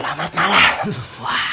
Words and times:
Selamat 0.00 0.32
malam. 0.32 0.96
Wah, 1.20 1.52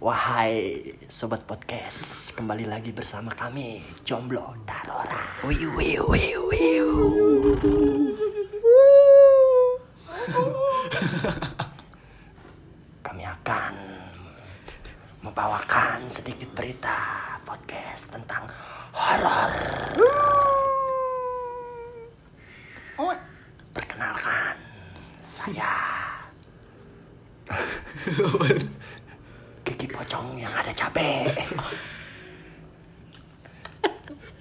wahai 0.00 0.80
sobat 1.12 1.44
podcast, 1.44 2.32
kembali 2.32 2.64
lagi 2.64 2.88
bersama 2.88 3.36
kami 3.36 3.84
Jomblo 4.00 4.56
Darora. 4.64 5.44
Wiu 5.44 5.76
wiu 5.76 6.00
wiu 6.08 6.40
wiu. 6.48 6.88
Kami 13.04 13.28
akan 13.28 13.76
membawakan 15.20 16.08
sedikit 16.08 16.48
berita 16.56 16.96
podcast 17.44 18.08
tentang 18.08 18.48
horor. 18.96 19.52
Perkenalkan, 23.76 24.56
saya 25.20 25.91
Gigi 29.66 29.86
pocong 29.86 30.38
yang 30.38 30.50
ada 30.50 30.72
cabe. 30.74 31.28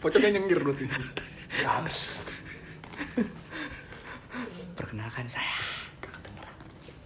Pocongnya 0.01 0.33
nyengir 0.33 0.57
berarti. 0.57 0.89
Yams. 1.61 2.25
Perkenalkan 4.73 5.29
saya. 5.29 5.61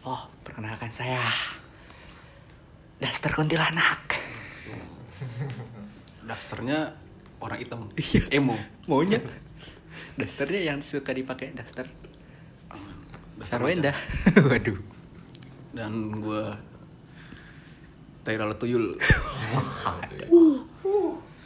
Oh, 0.07 0.31
perkenalkan 0.47 0.87
saya. 0.95 1.27
Daster 3.03 3.35
kuntilanak. 3.35 4.15
Dasarnya 6.23 6.95
orang 7.43 7.59
hitam. 7.59 7.91
Emo. 8.31 8.55
Maunya 8.87 9.19
dasternya 10.15 10.71
yang 10.71 10.79
suka 10.79 11.11
dipakai 11.11 11.51
daster. 11.51 11.91
Dasar 13.35 13.59
Sarwenda. 13.59 13.91
Waduh. 14.47 14.94
Dan 15.75 15.91
gue 16.17 16.43
Taira 18.23 18.49
Tuyul. 18.55 18.95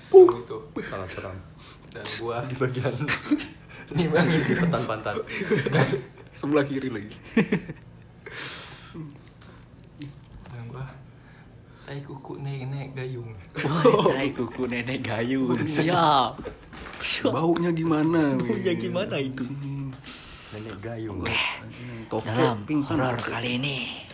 itu 0.09 0.57
sangat 0.81 1.09
seram 1.11 1.35
dan 1.89 2.05
gua 2.17 2.41
di 2.45 2.55
bagian 2.57 2.93
ini 3.93 4.05
bang 4.11 4.25
di 4.25 4.53
pantan 4.57 4.83
pantan 4.85 5.15
Sebelah 6.29 6.65
kiri 6.65 6.89
lagi. 6.89 7.13
dan 10.49 10.63
gua 10.65 10.85
tai 11.85 12.01
kuku 12.01 12.37
nenek 12.37 12.93
gayung 12.93 13.33
Oh, 13.65 14.09
tai 14.09 14.29
kuku 14.29 14.65
nenek 14.65 15.01
gayung. 15.01 15.53
Siap. 15.61 16.37
Baunya 17.25 17.69
gimana? 17.69 18.37
Baunya 18.37 18.73
gimana 18.73 19.15
itu? 19.17 19.45
Nenek 20.53 20.75
gayung 20.79 21.21
Tokek 22.09 22.33
Dalam 22.33 22.65
pingsan. 22.65 22.97
kali 23.17 23.61
ini 23.61 24.08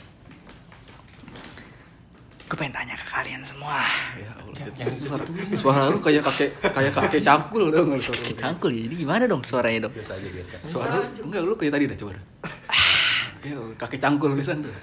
Gue 2.45 2.55
pengen 2.55 2.73
tanya 2.73 2.93
ke 2.93 3.01
kalian 3.03 3.41
semua 3.41 3.89
Ya 4.13 4.29
Allah, 4.31 4.53
Cid. 4.53 4.77
suara, 5.01 5.25
suara 5.55 5.81
lu 5.89 5.97
kayak 5.97 6.21
kakek 6.23 6.49
kayak 6.63 6.93
kakek 6.93 7.21
cangkul 7.21 7.67
dong 7.67 7.97
suara 7.97 8.21
lu. 8.21 8.35
Cangkul 8.35 8.69
ya, 8.71 8.81
jadi 8.85 8.95
gimana 8.97 9.23
dong 9.25 9.41
suaranya 9.41 9.89
dong? 9.89 9.93
biasa 9.93 10.13
aja 10.13 10.29
biasa 10.29 10.53
Suara 10.63 10.93
lu 10.93 11.25
enggak 11.25 11.41
lu 11.41 11.53
kayak 11.55 11.73
tadi 11.73 11.85
dah 11.85 11.97
coba. 11.97 12.11
dah. 12.13 12.23
Ya, 13.41 13.57
kakek 13.75 13.99
cangkul 13.99 14.31
bisa 14.33 14.53
tuh. 14.55 14.73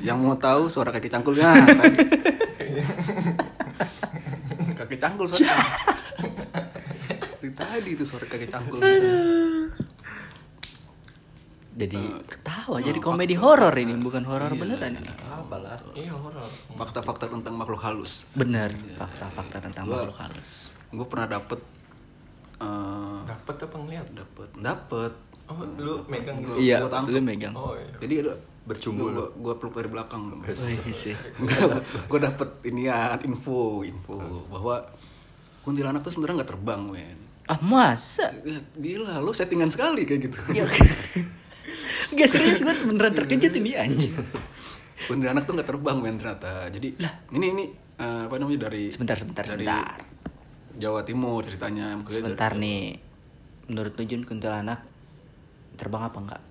Yang 0.00 0.18
mau 0.18 0.36
tahu 0.36 0.68
suara 0.68 0.88
kakek 0.90 1.08
cangkulnya 1.10 1.52
kakek 4.74 4.98
cangkul 4.98 5.26
suara. 5.26 5.44
Tadi 7.52 7.90
itu 7.90 8.02
suara 8.02 8.24
kakek 8.24 8.48
cangkul 8.48 8.80
bisa. 8.80 9.08
Jadi 11.72 11.96
ketawa, 12.28 12.78
jadi 12.78 12.98
komedi 12.98 13.32
horor 13.32 13.72
ini 13.72 13.96
bukan 13.96 14.20
horor 14.22 14.52
beneran 14.52 14.92
ini. 14.92 15.08
apalah 15.24 15.80
iya 15.92 16.12
horor. 16.12 16.44
Fakta-fakta 16.70 17.26
tentang 17.26 17.56
makhluk 17.56 17.80
halus. 17.80 18.28
Bener, 18.32 18.76
fakta-fakta 18.94 19.56
tentang 19.62 19.88
Gua- 19.88 20.04
makhluk 20.04 20.18
halus. 20.18 20.76
Gue 20.88 21.06
pernah 21.06 21.28
dapet 21.30 21.60
eh 22.58 23.18
dapet 23.24 23.56
apa 23.58 23.74
ngeliat? 23.74 24.06
dapet 24.12 24.48
dapet. 24.54 25.12
Oh 25.48 25.58
lu 25.74 26.04
megang 26.06 26.38
Gua- 26.38 26.54
dulu. 26.54 26.60
Iya, 26.60 26.76
lu 27.02 27.20
megang. 27.20 27.54
oh 27.54 27.72
iya. 27.74 27.96
Jadi 27.98 28.14
ada 28.20 28.34
Bercumbu 28.62 29.02
gua, 29.02 29.10
lu. 29.10 29.24
gua 29.42 29.54
peluk 29.58 29.74
dari 29.74 29.88
belakang. 29.88 30.22
Gue 32.06 32.20
dapet 32.20 32.62
ini 32.62 32.86
ya 32.86 33.16
info 33.18 33.82
info 33.82 34.20
bahwa 34.46 34.86
kuntilanak 35.62 36.04
tuh 36.04 36.12
sebenarnya 36.12 36.44
nggak 36.44 36.50
terbang 36.52 36.82
men. 36.86 37.18
Ah 37.48 37.58
masa? 37.58 38.30
Gila 38.76 39.18
lu 39.18 39.32
settingan 39.32 39.66
sekali 39.66 40.06
kayak 40.06 40.20
gitu 40.22 40.38
Gak 42.10 42.28
serius 42.28 42.60
gue 42.60 42.74
beneran 42.88 43.14
terkejut 43.14 43.52
ini 43.58 43.70
anjing. 43.78 44.12
kuntilanak 45.02 45.42
tuh 45.42 45.58
nggak 45.58 45.66
terbang 45.66 45.98
men 45.98 46.14
ternyata 46.14 46.70
jadi 46.70 46.94
ini 47.34 47.46
ini 47.50 47.64
eh, 47.98 48.22
apa 48.30 48.38
namanya 48.38 48.70
dari 48.70 48.86
Sebentar, 48.94 49.18
sebentar, 49.18 49.42
dari 49.42 49.66
sebentar. 49.66 49.98
Jawa 50.78 51.00
Timur 51.04 51.42
ceritanya 51.44 51.98
Sebentar 52.08 52.54
nih. 52.56 52.96
Menurut 53.68 53.92
lu 53.98 54.02
Jun 54.06 54.22
kuntilanak 54.24 54.82
terbang 55.76 56.02
apa 56.06 56.18
enggak? 56.18 56.42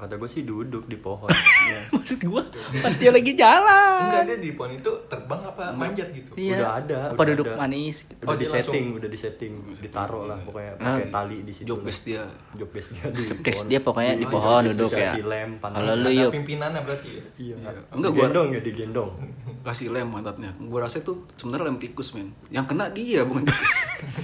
Kata 0.00 0.16
gue 0.16 0.26
sih 0.26 0.42
duduk 0.42 0.84
di 0.84 0.96
pohon 0.96 1.28
Maksud 1.92 2.18
gua 2.22 2.42
pas 2.76 2.90
dia 2.92 3.08
lagi 3.08 3.32
jalan. 3.32 4.00
enggak 4.02 4.22
dia 4.24 4.38
di 4.38 4.50
pohon 4.52 4.72
itu 4.72 4.90
terbang 5.06 5.40
apa 5.42 5.70
manjat 5.70 6.08
gitu 6.08 6.32
Iya. 6.32 6.56
udah 6.56 6.70
ada 6.74 6.98
Apa 7.08 7.20
udah 7.20 7.32
duduk 7.32 7.46
ada. 7.46 7.58
manis 7.58 7.96
gitu. 8.02 8.16
udah 8.18 8.26
Oh, 8.26 8.34
di 8.34 8.46
setting 8.46 8.84
udah 8.92 9.08
di 9.08 9.18
setting 9.18 9.52
ditaruh 9.76 10.24
lah 10.24 10.38
pokoknya 10.40 10.72
pakai 10.74 11.04
Ah. 11.04 11.12
tali 11.12 11.38
di 11.40 11.52
situ 11.52 11.66
job 11.66 11.78
lah. 11.78 11.86
best 11.86 12.00
dia 12.02 12.22
job 12.52 12.68
base 12.70 12.88
dia 12.90 13.04
di 13.06 13.22
pohon. 13.36 13.64
dia 13.66 13.80
pokoknya 13.80 14.12
di 14.14 14.24
Oh, 14.24 14.30
pohon 14.30 14.60
iya, 14.60 14.70
duduk 14.70 14.90
ya. 14.90 14.98
dikasih 15.10 15.24
lem. 15.26 15.50
Kalau 15.60 15.94
lu 15.94 16.10
yuk. 16.10 16.30
pimpinannya 16.32 16.80
berarti 16.80 17.08
ya 17.10 17.22
Iya. 17.38 17.54
enggak 17.56 17.74
Enggak, 17.90 18.10
gua- 18.10 18.18
digendong 18.24 18.48
ya 18.48 18.60
digendong 18.62 19.10
kasih 19.66 19.88
lem 19.88 20.08
pantatnya 20.08 20.50
gue 20.56 20.80
rasa 20.80 20.96
itu 20.98 21.12
sebenarnya 21.34 21.66
lem 21.66 21.78
tikus 21.78 22.08
men 22.10 22.32
yang 22.48 22.64
kena 22.64 22.88
dia 22.88 23.20
bukan 23.22 23.44
tikus 23.44 23.74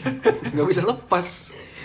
nggak 0.52 0.66
bisa 0.66 0.80
lepas 0.82 1.26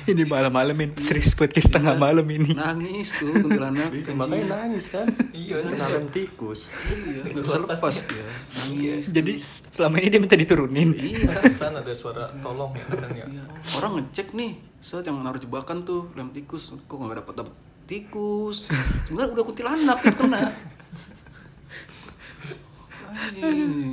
Ini 0.02 0.26
malam-malamin 0.26 0.98
serius 0.98 1.38
podcast 1.38 1.70
tengah 1.70 1.94
malam 1.94 2.26
ini. 2.26 2.58
nangis 2.58 3.14
tuh 3.14 3.38
kuntilanak 3.38 3.94
anjing. 3.94 4.18
makanya 4.18 4.46
nangis 4.50 4.90
kan? 4.90 5.06
Iya, 5.30 5.62
nangis. 5.62 6.10
tikus. 6.10 6.60
Iya 6.90 7.22
bisa 7.38 7.62
lepas 7.62 7.96
dia. 8.10 8.26
nangis 8.58 9.06
Jadi 9.14 9.34
selama 9.70 10.02
ini 10.02 10.10
dia 10.10 10.18
minta 10.18 10.34
diturunin. 10.34 10.98
iya. 10.98 11.30
San 11.54 11.78
ada 11.78 11.94
suara 11.94 12.34
tolong 12.42 12.74
ya 12.74 12.86
kadang 12.90 13.14
ya. 13.14 13.26
Iya. 13.30 13.44
orang 13.78 13.92
ngecek 14.02 14.34
nih 14.34 14.52
saat 14.82 15.06
yang 15.06 15.22
naruh 15.22 15.38
jebakan 15.38 15.86
tuh 15.86 16.10
lem 16.18 16.34
tikus. 16.34 16.74
Kok 16.90 16.98
nggak 16.98 17.22
dapat 17.22 17.34
dapat 17.46 17.54
tikus? 17.86 18.66
Sebenarnya 19.06 19.38
udah 19.38 19.46
kuntilanak 19.46 19.98
itu 20.02 20.18
kena. 20.18 20.42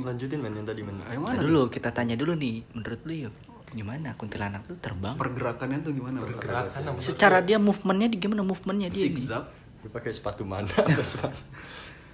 Lanjutin 0.09 0.39
men 0.41 0.57
yang 0.57 0.65
tadi 0.65 0.81
men 0.81 1.05
Ayo 1.05 1.21
Nah, 1.21 1.35
mana 1.35 1.43
dulu 1.43 1.69
kita 1.69 1.93
tanya 1.93 2.17
dulu 2.17 2.33
nih, 2.33 2.65
menurut 2.73 3.01
lu 3.05 3.29
yuk 3.29 3.35
gimana? 3.73 4.17
Kuntilanak 4.17 4.65
tuh 4.65 4.77
terbang? 4.81 5.15
pergerakannya 5.15 5.79
tuh 5.85 5.91
gimana? 5.93 6.17
Pergerakan 6.23 6.99
Secara 7.01 7.39
dia 7.45 7.57
movementnya 7.61 8.07
di 8.09 8.17
gimana 8.17 8.41
movementnya? 8.41 8.89
Dia 8.89 9.05
ini? 9.05 9.21
zigzag 9.21 9.45
dia 9.79 9.89
pakai 9.89 10.11
sepatu 10.11 10.43
mana? 10.43 10.67
Sepatu? 11.11 11.39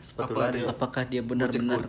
Sepatu 0.04 0.34
Apa 0.36 0.42
lari. 0.48 0.62
dia? 0.62 0.70
Apakah 0.70 1.04
dia 1.08 1.22
benar-benar 1.26 1.82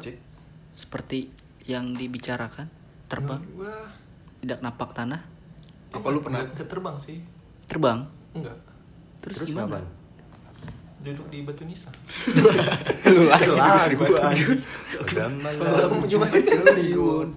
seperti 0.72 1.28
yang 1.68 1.92
dibicarakan? 1.92 2.66
Terbang? 3.06 3.42
Wah, 3.60 3.90
tidak 4.42 4.58
napak 4.64 4.90
tanah? 4.96 5.20
Apa 5.94 6.06
lu 6.10 6.18
pernah? 6.24 6.42
Nggak 6.42 6.66
terbang 6.66 6.96
sih. 6.98 7.22
Terbang? 7.70 8.10
Enggak. 8.34 8.58
Terus, 9.22 9.36
terus 9.42 9.48
gimana? 9.54 9.78
ngapain? 9.82 9.96
duduk 11.06 11.26
di 11.30 11.38
batu 11.46 11.62
nisan 11.62 11.94
lu 13.14 13.30
lagi 13.30 13.46
lah 13.54 13.86
di 13.86 13.94
batu 13.94 14.18
dan 15.14 15.38
malam 15.38 16.02
cuma 16.02 16.26
kliwon 16.26 17.28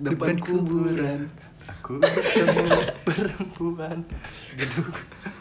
depan 0.00 0.34
kuburan. 0.40 1.30
Aku 1.68 2.00
bertemu 2.00 2.64
perempuan. 3.04 3.98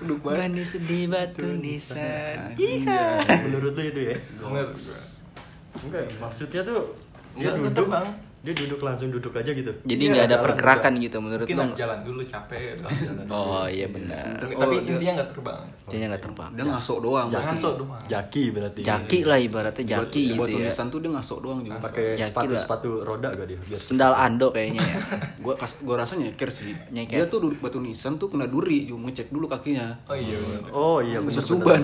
Duduk 0.03 0.19
manis 0.27 0.75
di 0.83 1.07
batu 1.07 1.47
nisan. 1.55 2.53
Iya. 2.59 3.23
Menurut 3.47 3.73
lu 3.79 3.83
itu 3.87 4.01
ya? 4.11 4.17
Enggak. 4.43 4.69
Enggak 5.87 6.05
maksudnya 6.19 6.61
tuh 6.67 6.99
Enggak, 7.37 7.53
duduk 7.61 7.73
terbang. 7.73 8.07
Dia 8.37 8.53
duduk 8.55 8.79
langsung 8.79 9.09
duduk 9.09 9.33
aja 9.33 9.49
gitu 9.49 9.71
jadi 9.81 9.97
Iya, 9.99 10.09
nggak 10.09 10.23
ada 10.23 10.29
jalan 10.31 10.45
pergerakan 10.45 10.91
juga. 10.93 11.03
gitu 11.03 11.17
menurut 11.19 11.45
Mungkin 11.47 11.57
lu 11.59 11.75
jalan 11.75 11.99
dulu 12.01 12.21
capek 12.23 12.61
jalan 12.79 13.25
oh 13.35 13.65
iya 13.67 13.87
benar 13.87 14.23
Tapi 14.37 14.53
Oh, 14.53 14.63
dia- 14.63 14.81
intinya 14.87 15.13
nggak 15.15 15.29
terbang. 15.31 15.61
dia 15.87 16.05
nggak 16.05 16.21
terbang 16.21 16.51
dia 16.51 16.63
ngasok 16.67 16.97
doang 16.99 17.27
Jangan 17.27 17.43
berarti. 17.49 17.59
sok 17.59 17.75
doang. 17.77 18.01
jaki 18.07 18.43
berarti 18.49 18.79
jaki 18.81 19.19
lah 19.21 19.39
ibaratnya 19.39 19.83
jaki 19.83 19.97
buat, 19.97 20.13
gitu 20.23 20.37
buat 20.37 20.47
ya 20.47 20.55
tulisan 20.59 20.85
tuh 20.87 20.99
dia 20.99 21.11
ngasok 21.11 21.37
doang 21.39 21.59
juga 21.61 21.77
pakai 21.81 22.05
Jaki 22.13 22.29
sepatu 22.29 22.47
lah. 22.47 22.61
sepatu 22.61 22.89
roda 23.03 23.29
gak 23.31 23.47
dia 23.47 23.57
biar 23.59 23.79
sendal 23.79 24.13
ando 24.13 24.47
kayaknya 24.49 24.81
ya 24.81 24.95
gua 25.43 25.53
kas, 25.55 25.71
gua 25.79 25.95
rasa 25.97 26.13
nyeker 26.15 26.49
sih 26.49 26.71
Nyeker. 26.89 27.15
dia 27.15 27.25
tuh 27.25 27.39
duduk 27.41 27.59
batu 27.59 27.79
nisan 27.79 28.15
tuh 28.15 28.27
kena 28.27 28.45
duri 28.45 28.83
juga 28.83 29.07
ngecek 29.07 29.27
dulu 29.27 29.45
kakinya 29.45 29.97
Oh 30.05 30.15
iya. 30.15 30.37
bener. 30.37 30.71
oh 30.71 30.99
iya 30.99 31.17
benar 31.19 31.35
Susuban. 31.41 31.81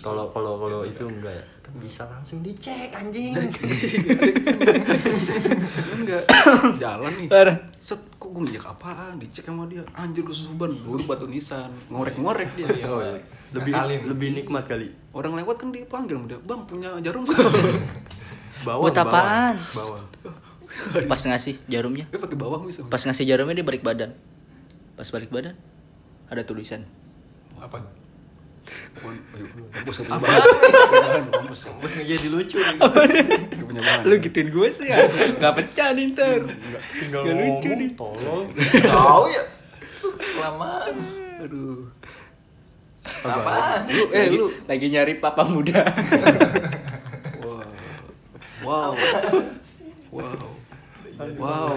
kalau 0.00 0.30
kalau 0.30 0.52
kalau 0.58 0.80
itu 0.84 1.04
enggak 1.04 1.34
ya 1.34 1.44
bisa 1.74 2.04
langsung 2.04 2.40
dicek 2.40 2.92
anjing 2.92 3.32
enggak 5.94 6.22
jalan 6.76 7.12
nih 7.16 7.28
set 7.76 8.00
kok 8.14 8.28
gue 8.28 8.42
nginjek 8.42 8.60
apaan 8.62 9.16
dicek 9.16 9.44
sama 9.44 9.64
dia 9.64 9.80
anjir 9.92 10.20
gue 10.20 10.32
susuban 10.32 10.72
dulu 10.74 11.00
batu 11.04 11.24
nisan 11.24 11.72
ngorek-ngorek 11.88 12.52
dia 12.54 12.68
Oh, 12.84 13.00
Oh, 13.00 13.16
lebih 13.52 13.72
Ngakalin. 13.72 14.00
lebih 14.06 14.28
nikmat 14.34 14.64
kali. 14.64 14.88
orang 15.10 15.32
lewat 15.34 15.56
kan 15.58 15.68
dipanggil 15.68 16.16
sama 16.16 16.26
dia 16.26 16.38
bang 16.40 16.60
punya 16.64 16.90
jarum 17.00 17.24
Bawang, 18.62 18.82
Buat 18.84 18.94
apaan? 18.96 19.54
Bawang. 19.74 20.06
Pas 21.04 21.18
ngasih 21.20 21.58
jarumnya. 21.66 22.06
dia 22.06 22.16
pakai 22.16 22.38
bawang 22.38 22.62
bisa 22.64 22.86
Pas 22.86 23.02
ngasih 23.02 23.26
jarumnya 23.26 23.58
dia 23.58 23.66
balik 23.66 23.82
badan. 23.82 24.14
Pas 24.94 25.04
balik 25.04 25.28
badan 25.28 25.58
ada 26.28 26.46
tulisan. 26.46 26.86
Apa? 27.58 27.82
Kampus 29.72 29.94
gak 29.98 30.06
punya 30.06 30.20
bahan 30.22 30.40
kampus 31.28 31.60
nggak 31.92 32.06
jadi 32.06 32.28
lucu. 32.28 32.56
gak 32.56 32.92
punya 33.60 33.82
bahan 33.82 34.02
Lu 34.04 34.14
gituin 34.18 34.48
gue 34.48 34.68
sih 34.70 34.86
ya. 34.86 35.02
Gak 35.36 35.52
pecah 35.54 35.90
nih 35.92 36.12
ntar. 36.12 36.40
Tinggal 36.92 37.22
Nggak 37.22 37.36
lucu 37.36 37.70
nih. 37.72 37.90
tolong. 37.92 38.46
Tahu 38.80 39.24
ya? 39.28 39.42
Kelamaan. 40.32 40.94
aduh 41.42 41.90
Apaan? 43.02 43.90
lu 43.90 44.04
eh 44.12 44.30
lu 44.30 44.46
Lagi 44.64 44.86
nyari 44.86 45.18
papa 45.18 45.42
muda. 45.42 45.82
wow 48.62 48.94
wow 50.14 50.46
wow 51.34 51.74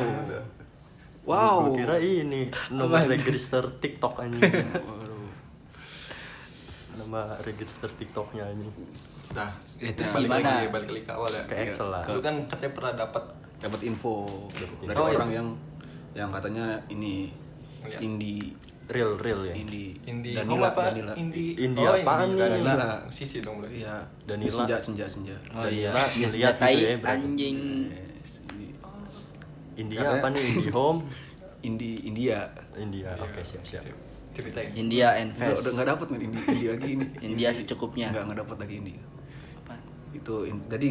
wow 1.25 1.57
Gua 1.65 1.73
kira 1.73 1.97
ini 1.97 2.53
nama 2.69 3.01
register 3.03 3.65
TikTok 3.75 4.21
anjing. 4.21 4.53
Nama 6.95 7.21
register 7.41 7.89
TikToknya 7.91 8.43
anjing. 8.45 8.71
Nah, 9.31 9.51
Ya, 9.75 9.91
balik 9.91 10.15
gimana? 10.21 10.47
lagi, 10.47 10.67
balik 10.69 10.89
lagi 10.89 11.03
ke 11.03 11.11
awal 11.11 11.29
ya. 11.29 11.43
Ke 11.43 11.55
Excel 11.65 11.87
lah. 11.89 12.03
Lu 12.05 12.19
kan 12.19 12.35
katanya 12.45 12.71
pernah 12.73 12.93
dapat 12.97 13.23
dapat 13.57 13.79
info 13.83 14.13
dari 14.79 14.95
Oh, 14.95 15.07
iya. 15.07 15.17
orang 15.17 15.31
yang 15.31 15.47
yang 16.13 16.29
katanya 16.29 16.65
ini 16.87 17.31
Iya. 17.81 17.99
indie 17.99 18.55
Real 18.85 19.17
real 19.17 19.41
ya. 19.43 19.53
indie 19.53 19.97
Indi 20.05 20.37
Danila 20.37 20.69
apa? 20.69 20.93
Danila 20.93 21.13
Indi. 21.15 21.57
Indi 21.57 21.81
oh, 21.81 21.89
apaan 21.91 22.27
nih? 22.29 22.37
Danila. 22.37 22.71
Danila. 22.71 22.97
Musisi 23.03 23.37
dong 23.41 23.55
berarti. 23.59 23.81
iya 23.81 23.95
Danila. 24.23 24.53
senja 24.53 24.77
senja 24.77 25.05
senja 25.05 25.35
Oh 25.51 25.65
iya. 25.65 25.89
Danila, 25.89 26.05
ngeliat 26.05 26.29
senjatai 26.31 26.73
gitu 26.75 26.85
ya, 26.85 26.95
anjing. 27.03 27.57
Yes, 27.89 28.33
ini 28.45 28.67
India 29.75 29.99
Katanya- 29.99 30.21
apa 30.21 30.27
nih? 30.29 30.43
IndiHome. 30.53 30.99
indie 31.67 31.97
India 32.05 32.37
India. 32.77 33.09
Iya, 33.09 33.25
Oke, 33.25 33.41
siap 33.41 33.63
siap. 33.65 33.83
Ceritain. 34.35 34.69
India 34.73 35.07
and 35.13 35.31
udah 35.31 35.47
udah 35.47 35.55
Fest. 35.55 35.73
nggak 35.73 35.87
dapat 35.89 36.05
nih 36.07 36.19
indie, 36.21 36.43
indie 36.45 36.69
lagi 36.69 36.89
ini 36.91 37.05
India 37.27 37.49
secukupnya. 37.49 38.07
nggak 38.09 38.23
nggak 38.25 38.39
dapat 38.41 38.57
lagi 38.59 38.75
ini 38.77 38.93
Apa? 39.57 39.73
itu 40.11 40.35
in- 40.45 40.65
jadi 40.65 40.87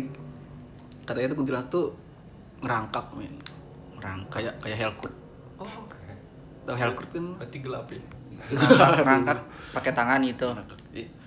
katanya 1.02 1.26
itu 1.26 1.36
kuntilanak 1.36 1.68
tuh 1.68 1.86
ngerangkak 2.58 3.06
men 3.12 3.34
Rangkak. 3.96 4.32
kayak 4.34 4.54
kayak 4.58 4.78
Helkurt 4.78 5.14
Oh, 5.54 5.68
oke. 5.68 5.96
tau 6.64 6.74
Helkurt 6.74 7.08
kan 7.10 7.24
Berarti 7.36 7.58
gelap 7.58 7.86
ya. 7.86 8.00
Rangkak, 8.44 9.00
rangkak 9.00 9.38
pakai 9.70 9.92
tangan 9.92 10.20
itu. 10.20 10.44
Ngerangkak. 10.44 10.78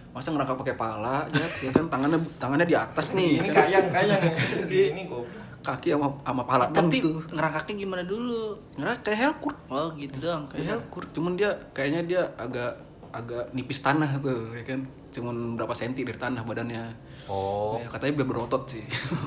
Masa 0.09 0.27
ngerangkak 0.29 0.57
pakai 0.57 0.75
pala 0.75 1.23
ya, 1.29 1.45
ya 1.59 1.71
kan 1.71 1.85
tangannya 1.87 2.17
tangannya 2.35 2.65
di 2.65 2.73
atas 2.73 3.13
nih 3.13 3.37
Ini 3.37 3.47
kan. 3.47 3.55
kayang, 3.63 3.87
kayang. 3.87 4.21
Ini 4.91 5.01
kok. 5.05 5.23
Kaki 5.67 5.87
sama 5.91 6.07
sama 6.17 6.43
pala 6.43 6.65
dong 6.67 6.87
Tapi 6.87 6.97
gitu. 6.97 7.19
ngerangkaknya 7.29 7.73
gimana 7.77 8.03
dulu? 8.03 8.55
ngerangkak 8.73 9.03
kayak 9.05 9.19
Helkurt 9.21 9.57
Oh 9.67 9.87
gitu 9.93 10.15
doang. 10.17 10.43
kayak 10.47 10.65
Helkurt 10.69 11.07
cuman 11.11 11.33
dia 11.33 11.51
kayaknya 11.71 12.01
dia 12.03 12.21
agak 12.35 12.71
agak 13.09 13.51
nipis 13.51 13.79
tanah 13.79 14.15
tuh 14.17 14.51
ya 14.51 14.63
kan? 14.63 14.83
Cuman 15.09 15.35
berapa 15.55 15.73
senti 15.73 16.01
dari 16.01 16.15
tanah 16.15 16.43
badannya. 16.43 16.83
Oh, 17.27 17.75
Ya, 17.75 17.87
katanya 17.89 18.13
biar 18.15 18.27
berotot 18.29 18.63
sih. 18.67 18.83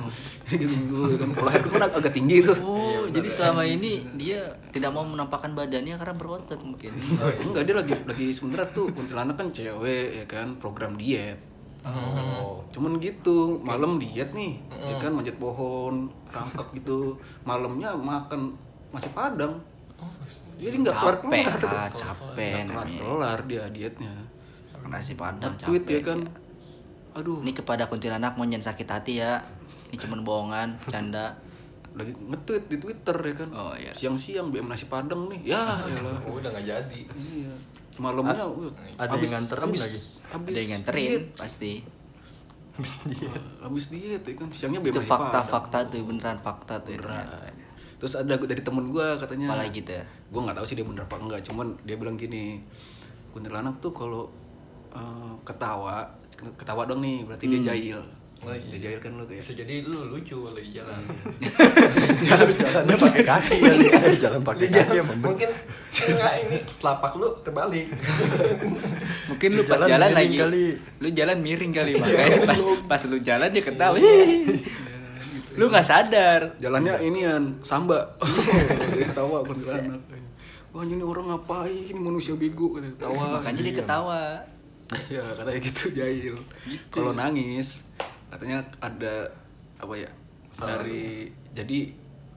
Gitu 0.48 0.72
ya 1.06 1.16
kan. 1.16 1.28
Kalau 1.30 1.50
Helkurt 1.50 1.72
kan 1.74 1.82
ag- 1.82 1.96
agak 1.98 2.12
tinggi 2.12 2.40
tuh. 2.40 2.56
Oh, 2.56 3.02
jadi 3.06 3.26
selama 3.26 3.62
ini 3.62 4.04
dia 4.14 4.40
tidak 4.68 4.90
mau 4.90 5.02
menampakkan 5.02 5.52
badannya 5.52 5.96
karena 5.96 6.14
berotot 6.14 6.60
mungkin. 6.60 6.92
enggak 7.40 7.62
dia 7.62 7.74
lagi 7.74 7.92
lagi 8.00 8.26
sebenarnya 8.30 8.68
tuh 8.70 8.88
kuntilanak 8.90 9.34
kan 9.34 9.48
cewek 9.50 10.06
ya 10.14 10.24
kan? 10.24 10.56
Program 10.56 10.94
diet 10.94 11.49
oh. 11.84 12.60
cuman 12.70 13.00
gitu 13.00 13.60
malam 13.60 13.96
diet 13.96 14.30
nih 14.32 14.60
ya 14.70 14.96
kan 14.98 15.12
manjat 15.12 15.36
pohon 15.36 16.08
rangkak 16.28 16.68
gitu 16.76 17.16
malamnya 17.42 17.96
makan 17.96 18.52
nasi 18.90 19.08
padang 19.10 19.58
jadi 20.60 20.76
nggak 20.76 20.92
kelar 20.92 21.16
capek, 21.24 21.44
kelar 21.56 21.72
ah, 21.72 21.88
capek 21.92 22.52
nggak 22.68 22.86
kelar 23.00 23.38
dia 23.48 23.64
dietnya 23.68 24.12
Nasi 24.80 25.14
padang 25.14 25.54
tweet 25.60 25.84
ya 25.86 26.00
capek. 26.00 26.02
kan 26.02 26.18
aduh 27.14 27.38
Ini 27.44 27.52
kepada 27.52 27.84
kuntilanak 27.86 28.34
mau 28.34 28.48
jangan 28.48 28.72
sakit 28.72 28.88
hati 28.88 29.12
ya. 29.20 29.38
Ini 29.92 29.96
cuma 29.98 30.18
bohongan, 30.18 30.78
canda. 30.88 31.36
lagi 31.90 32.14
nge-tweet 32.14 32.70
di 32.70 32.76
twitter 32.78 33.12
ya 33.18 33.34
kan 33.34 33.50
Oh, 33.50 33.74
iya. 33.74 33.90
siang-siang 33.90 34.54
BM 34.54 34.70
nasi 34.70 34.86
padang 34.86 35.26
nih 35.26 35.52
ya 35.52 35.62
elah. 35.90 36.22
Oh, 36.22 36.38
udah 36.38 36.54
nggak 36.54 36.62
jadi. 36.64 37.00
iya 37.18 37.50
malamnya 37.96 38.44
uh, 38.44 38.70
ada 38.96 39.14
yang 39.16 39.32
nganterin 39.34 39.64
habis, 39.66 39.80
lagi? 39.80 39.98
habis 40.28 40.52
Ada 40.52 40.58
yang 40.58 40.70
nganterin 40.72 41.02
diet. 41.02 41.24
pasti. 41.34 41.72
habis 43.60 43.84
diet 43.88 44.22
ya 44.22 44.34
kan 44.34 44.48
siangnya 44.50 44.80
BM 44.80 44.94
Itu 44.94 45.02
fakta-fakta 45.02 45.78
tuh 45.86 46.00
beneran 46.02 46.38
fakta 46.38 46.74
tuh 46.80 46.92
itu. 46.94 47.02
Beneran. 47.02 47.52
terus 47.96 48.16
ada 48.16 48.32
dari 48.32 48.62
temen 48.62 48.88
gue 48.88 49.06
katanya 49.16 49.52
Apa 49.52 49.60
lagi 49.60 49.80
tuh? 49.84 50.00
gue 50.30 50.40
nggak 50.40 50.56
tahu 50.56 50.64
sih 50.64 50.74
dia 50.74 50.86
bener 50.86 51.04
apa 51.04 51.16
enggak 51.16 51.40
cuman 51.44 51.76
dia 51.84 51.96
bilang 51.96 52.16
gini 52.16 52.62
kuntilanak 53.30 53.76
tuh 53.78 53.92
kalau 53.92 54.32
eh, 54.90 55.32
ketawa 55.44 56.08
ketawa 56.56 56.88
dong 56.88 57.04
nih 57.04 57.28
berarti 57.28 57.44
dia 57.46 57.60
jahil 57.66 58.00
Oh, 58.40 58.56
iya. 58.56 58.96
kan 58.96 59.12
lu 59.20 59.28
kayak 59.28 59.44
Bisa 59.44 59.52
jadi 59.52 59.84
lu 59.84 60.16
lucu 60.16 60.32
kalau 60.32 60.56
di 60.56 60.72
jalan. 60.72 60.96
Jalannya 62.56 62.96
pakai 62.96 63.22
kaki. 63.28 63.56
Ya, 63.60 63.74
jalan 64.16 64.40
pakai 64.40 64.66
kaki 64.72 64.96
emang. 64.96 65.20
Mungkin 65.20 65.50
enggak 66.08 66.34
ini 66.48 66.56
telapak 66.80 67.12
lu 67.20 67.28
terbalik. 67.44 67.92
Mungkin 69.30 69.48
lu 69.60 69.62
pas 69.68 69.84
Jalan 69.84 69.92
jalan, 69.92 70.08
miring 70.08 70.16
lagi, 70.16 70.38
kali. 70.40 70.64
lu 71.04 71.08
jalan 71.12 71.36
miring 71.44 71.72
kali 71.76 71.92
makanya 72.00 72.40
pas 72.50 72.60
pas 72.88 73.00
lu 73.04 73.16
jalan 73.20 73.48
dia 73.52 73.62
ketawa. 73.62 73.96
lu 75.60 75.64
nggak 75.68 75.84
sadar. 75.84 76.40
jalannya 76.56 76.96
inian 77.04 77.60
samba. 77.60 78.16
Dia 78.96 79.04
ketawa 79.12 79.44
kuntilanak 79.44 80.00
wah 80.70 80.86
ini 80.86 81.02
orang 81.02 81.34
ngapain? 81.34 81.94
Manusia 81.98 82.38
bego 82.38 82.72
ketawa. 82.78 83.42
Makanya 83.42 83.60
dia 83.68 83.74
ketawa. 83.84 84.22
ya 85.06 85.22
katanya 85.38 85.60
gitu 85.62 85.84
jahil. 85.94 86.34
Kalau 86.90 87.14
nangis 87.14 87.86
katanya 88.30 88.58
ada 88.78 89.14
apa 89.76 89.94
ya 89.94 90.10
dari 90.56 91.26
jadi 91.50 91.78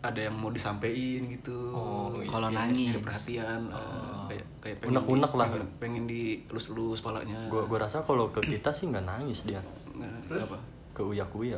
ada 0.01 0.19
yang 0.21 0.35
mau 0.35 0.49
disampaikan 0.49 1.31
gitu. 1.31 1.71
Oh, 1.71 2.11
Kalau 2.21 2.51
Ya, 2.51 2.59
nangis. 2.61 2.91
ada 2.91 2.99
perhatian 3.01 3.61
eh, 3.65 4.19
kayak 4.27 4.45
kayak 4.59 4.75
pengen 4.77 4.91
Unek-unek 4.91 5.31
di- 5.31 5.37
lah. 5.37 5.47
pengen, 5.47 5.63
pengen 5.79 6.03
dielus-elus 6.05 6.99
palanya. 6.99 7.39
Gua 7.47 7.63
gua 7.63 7.79
rasa 7.81 8.01
kalau 8.01 8.27
ke 8.27 8.43
kita 8.43 8.67
sih 8.69 8.89
nggak 8.89 9.05
nangis 9.05 9.43
dia. 9.43 9.63
nah, 9.93 10.11
apa 10.27 10.59
Ke 10.91 11.01
uya 11.01 11.23
kuya 11.25 11.57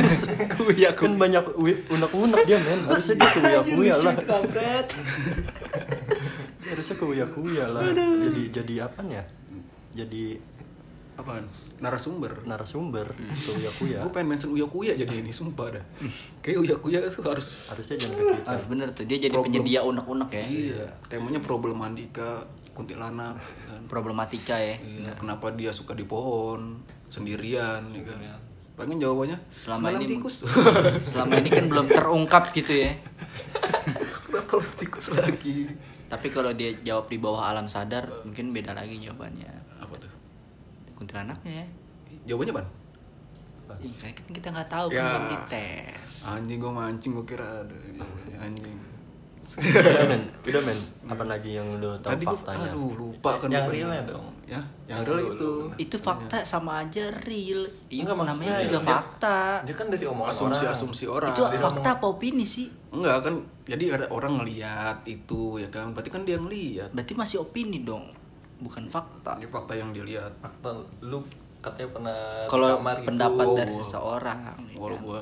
Kuya 0.58 0.90
kan 0.92 1.14
banyak 1.14 1.46
ui- 1.54 1.86
unek-unek 1.86 2.42
dia 2.42 2.58
men. 2.58 2.80
Harusnya 2.84 3.14
dia 3.16 3.30
ke 3.30 3.40
uya 3.40 3.60
kuya 3.62 3.94
lah. 3.96 4.14
harusnya 6.66 6.94
ke 6.94 7.04
uya 7.06 7.26
kuya 7.28 7.64
lah 7.68 7.86
jadi 7.94 8.42
jadi 8.52 8.74
apa 8.84 9.00
ya? 9.06 9.22
Jadi 9.94 10.36
apaan 11.16 11.48
narasumber 11.80 12.44
narasumber 12.44 13.08
ke 13.16 13.50
uya 13.56 13.70
kuya 13.80 13.98
gue 14.04 14.12
pengen 14.12 14.28
mention 14.36 14.52
uya 14.52 14.68
kuya 14.68 14.92
jadi 14.92 15.24
ini 15.24 15.32
sumpah 15.32 15.72
dah 15.72 15.84
kayak 16.44 16.60
uya 16.60 16.76
kuya 16.76 17.00
itu 17.00 17.24
harus 17.24 17.64
harusnya 17.72 17.96
jangan 17.96 18.16
ke 18.20 18.24
kita 18.36 18.48
Harus 18.52 18.66
bener 18.68 18.88
tuh 18.92 19.04
dia 19.08 19.18
jadi 19.18 19.32
Problem. 19.32 19.48
penyedia 19.48 19.80
unek-unek 19.80 20.28
ya. 20.30 20.44
iya 20.44 20.84
temanya 21.08 21.40
problematika 21.40 22.44
kuntilanak 22.76 23.40
kan. 23.40 23.80
Problematika 23.88 24.60
ya. 24.60 24.76
Iya, 24.76 25.16
kenapa 25.16 25.48
dia 25.56 25.72
suka 25.72 25.96
di 25.96 26.04
pohon 26.04 26.84
sendirian 27.08 27.80
ya 27.96 28.04
kan 28.04 28.20
pengen 28.76 29.00
jawabannya 29.00 29.40
Selama 29.48 29.96
ini 29.96 30.04
tikus 30.04 30.44
selama 31.08 31.40
ini 31.40 31.48
kan 31.48 31.64
belum 31.64 31.88
terungkap 31.88 32.52
gitu 32.52 32.76
ya. 32.76 32.92
kenapa 34.28 34.60
lu 34.60 34.68
tikus 34.76 35.16
lagi 35.16 35.72
Tapi 36.06 36.28
kalau 36.28 36.52
dia 36.52 36.76
jawab 36.84 37.08
di 37.08 37.16
bawah 37.16 37.48
alam 37.48 37.66
sadar 37.66 38.06
mungkin 38.22 38.52
beda 38.52 38.76
lagi 38.76 39.00
jawabannya. 39.00 39.65
Kuntilanaknya 40.96 41.52
ya. 41.54 41.66
jawabannya 42.26 42.54
ban 42.54 42.66
Ih, 43.78 43.92
kayak 43.92 44.14
kan 44.16 44.26
kita 44.30 44.48
nggak 44.48 44.68
tahu 44.68 44.86
Ya. 44.88 45.02
kan 45.02 45.10
belum 45.10 45.26
dites. 45.28 46.12
anjing 46.24 46.58
gue 46.58 46.72
mancing 46.72 47.12
gue 47.12 47.26
kira 47.26 47.46
ada 47.60 47.76
anjing 48.38 48.76
udah 49.46 50.06
men 50.08 50.22
udah 50.42 50.60
men 50.60 50.78
apa 51.06 51.22
lagi 51.24 51.54
yang 51.54 51.68
lo 51.76 51.94
tahu 51.96 52.10
tadi 52.10 52.24
gue 52.24 52.34
faktanya 52.36 52.66
aduh 52.68 52.90
lupa 52.92 53.30
kan 53.36 53.46
Yang 53.46 53.62
bukan. 53.62 53.74
realnya 53.74 54.02
dong. 54.04 54.26
ya 54.44 54.60
yang 54.86 55.02
Yang 55.02 55.02
real 55.04 55.22
itu 55.28 55.50
Itu 55.76 55.96
fakta 55.98 56.38
sama 56.42 56.72
aja 56.80 57.04
real. 57.20 57.60
Iya, 57.86 58.02
Enggak, 58.04 58.16
namanya 58.24 58.54
juga 58.60 58.70
dia- 58.72 58.86
fakta. 58.88 59.38
Dia 59.62 59.74
kan 59.76 59.86
dari 59.88 60.04
omongan 60.04 60.30
asumsi 60.32 60.62
orang. 60.62 60.74
asumsi 60.74 61.04
orang 61.06 61.30
Itu 61.30 61.42
fakta 61.58 61.88
apa 61.92 62.06
opini 62.08 62.42
sih? 62.44 62.66
enggak 62.88 63.16
kan 63.20 63.34
jadi 63.64 63.84
ada 63.92 64.06
orang 64.08 64.32
ngeliat 64.36 65.02
itu 65.04 65.58
ya 65.58 65.68
kan 65.68 65.90
berarti 65.90 66.08
kan 66.08 66.22
dia 66.22 66.38
ngeliat 66.38 66.90
Berarti 66.90 67.12
masih 67.12 67.36
opini 67.40 67.82
dong, 67.82 68.02
bukan 68.58 68.84
fakta. 68.86 69.36
ini 69.36 69.44
fakta 69.44 69.72
yang 69.72 69.90
dia 69.90 70.02
lihat 70.02 70.32
Fakta 70.38 70.70
lu 71.00 71.20
katanya 71.58 71.88
pernah 71.90 72.18
Kalau 72.46 72.68
gitu. 72.74 73.04
pendapat 73.04 73.44
Oh, 73.44 73.54
dari 73.54 73.70
gua- 73.70 73.80
seseorang, 73.82 74.38
ya 74.40 74.52
walau 74.76 74.96
kan? 74.96 75.04
gua 75.04 75.20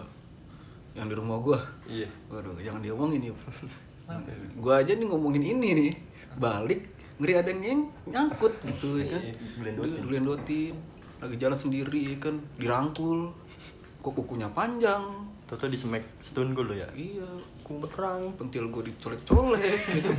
yang 0.95 1.07
di 1.07 1.15
rumah 1.15 1.39
gua 1.39 1.59
Iya. 1.85 2.09
waduh 2.29 2.55
jangan 2.57 2.81
diomongin 2.81 3.21
ya 3.25 3.35
Gua 4.55 4.75
aja 4.79 4.93
nih 4.93 5.03
ngomongin 5.05 5.43
ini 5.43 5.69
nih, 5.75 5.93
balik 6.37 6.81
ngeri 7.17 7.33
ada 7.35 7.49
yang 7.49 7.89
nyangkut 8.05 8.53
gitu 8.63 9.01
ya 9.01 9.07
kan. 9.09 9.23
Iya. 9.23 9.35
Gelendotin. 9.99 10.75
Lagi 11.17 11.37
jalan 11.37 11.57
sendiri 11.57 12.01
ya 12.07 12.17
kan, 12.21 12.37
dirangkul. 12.55 13.33
Kok 13.99 14.13
kukunya 14.15 14.45
panjang. 14.49 15.25
Toto 15.45 15.65
di 15.65 15.75
smack 15.75 16.05
stun 16.21 16.53
gue 16.53 16.61
lo 16.63 16.75
ya. 16.75 16.85
Iya, 16.91 17.25
Kurang. 17.65 18.37
pentil 18.37 18.69
gue 18.69 18.93
dicolek-colek 18.93 19.81
gitu. 19.97 20.11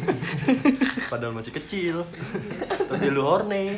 Padahal 1.14 1.38
masih 1.38 1.54
kecil. 1.54 2.02
Tapi 2.90 3.06
lu 3.14 3.22
horny. 3.22 3.78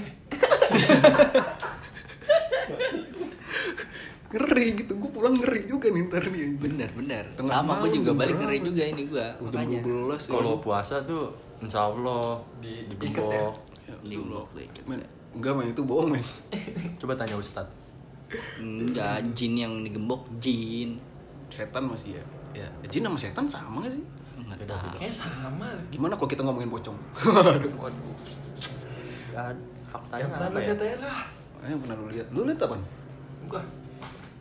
ngeri 4.28 4.68
gitu, 4.84 4.92
gue 5.00 5.12
pulang 5.12 5.36
ngeri 5.40 5.68
juga 5.68 5.88
nih 5.92 6.04
ntar 6.08 6.24
nih. 6.28 6.56
Bener 6.56 6.90
bener. 6.96 7.24
Tengah 7.36 7.64
Sama 7.64 7.80
gue 7.80 7.92
malam, 7.92 7.96
juga 7.96 8.12
balik 8.16 8.36
ngeri 8.40 8.58
juga 8.64 8.84
ini 8.88 9.04
gua. 9.08 9.28
Udah 9.40 9.60
Makanya. 9.64 9.80
12 9.84 10.16
ya. 10.16 10.32
Kalau 10.36 10.54
puasa 10.60 10.96
tuh 11.04 11.26
insya 11.64 11.80
Allah 11.92 12.24
di 12.60 12.74
Diikat 12.92 13.24
ya? 13.28 13.48
digembok. 14.04 14.48
Ya, 14.52 14.64
Di. 14.76 14.80
Men, 14.88 15.00
enggak 15.36 15.54
men 15.56 15.68
itu 15.72 15.82
bohong 15.84 16.16
men. 16.16 16.24
Coba 17.00 17.16
tanya 17.16 17.36
Ustad. 17.40 17.68
Enggak, 18.60 19.24
jin 19.32 19.54
yang 19.56 19.74
digembok 19.84 20.28
jin. 20.44 21.00
Setan 21.48 21.88
masih 21.88 22.20
ya. 22.20 22.24
Ya, 22.58 22.68
jin 22.90 23.06
sama 23.06 23.18
setan 23.18 23.46
sama 23.46 23.86
gak 23.86 23.94
sih? 23.94 24.04
Enggak 24.34 24.66
tahu. 24.66 24.98
Kayaknya 24.98 25.14
sama. 25.14 25.68
Gimana 25.94 26.14
kalau 26.18 26.30
kita 26.30 26.42
ngomongin 26.42 26.70
pocong? 26.70 26.98
Waduh. 27.78 28.16
Ya, 29.30 29.44
faktanya 29.88 30.22
Yang 30.26 30.32
pernah 30.34 30.48
apa 30.48 30.54
lu 30.54 30.58
ya? 30.58 30.66
lihat 30.66 30.80
aja 30.82 30.98
lah. 31.06 31.20
Ayo 31.62 31.76
pernah 31.78 31.96
lu 31.96 32.06
lihat. 32.10 32.28
Lu 32.34 32.42
lihat 32.44 32.60
apa? 32.64 32.78
Gua. 33.46 33.62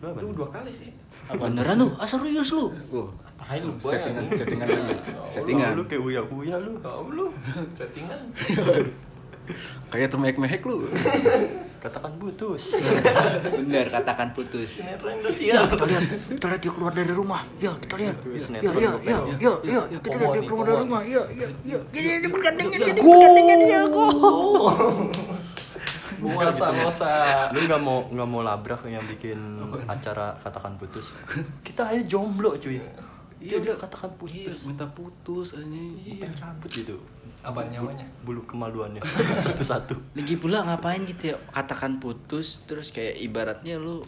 Lu 0.01 0.07
apa? 0.09 0.19
Dua 0.33 0.49
kali 0.49 0.73
sih. 0.73 0.91
Beneran 1.27 1.77
lu? 1.77 1.89
Ah 1.99 2.07
serius 2.07 2.51
lu? 2.55 2.71
Oh, 2.89 3.11
Apaan 3.27 3.61
lu? 3.61 3.75
settingan, 3.77 4.25
settingan 4.31 4.67
lagi. 4.71 4.95
Settingan. 5.29 5.71
Lu 5.75 5.83
kayak 5.85 6.03
uya-uya 6.03 6.57
lu. 6.57 6.73
Kau 6.79 7.11
lu. 7.11 7.27
Settingan. 7.75 8.21
Kayak 9.95 10.11
termehek-mehek 10.11 10.67
lu. 10.67 10.83
Katakan 11.83 12.13
putus. 12.19 12.63
Bener 13.61 13.87
katakan 13.93 14.29
putus. 14.33 14.81
Siap. 14.81 15.67
Kita 15.71 15.85
lihat, 15.87 16.05
kita 16.27 16.47
lihat 16.51 16.61
dia 16.65 16.73
keluar 16.73 16.93
dari 16.93 17.13
rumah. 17.13 17.43
Ya, 17.63 17.73
kita 17.79 17.95
lihat. 18.01 18.17
Ya, 18.25 18.61
ya, 18.61 18.93
ya, 19.05 19.19
ya, 19.39 19.53
ya, 19.63 19.81
ya, 19.93 19.99
kita 20.01 20.17
lihat 20.19 20.31
dia 20.35 20.43
keluar 20.45 20.65
dari 20.67 20.81
rumah. 20.83 21.01
Ya, 21.07 21.23
ya, 21.33 21.47
ya. 21.63 21.79
Jadi 21.93 22.09
dia 22.25 22.31
bergandengan, 22.31 22.79
jadi 22.81 23.01
bergandengan 23.01 23.59
dia 23.63 23.81
kok. 23.87 24.11
Puasa, 26.17 26.73
puasa. 26.73 27.11
lu 27.53 27.61
nggak 27.69 27.83
mau 27.85 28.09
nggak 28.09 28.29
mau 28.29 28.41
labrak 28.41 28.89
yang 28.89 29.05
bikin 29.05 29.37
acara 29.85 30.33
katakan 30.41 30.81
putus 30.81 31.13
kita 31.61 31.93
aja 31.93 32.03
jomblo 32.09 32.57
cuy 32.57 32.81
Iya 33.37 33.61
dia 33.61 33.77
katakan 33.77 34.17
Iya, 34.25 34.49
putus 34.49 34.65
minta 34.65 34.87
putus 34.89 35.49
aja. 35.61 35.69
pengen 35.69 36.33
cabut 36.41 36.71
gitu 36.73 36.97
Apa 37.41 37.61
nyawanya? 37.65 38.05
bulu 38.21 38.43
kemaluannya 38.43 39.01
satu-satu 39.47 39.95
Lagi 40.13 40.35
pula 40.35 40.63
ngapain 40.63 41.03
gitu 41.03 41.31
ya? 41.31 41.37
Katakan 41.49 41.97
putus, 41.97 42.65
terus 42.65 42.89
kayak 42.89 43.17
ibaratnya 43.19 43.77
lu 43.77 44.03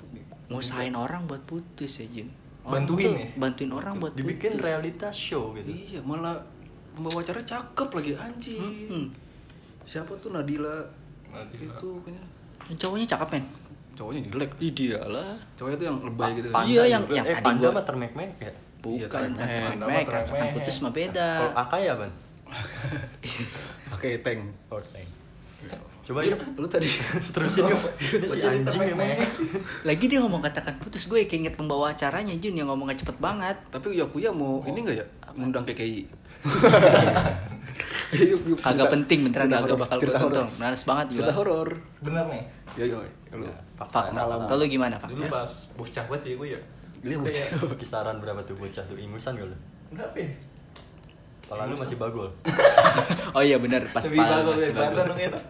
ngusahain 0.48 0.92
orang 0.92 1.24
buat 1.24 1.42
putus 1.42 1.98
ya, 1.98 2.06
Jin. 2.08 2.28
Orang 2.62 2.84
Bantuin 2.84 3.06
tuh 3.06 3.14
ya? 3.14 3.28
Bantuin 3.34 3.70
orang 3.70 3.94
buat 3.96 4.12
dibikin 4.12 4.52
putus. 4.52 4.64
realitas 4.64 5.14
show 5.14 5.52
gitu 5.52 5.68
Iya, 5.68 6.00
malah 6.00 6.36
pembawa 6.90 7.18
acara 7.18 7.38
cakep 7.38 7.88
lagi 7.92 8.12
anjing. 8.14 8.64
Hmm. 8.86 9.06
Siapa 9.82 10.12
tuh 10.16 10.30
Nadila? 10.30 10.84
Nadila. 11.28 11.72
Itu 11.72 11.88
kayaknya 12.02 12.24
Yang 12.66 12.78
cowoknya 12.78 13.06
cakep 13.08 13.28
men. 13.30 13.44
cowoknya 13.94 14.20
jelek. 14.26 14.50
Ih 14.58 14.72
dia 14.72 14.98
lah. 15.00 15.30
Cowoknya 15.54 15.76
tuh 15.76 15.86
yang 15.86 15.98
lebay 16.00 16.30
gitu. 16.34 16.48
Panda 16.48 16.68
Iya, 16.68 16.82
yang- 16.88 17.04
juga. 17.04 17.14
yang 17.14 17.24
eh, 17.24 17.34
tadi 17.34 17.44
panda 17.44 17.62
gua- 17.62 17.72
mah 17.72 17.84
termek-mek 17.84 18.30
ya 18.38 18.52
Bukan, 18.78 18.94
Iya, 18.94 19.06
bukan 19.06 19.18
termek. 19.18 19.42
termek, 19.42 19.74
Termek. 19.74 20.04
katakan 20.06 20.48
putus 20.54 20.76
mah 20.78 20.92
beda. 20.92 21.28
kalau 21.36 21.54
akai 21.58 21.82
ya 21.82 21.94
ban 21.94 22.10
Pakai 23.92 24.20
tank. 24.20 24.40
Oke. 24.70 25.02
coba 26.08 26.24
yuk 26.24 26.40
Lu 26.56 26.64
tadi 26.64 26.88
terusin 27.36 27.68
yuk 27.68 27.82
si 28.32 28.40
anjing 28.40 28.80
emang 28.96 29.20
Lagi 29.84 30.04
dia 30.08 30.24
ngomong 30.24 30.40
katakan 30.40 30.80
putus, 30.80 31.04
gue 31.04 31.20
kayak 31.22 31.36
inget 31.36 31.54
pembawa 31.54 31.92
acaranya 31.92 32.32
Jun 32.34 32.56
yang 32.56 32.68
ngomongnya 32.68 32.96
cepet 32.96 33.20
banget. 33.20 33.56
Tapi 33.68 33.92
Yakuya 33.94 34.32
mau 34.32 34.64
ini 34.64 34.80
enggak 34.80 35.04
ya? 35.04 35.06
Ngundang 35.36 35.68
KKI. 35.68 36.08
Kagak 38.58 38.88
penting 38.88 39.28
beneran 39.28 39.46
Cerita 39.46 39.60
kagak 39.60 39.78
bakal 39.78 39.96
gue 39.96 40.02
cerita 40.06 40.18
horor. 40.18 40.32
tonton. 40.32 40.48
Males 40.56 40.82
banget 40.82 41.06
Cerita 41.12 41.28
gua. 41.28 41.36
horor. 41.36 41.68
Bener 42.00 42.24
nih. 42.26 42.42
Ya 42.78 42.84
yo. 42.88 42.98
Lu. 43.34 43.44
Pak, 43.76 43.86
Pengalaman. 43.92 44.46
kalau 44.48 44.64
gimana 44.64 44.96
pak? 44.96 45.08
Dulu 45.12 45.22
pas 45.28 45.50
bocah 45.76 46.04
banget 46.08 46.22
ya 46.24 46.34
gue 46.34 46.48
ya. 46.48 46.60
Kayak 46.98 47.48
kisaran 47.76 48.16
berapa 48.18 48.40
tuh 48.42 48.56
bocah 48.56 48.82
tuh 48.82 48.96
ingusan 48.96 49.36
gak 49.36 49.46
lu 49.46 49.56
berapa 49.88 50.16
ya? 50.18 50.28
Kepala 51.48 51.64
lu 51.64 51.74
masih 51.74 51.96
bagol 51.96 52.28
Oh 53.36 53.40
iya 53.40 53.56
benar 53.56 53.88
pas 53.88 54.04
Lebih 54.04 54.20
bagus 54.20 54.52
masih 54.52 54.68
dari 54.68 54.76
Banten 54.76 54.92
bagus. 54.94 55.08
dong 55.08 55.20
itu. 55.22 55.40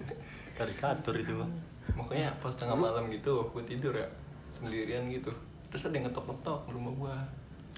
karikatur 0.58 1.14
itu 1.14 1.32
mah 1.34 1.50
Pokoknya 1.92 2.32
pas 2.40 2.52
tengah 2.52 2.72
malam 2.72 3.04
gitu, 3.06 3.44
gue 3.46 3.62
tidur 3.62 3.92
ya 3.92 4.08
sendirian 4.50 5.04
gitu. 5.06 5.28
Terus 5.68 5.84
ada 5.84 5.92
yang 5.92 6.08
ngetok-ngetok 6.08 6.60
rumah 6.66 6.92
gua. 6.94 7.16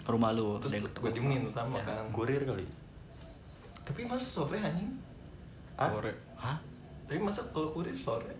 Rumah 0.04 0.30
lu. 0.30 0.54
Terus 0.60 0.70
ada 0.70 0.76
yang 0.78 0.86
gue 0.86 1.10
diemin 1.10 1.42
sama 1.50 1.76
Ya, 1.76 1.84
kan. 1.84 2.06
kurir 2.12 2.38
kali 2.40 2.62
Tapi 3.82 4.00
masa 4.04 4.22
sore 4.24 4.54
anjing? 4.56 4.94
Hah? 5.74 5.90
Sore. 5.90 6.12
Hah? 6.36 6.56
Tapi 7.04 7.18
masa 7.18 7.42
kalau 7.50 7.74
kurir 7.74 7.90
sore? 7.92 8.30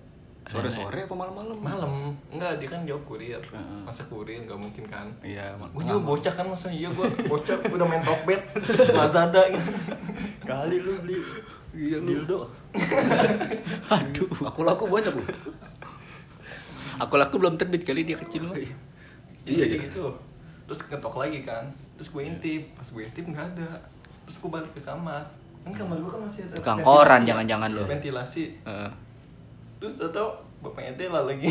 Sore-sore 0.45 1.01
apa 1.03 1.15
malam-malam? 1.15 1.57
Malam. 1.57 1.93
Enggak, 2.29 2.61
dia 2.61 2.69
kan 2.69 2.85
jawab 2.85 3.03
kurir. 3.05 3.41
Heeh. 3.41 3.81
Masa 3.81 4.05
kurir 4.05 4.45
nggak 4.45 4.55
mungkin 4.55 4.85
kan? 4.85 5.09
Iya, 5.19 5.57
Gue 5.73 5.81
juga 5.83 6.01
bocah 6.03 6.33
kan 6.33 6.47
masa 6.47 6.69
iya 6.69 6.89
gue 6.89 7.07
bocah 7.25 7.57
udah 7.65 7.87
main 7.87 8.01
Tokbet 8.01 8.45
Lazada 8.99 9.41
gitu. 9.49 9.73
kali 10.43 10.77
lu 10.79 11.01
beli 11.01 11.17
Iya 11.73 11.97
lu. 11.99 12.07
dildo 12.07 12.39
Aduh. 13.95 14.29
Aku 14.45 14.61
laku 14.63 14.85
banyak 14.87 15.13
lu. 15.13 15.25
Aku 17.01 17.15
laku 17.17 17.35
belum 17.37 17.57
terbit 17.57 17.83
kali 17.83 18.05
dia 18.05 18.15
kecil 18.15 18.45
mah. 18.45 18.55
Iya, 18.55 18.77
Iya 19.45 19.65
iya. 19.67 19.77
gitu. 19.83 20.13
Terus 20.65 20.79
ngetok 20.83 21.17
lagi 21.17 21.41
kan. 21.41 21.65
Terus 21.97 22.09
gue 22.11 22.23
intip, 22.23 22.63
pas 22.75 22.87
gue 22.87 23.03
intip 23.03 23.25
nggak 23.25 23.47
ada. 23.51 23.71
Terus 24.25 24.37
gue 24.39 24.51
balik 24.51 24.71
ke 24.71 24.81
kamar. 24.81 25.25
Kan 25.63 25.73
kamar 25.73 25.97
gue 25.97 26.11
kan 26.11 26.21
masih 26.21 26.43
ada. 26.47 26.55
Tukang 26.55 26.79
koran 26.81 27.25
jangan-jangan 27.25 27.69
lu. 27.73 27.83
Ventilasi. 27.83 28.45
Heeh. 28.63 28.91
Terus 29.85 30.01
tau 30.01 30.09
tau 30.09 30.29
bapaknya 30.65 30.97
Tela 30.97 31.29
lagi. 31.29 31.45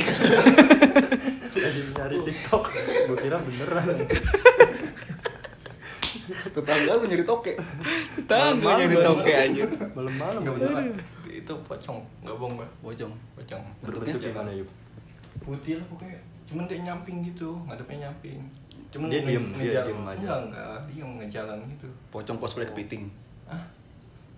lagi 1.54 1.82
nyari 1.94 2.18
tiktok 2.26 2.66
gue 3.06 3.18
kira 3.22 3.38
beneran 3.38 3.86
Tetangga 6.50 6.98
lu 6.98 7.06
nyari 7.06 7.22
toke. 7.22 7.54
Tetangga 8.18 8.74
nyari 8.74 8.98
toke 8.98 9.30
aja. 9.30 9.64
malam-malam 9.94 10.42
gak 10.42 10.54
Beneran. 10.58 10.82
beneran 10.90 11.30
Itu 11.30 11.54
pocong, 11.62 12.02
nggak 12.26 12.34
bohong 12.34 12.58
gue. 12.58 12.68
Bocong. 12.82 13.14
Pocong. 13.38 13.64
berbentuk 13.86 14.18
gimana 14.18 14.50
yuk 14.50 14.66
Putih 15.46 15.78
lah 15.78 15.86
pokoknya. 15.94 16.18
Cuman 16.50 16.66
dia 16.66 16.82
nyamping 16.82 17.22
gitu, 17.22 17.54
ngadepnya 17.70 18.10
nyamping. 18.10 18.42
Cuman 18.90 19.14
Dia 19.14 19.22
diem, 19.22 19.46
dia 19.54 19.62
ngejalan- 19.62 19.86
diem 19.86 20.02
aja. 20.10 20.18
Enggak, 20.18 20.40
enggak, 20.42 20.78
dia 20.90 21.06
ngejalan 21.06 21.58
gitu. 21.70 21.88
Pocong 22.10 22.38
cosplay 22.42 22.66
kepiting. 22.66 23.14
Hah? 23.46 23.62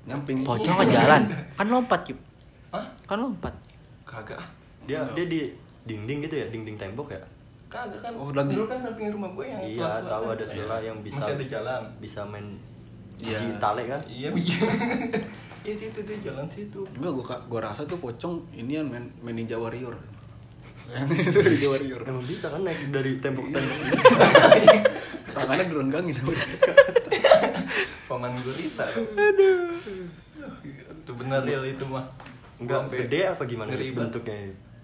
Nyamping. 0.04 0.44
Pocong 0.44 0.76
ke 0.84 0.86
jalan. 0.92 1.22
Kan 1.56 1.68
lompat, 1.72 2.02
Yup. 2.12 2.20
Hah? 2.76 2.86
Kan 3.08 3.24
lompat. 3.24 3.56
Kagak. 4.16 4.38
ah. 4.38 4.48
dia 4.86 5.00
dia 5.12 5.26
di 5.26 5.40
dinding 5.84 6.24
gitu 6.24 6.36
ya 6.38 6.46
dinding 6.48 6.76
tembok 6.76 7.12
ya 7.12 7.22
Kagak 7.68 8.00
kan. 8.00 8.14
Oh, 8.14 8.30
Dulu 8.30 8.64
kan 8.66 8.80
samping 8.80 9.12
rumah 9.12 9.30
gue 9.30 9.46
yang 9.46 9.62
iya 9.62 10.00
tahu 10.00 10.24
kan. 10.26 10.34
ada 10.34 10.46
sela 10.46 10.78
yang 10.80 10.98
bisa 11.00 11.20
Masih 11.20 11.34
ada 11.34 11.46
jalan. 11.46 11.82
bisa 11.98 12.22
main 12.24 12.48
Iya. 13.16 13.40
biji 13.40 13.52
tale 13.58 13.84
kan 13.86 14.02
Iya, 14.06 14.30
iya. 14.34 14.60
Iya 15.66 15.74
situ 15.76 16.00
dia 16.00 16.18
jalan 16.22 16.46
situ. 16.48 16.86
Enggak, 16.94 17.12
gua 17.12 17.26
gua 17.50 17.60
rasa 17.66 17.82
tuh 17.84 17.98
pocong 17.98 18.38
ini 18.54 18.78
yang 18.78 18.86
main, 18.86 19.10
main 19.20 19.34
Ninja 19.34 19.58
Warrior. 19.58 19.98
Yang 20.94 21.26
itu 21.26 21.40
Ninja 21.42 21.68
Warrior. 21.72 22.02
emang 22.06 22.22
bisa 22.24 22.46
kan 22.48 22.62
naik 22.62 22.78
dari 22.88 23.18
tembok-tembok 23.18 23.78
Tangannya 25.36 25.66
direnggangin. 25.66 26.16
Paman 28.06 28.32
gurita. 28.38 28.86
Aduh. 28.94 29.74
Itu 30.94 31.12
benar 31.16 31.42
real 31.42 31.66
itu 31.66 31.82
mah. 31.84 32.06
Enggak 32.58 32.80
Sampai 32.82 32.98
gede 33.02 33.20
apa 33.26 33.44
gimana 33.44 33.70
ngeri 33.70 33.88
bentuknya 33.92 34.36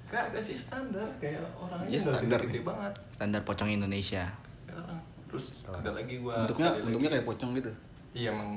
Kagak 0.05 0.43
sih 0.43 0.53
standar 0.53 1.07
kayak 1.17 1.39
orang 1.55 1.79
Iya, 1.83 1.95
aja 1.95 2.03
nggak 2.03 2.19
standar. 2.19 2.39
gede 2.43 2.59
banget. 2.61 2.93
Standar 3.09 3.41
pocong 3.41 3.69
Indonesia. 3.71 4.23
Sekarang. 4.61 4.99
Terus 5.25 5.45
ada 5.65 5.89
lagi 5.89 6.15
gua. 6.17 6.35
Bentuknya 6.37 6.69
bentuknya 6.77 7.09
kayak 7.09 7.25
pocong 7.25 7.51
gitu. 7.55 7.71
Iya 8.11 8.27
emang 8.29 8.49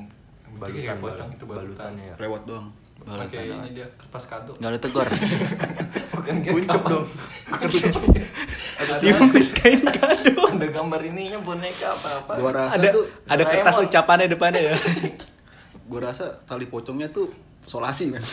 balutan 0.52 0.82
kayak 0.82 0.98
pocong 0.98 1.28
itu 1.30 1.44
balutan. 1.44 1.62
balutannya 1.94 2.04
ya 2.04 2.14
Lewat 2.18 2.42
doang. 2.44 2.66
Balutan 2.96 3.30
doang. 3.30 3.62
ini 3.62 3.70
dia 3.72 3.86
kertas 3.94 4.24
kado. 4.26 4.52
Gak 4.56 4.66
ada 4.66 4.78
tegur. 4.78 5.06
Bukan 6.14 6.34
kayak 6.40 6.54
kuncup 6.56 6.82
dong 6.84 7.06
Ada, 8.74 8.92
Dibungkus 8.98 9.54
kain 9.54 9.80
kado. 9.80 10.34
ada 10.50 10.66
gambar 10.68 11.00
ininya 11.04 11.38
boneka 11.38 11.86
apa 11.88 12.08
apa. 12.18 12.32
Gua 12.34 12.50
rasa 12.52 12.70
Ada 12.74 12.86
tuh 12.90 13.04
ada 13.24 13.42
kertas 13.44 13.76
ucapannya 13.80 14.26
depannya 14.26 14.60
ya. 14.64 14.76
gua 15.84 16.00
rasa 16.02 16.34
tali 16.42 16.66
pocongnya 16.66 17.06
tuh 17.08 17.30
solasi 17.64 18.12
kan. 18.12 18.22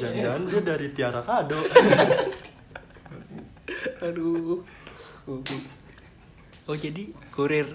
jangan 0.00 0.40
dia 0.48 0.60
dari 0.64 0.88
tiara 0.96 1.20
kado. 1.22 1.56
Aduh. 4.06 4.62
Oh 6.62 6.76
jadi 6.78 7.10
kurir 7.34 7.66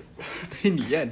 Indian. 0.63 1.11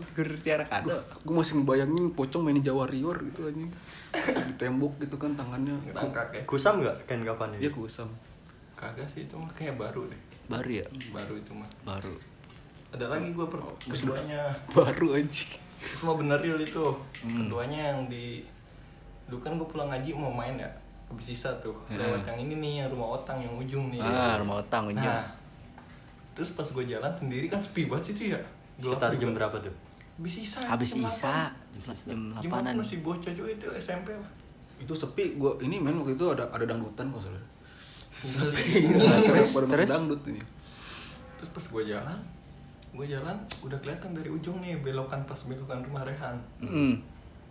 figur 0.00 0.28
Tiara 0.44 0.66
Kado. 0.66 0.98
Gue 1.22 1.34
masih 1.38 1.62
ngebayangin 1.62 2.10
pocong 2.14 2.42
mainin 2.42 2.62
Jawa 2.66 2.86
Warrior 2.86 3.22
gitu 3.30 3.46
aja 3.46 3.66
di 4.42 4.54
tembok 4.58 4.98
gitu 4.98 5.14
kan 5.14 5.38
tangannya. 5.38 5.78
Ngangkat 5.94 6.34
ya 6.34 6.42
Kusam 6.46 6.82
nggak 6.82 7.06
kain 7.06 7.22
kapan 7.22 7.54
iya 7.62 7.70
ini? 7.70 7.74
kusam. 7.74 8.10
Kagak 8.74 9.06
sih 9.06 9.28
itu 9.28 9.38
mah 9.38 9.50
kayak 9.54 9.78
baru 9.78 10.10
deh. 10.10 10.20
Baru 10.50 10.70
ya? 10.82 10.86
Baru 11.14 11.34
itu 11.38 11.52
mah. 11.54 11.68
Baru. 11.86 12.14
Ada 12.90 13.06
lagi 13.06 13.30
gue 13.30 13.46
per 13.46 13.60
keduanya. 13.86 14.42
Baru 14.74 15.14
aja 15.14 15.46
semua 15.80 16.14
bener 16.20 16.38
real 16.40 16.60
itu. 16.60 16.84
Keduanya 17.24 17.94
yang 17.94 18.08
di 18.08 18.44
dulu 19.30 19.38
kan 19.40 19.54
gue 19.56 19.68
pulang 19.68 19.88
ngaji 19.88 20.10
mau 20.16 20.32
main 20.32 20.56
ya. 20.56 20.70
Habis 21.08 21.34
sisa 21.34 21.50
tuh. 21.58 21.74
Lewat 21.90 22.22
yang 22.28 22.38
ini 22.38 22.54
nih 22.60 22.72
yang 22.84 22.88
rumah 22.92 23.20
otang 23.20 23.40
yang 23.42 23.54
ujung 23.56 23.90
nih. 23.90 24.00
Ah 24.00 24.36
rumah 24.38 24.60
otang 24.60 24.92
ujung. 24.92 25.02
Nah 25.02 25.26
terus 26.30 26.54
pas 26.56 26.64
gue 26.64 26.84
jalan 26.88 27.12
sendiri 27.12 27.50
kan 27.50 27.60
sepi 27.60 27.90
banget 27.90 28.14
situ 28.14 28.32
ya. 28.36 28.40
Sekitar 28.80 29.12
jam 29.18 29.36
berapa 29.36 29.56
tuh? 29.60 29.74
habis 30.20 30.36
sisa 30.36 30.60
habis 30.68 30.92
jam 30.92 31.08
isa 31.08 31.48
8. 31.80 31.80
jam 31.80 31.96
jam 32.04 32.20
delapanan. 32.44 32.76
masih 32.76 33.00
bocah 33.00 33.32
juga 33.32 33.56
itu 33.56 33.72
SMP 33.80 34.12
lah 34.12 34.28
itu 34.76 34.92
sepi 34.92 35.40
gue 35.40 35.52
ini 35.64 35.80
men 35.80 35.96
waktu 35.96 36.12
itu 36.12 36.28
ada 36.28 36.44
ada 36.52 36.64
dangdutan 36.68 37.08
kok 37.12 37.20
salah. 37.24 37.44
Terus 38.20 38.36
main 39.56 39.64
terus? 39.68 39.88
dangdut 39.88 40.20
ini. 40.28 40.40
Terus 41.40 41.50
pas 41.56 41.64
gue 41.68 41.82
jalan 41.88 42.20
gue 42.90 43.06
jalan 43.06 43.36
udah 43.60 43.78
kelihatan 43.78 44.10
dari 44.12 44.28
ujung 44.28 44.58
nih 44.58 44.76
belokan 44.76 45.22
pas 45.22 45.38
belokan 45.40 45.80
rumah 45.80 46.02
Rehan 46.02 46.36
Mm. 46.58 46.98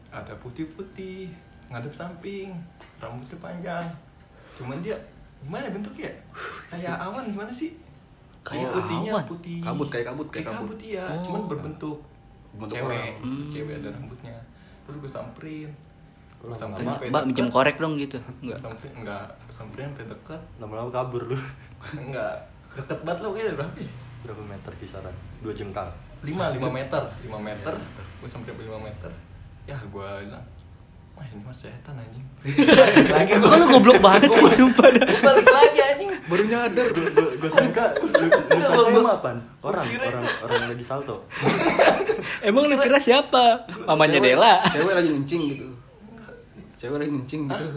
ada 0.10 0.34
putih-putih 0.38 1.32
ngadep 1.68 1.92
samping 1.92 2.52
rambutnya 2.98 3.38
panjang 3.40 3.86
cuman 4.54 4.78
dia 4.80 4.98
gimana 5.40 5.70
bentuknya 5.70 6.12
kayak 6.68 6.98
awan 7.06 7.26
gimana 7.28 7.50
sih 7.50 7.72
Kayak 8.40 8.72
putihnya 8.72 9.12
awan? 9.14 9.26
putih 9.26 9.58
Kabut, 9.60 9.88
kayak 9.90 10.06
kabut, 10.08 10.28
kayak 10.28 10.36
kayak 10.42 10.58
kabut. 10.58 10.68
kabut 10.70 10.80
iya 10.82 11.06
Oh. 11.06 11.24
cuman 11.24 11.42
berbentuk 11.46 11.98
Bentuk 12.52 12.72
cewek 12.74 12.88
orang. 12.90 13.16
Hmm. 13.22 13.50
cewek 13.50 13.74
ada 13.76 13.90
rambutnya 13.92 14.36
terus 14.82 14.98
gue 14.98 15.12
samperin 15.12 15.70
gue 15.70 15.78
Lama-lama 16.42 16.58
samperin 16.58 16.80
Tanya, 16.82 16.94
sampai 16.98 17.08
mbak 17.10 17.24
minjem 17.26 17.48
korek 17.50 17.76
dong 17.78 17.94
gitu 17.96 18.18
enggak 18.42 18.58
samperin 18.58 18.94
enggak 18.98 19.24
samperin 19.48 19.88
sampai 19.90 20.06
deket 20.10 20.42
Lama-lama 20.58 20.90
kabur 20.90 21.24
lu. 21.26 21.38
enggak 21.94 22.34
deket 22.74 23.00
banget 23.02 23.20
lo 23.20 23.30
kayaknya 23.30 23.54
berapa 23.56 23.78
ya? 23.78 23.92
Berapa 24.20 24.42
meter 24.46 24.74
kisaran? 24.76 25.16
Dua 25.40 25.54
jengkal. 25.54 25.88
lima 26.20 26.52
lima 26.52 26.68
meter 26.78 27.04
lima 27.22 27.40
meter. 27.40 27.74
gue 28.20 28.28
sampai 28.28 28.52
lima 28.54 28.76
meter. 28.78 29.12
Ya 29.64 29.80
gue 29.80 29.90
bilang 30.20 30.44
wah 31.14 31.24
ini 31.26 31.42
mas 31.42 31.58
setan 31.58 31.96
anjing. 31.96 32.24
Lagi 33.14 33.32
kok 33.36 33.54
lu 33.54 33.66
goblok 33.70 34.00
banget 34.00 34.28
sih 34.30 34.52
sumpah. 34.54 34.88
dah 34.90 35.04
Gua 35.04 35.20
balik 35.26 35.48
lagi 35.48 35.80
anjing. 35.82 36.10
Baru 36.30 36.44
nyadar 36.46 36.88
Gue 36.92 37.50
sangka 37.50 37.86
Enggak, 37.90 37.90
sangka 38.62 38.76
gua- 38.76 38.92
emang 38.92 39.08
apaan? 39.10 39.38
Orang, 39.62 39.86
orang, 39.88 40.24
orang 40.44 40.60
lagi 40.70 40.84
salto. 40.84 41.24
emang 42.48 42.64
lu 42.66 42.76
kira 42.78 43.00
siapa? 43.00 43.64
Mamanya 43.86 44.20
Dela. 44.20 44.60
Cewek 44.66 44.94
lagi 44.94 45.10
ngencing 45.10 45.42
gitu. 45.50 45.68
Cewek 46.76 46.98
lagi 46.98 47.12
ngencing 47.12 47.42
gitu. 47.48 47.68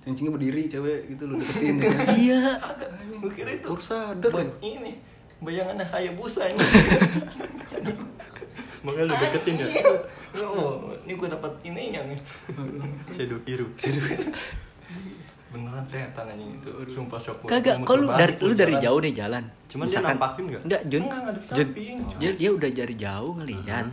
Kencingnya 0.00 0.32
berdiri 0.32 0.62
cewek 0.64 0.98
gitu 1.08 1.22
lu 1.24 1.34
deketin. 1.36 1.74
Iya. 2.16 2.56
Agak 2.56 2.88
gue 3.12 3.30
kira 3.30 3.50
itu 3.52 3.68
sadar. 3.76 4.30
ini 4.60 5.09
bayangannya 5.40 5.84
Hayabusa 5.88 6.48
ini. 6.52 6.60
Makanya 8.84 9.12
lu 9.12 9.14
deketin 9.16 9.54
ya. 9.60 9.68
oh 10.40 10.88
ini 11.04 11.12
gue 11.16 11.28
dapat 11.28 11.52
ininya 11.64 12.00
nih. 12.08 12.20
Sedu 13.16 13.36
kiru. 13.44 13.68
beneran 15.50 15.82
setan 15.90 16.30
anjing 16.30 16.62
itu. 16.62 16.70
Sumpah 16.94 17.18
shock 17.18 17.42
kagak 17.42 17.82
kok 17.82 17.96
lu 17.98 18.06
dari 18.06 18.38
lu 18.38 18.54
dari 18.54 18.78
jalan. 18.78 18.84
jauh 18.86 19.00
nih 19.02 19.12
jalan. 19.18 19.44
Cuman 19.66 19.84
dia 19.90 19.98
nampakin 19.98 20.44
nggak? 20.46 20.62
enggak 20.62 20.82
Jun 20.86 21.04
Jun. 21.10 21.34
samping. 21.50 21.98
dia 22.22 22.30
dia 22.38 22.50
udah 22.54 22.70
dari 22.70 22.94
jauh 22.94 23.32
ngelihat 23.34 23.86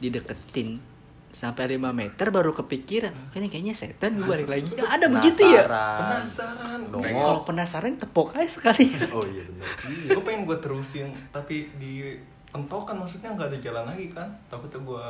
dideketin 0.00 0.80
sampai 1.38 1.78
5 1.78 1.94
meter 1.94 2.26
baru 2.34 2.50
kepikiran 2.50 3.14
"Oh, 3.14 3.38
ini 3.38 3.46
kayaknya 3.46 3.70
setan 3.70 4.18
gue 4.18 4.26
balik 4.26 4.50
lagi. 4.50 4.74
Ya, 4.74 4.90
ada 4.98 5.06
begitu 5.06 5.46
ya? 5.46 5.70
Penasaran. 5.70 6.80
Dong. 6.90 7.06
Kalau 7.06 7.46
penasaran 7.46 7.94
tepok 7.94 8.34
aja 8.34 8.50
sekali. 8.50 8.90
Oh 9.14 9.22
iya 9.22 9.46
benar. 9.46 9.70
gue 9.86 10.22
pengen 10.26 10.42
gue 10.42 10.58
terusin 10.58 11.14
tapi 11.30 11.70
di 11.78 12.18
pentokan 12.50 12.98
maksudnya 12.98 13.30
nggak 13.38 13.54
ada 13.54 13.58
jalan 13.62 13.84
lagi 13.86 14.10
kan? 14.10 14.26
Takutnya 14.50 14.82
gue 14.82 15.06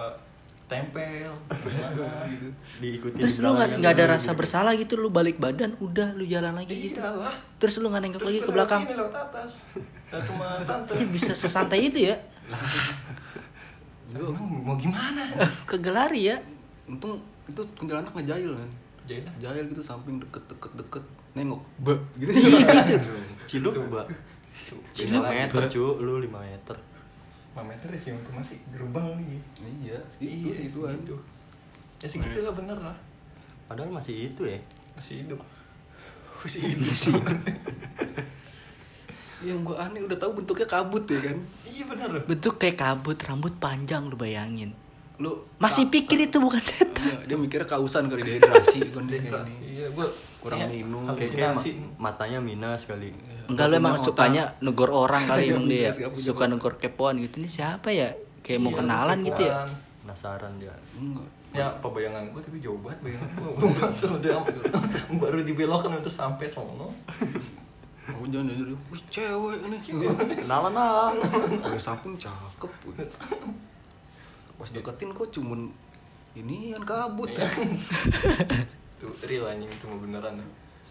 tempel 0.69 1.33
gimana 1.49 2.29
gitu. 2.29 2.49
Diikuti 2.77 3.17
terus 3.25 3.41
di 3.41 3.43
lu 3.49 3.57
nggak 3.57 3.69
nggak 3.81 3.93
ada 3.97 4.05
lu 4.05 4.13
rasa 4.13 4.31
gitu. 4.37 4.39
bersalah 4.45 4.73
gitu? 4.77 4.93
Lu 5.01 5.09
balik 5.09 5.41
badan 5.41 5.81
udah 5.81 6.13
lu 6.13 6.29
jalan 6.29 6.61
lagi 6.61 6.93
gitu. 6.93 7.01
Iyalah. 7.01 7.33
Terus 7.57 7.81
lu 7.81 7.89
nggak 7.89 8.03
nengok 8.05 8.25
lagi 8.29 8.41
ke 8.45 8.51
belakang? 8.53 8.83
sini 8.85 8.95
lewat 9.01 9.17
atas. 9.17 9.51
Tante. 10.69 10.93
Bisa 11.17 11.33
sesantai 11.33 11.89
itu 11.89 12.13
ya 12.13 12.17
emang 14.17 14.65
mau 14.65 14.77
gimana? 14.81 15.23
Kagak 15.71 15.93
lari 15.93 16.33
ya. 16.33 16.37
Untung 16.89 17.21
itu 17.45 17.61
kuntilanak 17.77 18.13
nggak 18.17 18.29
jahil 18.29 18.57
kan? 18.57 18.71
Dah. 19.09 19.33
jahil 19.41 19.65
gitu 19.73 19.81
samping 19.81 20.21
deket 20.21 20.45
deket 20.49 20.73
deket. 20.77 21.05
Nengok. 21.37 21.61
Ba 21.85 21.95
gitu. 22.17 22.33
Ciluk, 23.49 23.77
Mbak. 23.77 24.07
Ciluk, 24.93 25.25
5 25.25 25.33
meter, 25.33 25.61
cu. 25.73 25.85
Lu 26.01 26.21
5 26.21 26.29
meter. 26.29 26.77
5 27.57 27.65
meter 27.65 27.89
ya 27.91 27.99
sih 27.99 28.13
untuk 28.15 28.33
masih 28.37 28.61
gerbang 28.71 29.19
nih 29.19 29.41
iya 29.83 29.99
segitu 30.15 30.47
iya 30.47 30.53
segituan 30.55 30.95
segitu. 30.95 31.17
Ya 31.99 32.07
segitu 32.07 32.39
lah 32.45 32.55
bener 32.55 32.79
lah. 32.79 32.95
Padahal 33.67 33.91
masih 33.91 34.31
itu 34.31 34.47
ya. 34.47 34.61
masih 34.95 35.27
hidup. 35.27 35.43
Masih 36.45 36.61
hidup. 36.71 37.19
Yang 39.49 39.59
gua 39.67 39.77
aneh 39.87 40.03
udah 40.03 40.19
tahu 40.19 40.39
bentuknya 40.39 40.67
kabut 40.67 41.07
ya 41.11 41.19
kan 41.19 41.39
iya 41.79 41.85
bener. 41.87 42.09
Bentuk 42.25 42.55
kayak 42.57 42.77
kabut 42.77 43.15
rambut 43.21 43.55
panjang 43.57 44.03
lu 44.05 44.15
bayangin. 44.15 44.75
Lu 45.17 45.31
masih 45.57 45.87
pikir 45.87 46.19
itu 46.21 46.39
bukan 46.39 46.59
setan. 46.61 47.03
Iya, 47.05 47.19
dia 47.25 47.37
mikirnya 47.37 47.67
kausan 47.67 48.07
kali 48.07 48.23
dehidrasi 48.25 48.83
kan 48.95 49.03
dia 49.05 49.19
kayak 49.21 49.43
ini 49.45 49.55
iya 49.73 49.87
gue 49.89 50.07
Kurang 50.39 50.67
minum. 50.67 51.03
Kayak 51.13 51.31
kayak 51.33 51.53
ma- 51.53 51.65
matanya 52.05 52.39
minus 52.41 52.83
kali. 52.85 53.11
enggak 53.47 53.65
lu 53.65 53.75
emang 53.77 53.97
sukanya 53.99 54.55
negor 54.59 54.91
orang 54.93 55.25
kali 55.25 55.43
Iya, 55.45 55.53
emang 55.53 55.67
dia. 55.67 55.91
suka 56.15 56.45
negor 56.45 56.77
kepoan 56.77 57.19
gitu. 57.19 57.39
Ini 57.39 57.49
siapa 57.49 57.89
ya? 57.89 58.15
Kayak 58.41 58.61
mau 58.61 58.71
Iya, 58.71 58.79
kenalan 58.79 59.19
gitu 59.25 59.41
ya. 59.41 59.67
Penasaran 60.01 60.53
dia. 60.57 60.75
enggak. 60.95 61.29
Ya 61.49 61.65
apa 61.67 61.89
bayangan 61.89 62.29
gue 62.29 62.41
tapi 62.41 62.61
jauh 62.61 62.77
banget 62.79 62.99
bayangan 63.03 63.29
gue 63.33 63.49
udah 64.21 64.37
baru 65.23 65.41
dibelokkan 65.41 65.97
untuk 65.97 66.13
sampai 66.13 66.45
sono 66.45 66.93
aku 68.09 68.25
jangan 68.27 68.47
jangan 68.51 68.73
wih 68.89 69.03
cewek 69.07 69.57
ini 69.63 69.77
Kenalan 70.39 70.75
ah. 70.75 71.13
dari 71.61 71.77
samping 71.79 72.17
cakep 72.17 72.71
pas 74.55 74.69
deketin 74.69 75.13
kok 75.13 75.29
cuman 75.31 75.71
ini 76.35 76.73
yang 76.73 76.83
kabut 76.83 77.31
Iya. 77.31 77.47
Tuh, 78.99 79.15
real 79.23 79.47
anjing 79.47 79.69
itu 79.69 79.85
mah 79.85 79.95
beneran 79.97 80.35
dah. 80.35 80.49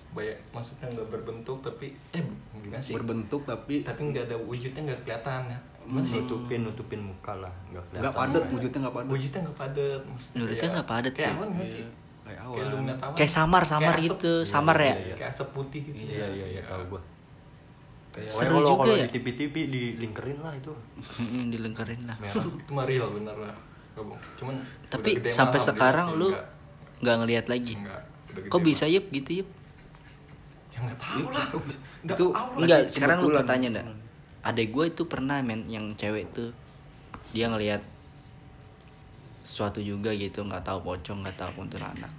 Bayak, 0.09 0.39
maksudnya 0.49 0.87
nggak 0.87 1.07
berbentuk 1.09 1.59
tapi 1.59 1.91
eh 2.09 2.23
gimana 2.55 2.79
sih? 2.79 2.95
berbentuk 2.95 3.43
tapi 3.43 3.83
tapi 3.83 4.07
nggak 4.07 4.23
ada 4.25 4.37
wujudnya 4.39 4.81
nggak 4.87 5.03
kelihatan 5.03 5.51
ya. 5.51 5.59
Gimana 5.83 6.05
sih? 6.05 6.19
Nutupin 6.21 6.59
nutupin 6.63 7.01
muka 7.01 7.33
lah, 7.35 7.51
enggak 7.67 7.83
nggak 7.91 7.99
kelihatan. 8.07 8.15
padat 8.15 8.43
wujudnya 8.47 8.79
nggak 8.79 8.95
padat 8.95 9.09
Wujudnya 9.09 9.39
nggak 9.41 9.57
padat. 9.57 10.01
maksudnya 10.01 10.37
Wujudnya 10.37 10.55
kayak- 10.57 10.73
nggak 10.73 10.87
padat, 10.87 11.13
ya? 11.13 11.29
nggak 11.35 11.67
sih? 11.67 11.83
Kayak 12.27 12.37
Kayak 12.37 12.45
awan 12.45 12.77
ngeliat 12.77 12.99
awan. 13.01 13.15
kayak 13.15 13.31
samar 13.31 13.63
samar 13.63 13.93
Kayak 13.93 14.05
gitu 14.05 14.33
Iya, 14.37 14.45
samar 14.45 14.77
ya 14.77 14.85
iya, 14.85 14.93
iya. 14.93 15.15
Kayak 15.15 15.31
asap 15.31 15.49
putih 15.49 15.81
gitu. 15.83 15.97
Iya 16.05 16.25
iya 16.29 16.45
iya 16.49 16.61
tahu 16.61 16.83
gua. 16.89 17.01
kayak 18.09 18.29
Seru 18.29 18.49
kalau 18.51 18.67
juga 18.67 18.81
kalau 18.83 18.95
ya. 18.95 19.05
di 19.05 19.11
TV-TV 19.13 19.55
dilingkerin 19.67 20.37
lah 20.39 20.53
itu. 20.53 20.71
Mm-mm, 21.17 21.43
dilengkerin 21.49 22.01
lah 22.03 22.15
Merah. 22.17 22.33
itu 22.57 22.71
mah 22.71 22.85
real 22.85 23.07
bener 23.11 23.35
lah. 23.37 23.55
Cuman 24.35 24.55
tapi 24.85 25.09
sampai 25.23 25.31
alhamdulillah 25.31 25.61
sekarang 25.63 26.07
lu 26.13 26.27
nggak. 26.29 26.45
nggak 26.99 27.15
ngelihat 27.17 27.45
lagi 27.47 27.73
Nggak. 27.75 28.01
Udah 28.27 28.39
gede 28.39 28.49
kok 28.49 28.61
bisa 28.61 28.85
yep 28.85 29.05
gitu 29.07 29.31
yep 29.35 29.47
Ya 30.69 30.79
nggak 30.83 30.99
tahu 30.99 31.25
lah. 31.27 31.45
Nggak 31.99 32.13
Itu- 32.13 32.29
tahu 32.31 32.49
lah. 32.51 32.57
Enggak, 32.59 32.79
sekarang 32.91 33.17
lu 33.19 33.39
tanya 33.43 33.69
dah. 33.71 33.85
Adek 34.43 34.67
gue 34.69 34.85
itu 34.87 35.03
pernah 35.03 35.37
men 35.39 35.65
yang 35.65 35.91
cewek 35.93 36.29
tuh 36.31 36.53
dia 37.29 37.45
ngelihat 37.47 37.81
sesuatu 39.47 39.79
juga 39.79 40.11
gitu 40.11 40.43
nggak 40.43 40.59
tahu 40.61 40.83
pocong 40.83 41.23
nggak 41.23 41.37
tahu 41.37 41.51
kuntilanak 41.57 42.11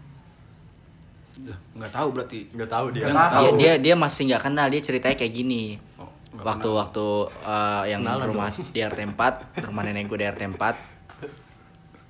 nggak 1.71 1.93
tahu 1.93 2.09
berarti 2.11 2.51
Enggak 2.51 2.67
tahu 2.69 2.87
dia. 2.91 3.05
Nggak 3.07 3.15
dia, 3.15 3.31
tahu. 3.31 3.57
dia 3.57 3.73
dia 3.79 3.95
masih 3.95 4.23
nggak 4.27 4.43
kenal 4.43 4.67
dia 4.67 4.81
ceritanya 4.81 5.15
kayak 5.15 5.35
gini 5.35 5.79
Oh, 5.95 6.11
nggak 6.33 6.45
waktu 6.45 6.67
kenal. 6.67 6.81
waktu 6.81 7.07
eh, 7.45 7.83
yang 7.89 8.03
Kenalan 8.03 8.27
rumah 8.27 8.49
di 8.51 8.81
RT 8.81 9.01
4 9.15 9.63
rumah 9.63 9.83
nenek 9.83 10.05
gue 10.05 10.19
di 10.19 10.27
RT 10.27 10.43
4 10.51 10.59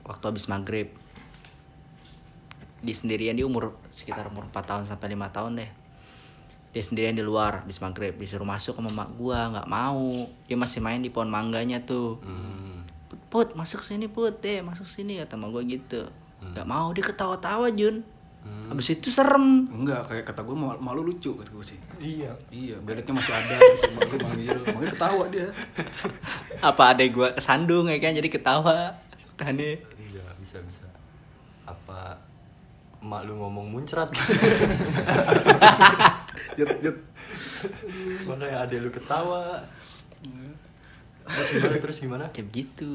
waktu 0.07 0.24
habis 0.24 0.46
maghrib 0.46 0.88
di 2.78 2.92
sendirian 2.94 3.35
dia 3.35 3.44
umur 3.44 3.74
sekitar 3.90 4.24
umur 4.24 4.46
4 4.46 4.54
tahun 4.64 4.83
sampai 4.87 5.11
lima 5.11 5.28
tahun 5.28 5.61
deh 5.61 5.70
dia 6.68 6.81
sendirian 6.81 7.12
di 7.12 7.20
luar 7.20 7.66
habis 7.66 7.76
maghrib 7.78 8.14
disuruh 8.14 8.44
masuk 8.44 8.72
sama 8.72 8.88
mak 8.88 9.12
gua 9.12 9.50
nggak 9.50 9.68
mau 9.68 10.09
dia 10.46 10.57
masih 10.57 10.78
main 10.78 11.00
di 11.00 11.11
pohon 11.11 11.28
mangganya 11.28 11.83
tuh 11.83 12.16
Hmm. 12.22 12.78
Put, 13.29 13.55
masuk 13.55 13.85
sini 13.85 14.09
put. 14.09 14.41
Deh 14.41 14.61
masuk 14.64 14.88
sini 14.88 15.21
kata 15.21 15.37
mak 15.37 15.53
gua 15.53 15.62
gitu. 15.64 16.09
Nggak 16.43 16.67
mau 16.67 16.88
dia 16.93 17.05
ketawa-tawa 17.05 17.69
Jun. 17.73 18.05
Hmm. 18.38 18.71
habis 18.71 18.95
itu 18.95 19.11
serem. 19.12 19.67
Enggak 19.69 20.09
kayak 20.09 20.25
kata 20.31 20.47
gue 20.47 20.57
malu, 20.57 20.79
malu 20.81 21.01
lucu 21.05 21.35
kata 21.37 21.51
gue 21.53 21.64
sih. 21.75 21.77
Iya. 22.01 22.33
iya 22.49 22.79
beletnya 22.81 23.12
masih 23.12 23.35
ada. 23.35 23.57
Gitu 23.59 23.93
manggil 23.93 24.21
manggil 24.25 24.59
makanya 24.73 24.93
ketawa 24.95 25.25
dia. 25.29 25.49
Apa 26.62 26.83
adek 26.95 27.09
gua 27.12 27.29
kesandung 27.35 27.91
ya 27.91 27.99
kan? 28.01 28.14
Jadi 28.14 28.29
ketawa. 28.31 28.95
Tane. 29.37 29.83
iya 30.01 30.25
bisa 30.41 30.62
bisa. 30.64 30.87
Apa 31.67 32.17
emak 33.03 33.27
lu 33.27 33.37
ngomong 33.37 33.69
muncrat? 33.69 34.09
Jut, 36.59 36.71
jut. 36.83 36.97
makanya 38.27 38.67
ada 38.67 38.75
lu 38.79 38.91
ketawa 38.91 39.62
terus 41.29 41.49
gimana 41.53 41.77
terus 41.79 41.99
gimana 41.99 42.25
Kayak 42.31 42.47
begitu. 42.49 42.91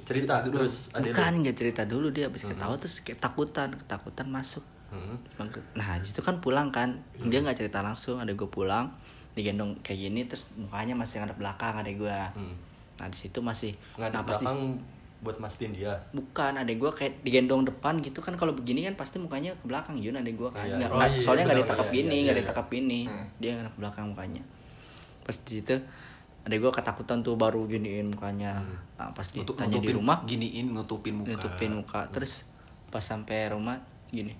cerita 0.00 0.34
Itu 0.38 0.48
terus 0.50 0.74
ada 0.90 1.04
Bukan 1.04 1.32
nggak 1.40 1.54
cerita 1.54 1.82
dulu 1.84 2.08
dia 2.08 2.24
habis 2.24 2.42
ketawa 2.42 2.74
terus 2.74 2.98
kayak 3.00 3.18
takutan, 3.18 3.74
ketakutan 3.76 4.26
masuk. 4.26 4.64
Hmm. 4.88 5.18
Nah 5.72 6.00
itu 6.00 6.18
kan 6.18 6.38
pulang 6.38 6.68
kan 6.68 6.98
dia 7.20 7.38
nggak 7.38 7.54
cerita 7.56 7.78
langsung 7.80 8.16
ada 8.16 8.30
gue 8.30 8.48
pulang 8.48 8.90
digendong 9.32 9.78
kayak 9.80 10.00
gini 10.00 10.20
terus 10.24 10.50
mukanya 10.54 10.94
masih 10.94 11.18
ngadep 11.18 11.36
belakang 11.36 11.74
ada 11.76 11.86
gue 11.88 12.18
Hmm. 12.34 12.54
nah 12.96 13.06
di 13.06 13.14
situ 13.14 13.38
masih 13.40 13.72
nggak 13.94 14.10
nah 14.10 14.20
di 14.20 14.26
pas 14.26 14.34
di- 14.34 14.42
belakang 14.42 14.60
buat 15.20 15.36
mastiin 15.38 15.72
dia 15.72 15.94
bukan 16.10 16.52
ada 16.56 16.68
gue 16.68 16.90
kayak 16.90 17.20
digendong 17.20 17.62
depan 17.62 18.00
gitu 18.00 18.18
kan 18.18 18.34
kalau 18.34 18.50
begini 18.50 18.82
kan 18.82 18.96
pasti 18.96 19.16
mukanya 19.16 19.54
ke 19.54 19.64
belakang 19.64 19.94
Yun 19.94 20.16
ada 20.16 20.26
gue 20.26 20.48
kan 20.50 20.66
Iya. 20.66 20.76
Nggak- 20.80 20.90
Oh, 20.90 21.06
iya, 21.06 21.20
soalnya 21.20 21.44
nggak 21.44 21.54
benar, 21.54 21.68
ditakap 21.68 21.86
iya, 21.86 21.94
gini 21.94 22.10
iya, 22.10 22.20
nggak 22.20 22.34
iya. 22.34 22.42
ditakap 22.42 22.66
gini 22.68 23.00
Hmm. 23.04 23.26
dia 23.36 23.50
ngadep 23.54 23.74
belakang 23.76 24.04
mukanya 24.08 24.42
pas 25.22 25.36
di 25.38 25.52
situ 25.54 25.76
ada 26.40 26.54
gue 26.54 26.72
ketakutan 26.72 27.20
tuh 27.20 27.36
baru 27.36 27.64
giniin 27.64 28.10
mukanya. 28.10 28.64
Hmm. 28.64 28.76
nah, 28.96 29.08
pas 29.12 29.26
Nutup- 29.30 29.54
ditanya 29.54 29.78
di 29.78 29.92
rumah 29.92 30.18
giniin 30.24 30.66
nutupin 30.68 31.14
muka. 31.16 31.36
nutupin 31.36 31.70
muka. 31.74 32.00
Terus 32.08 32.48
pas 32.88 33.00
sampai 33.00 33.48
rumah 33.48 33.76
gini. 34.08 34.32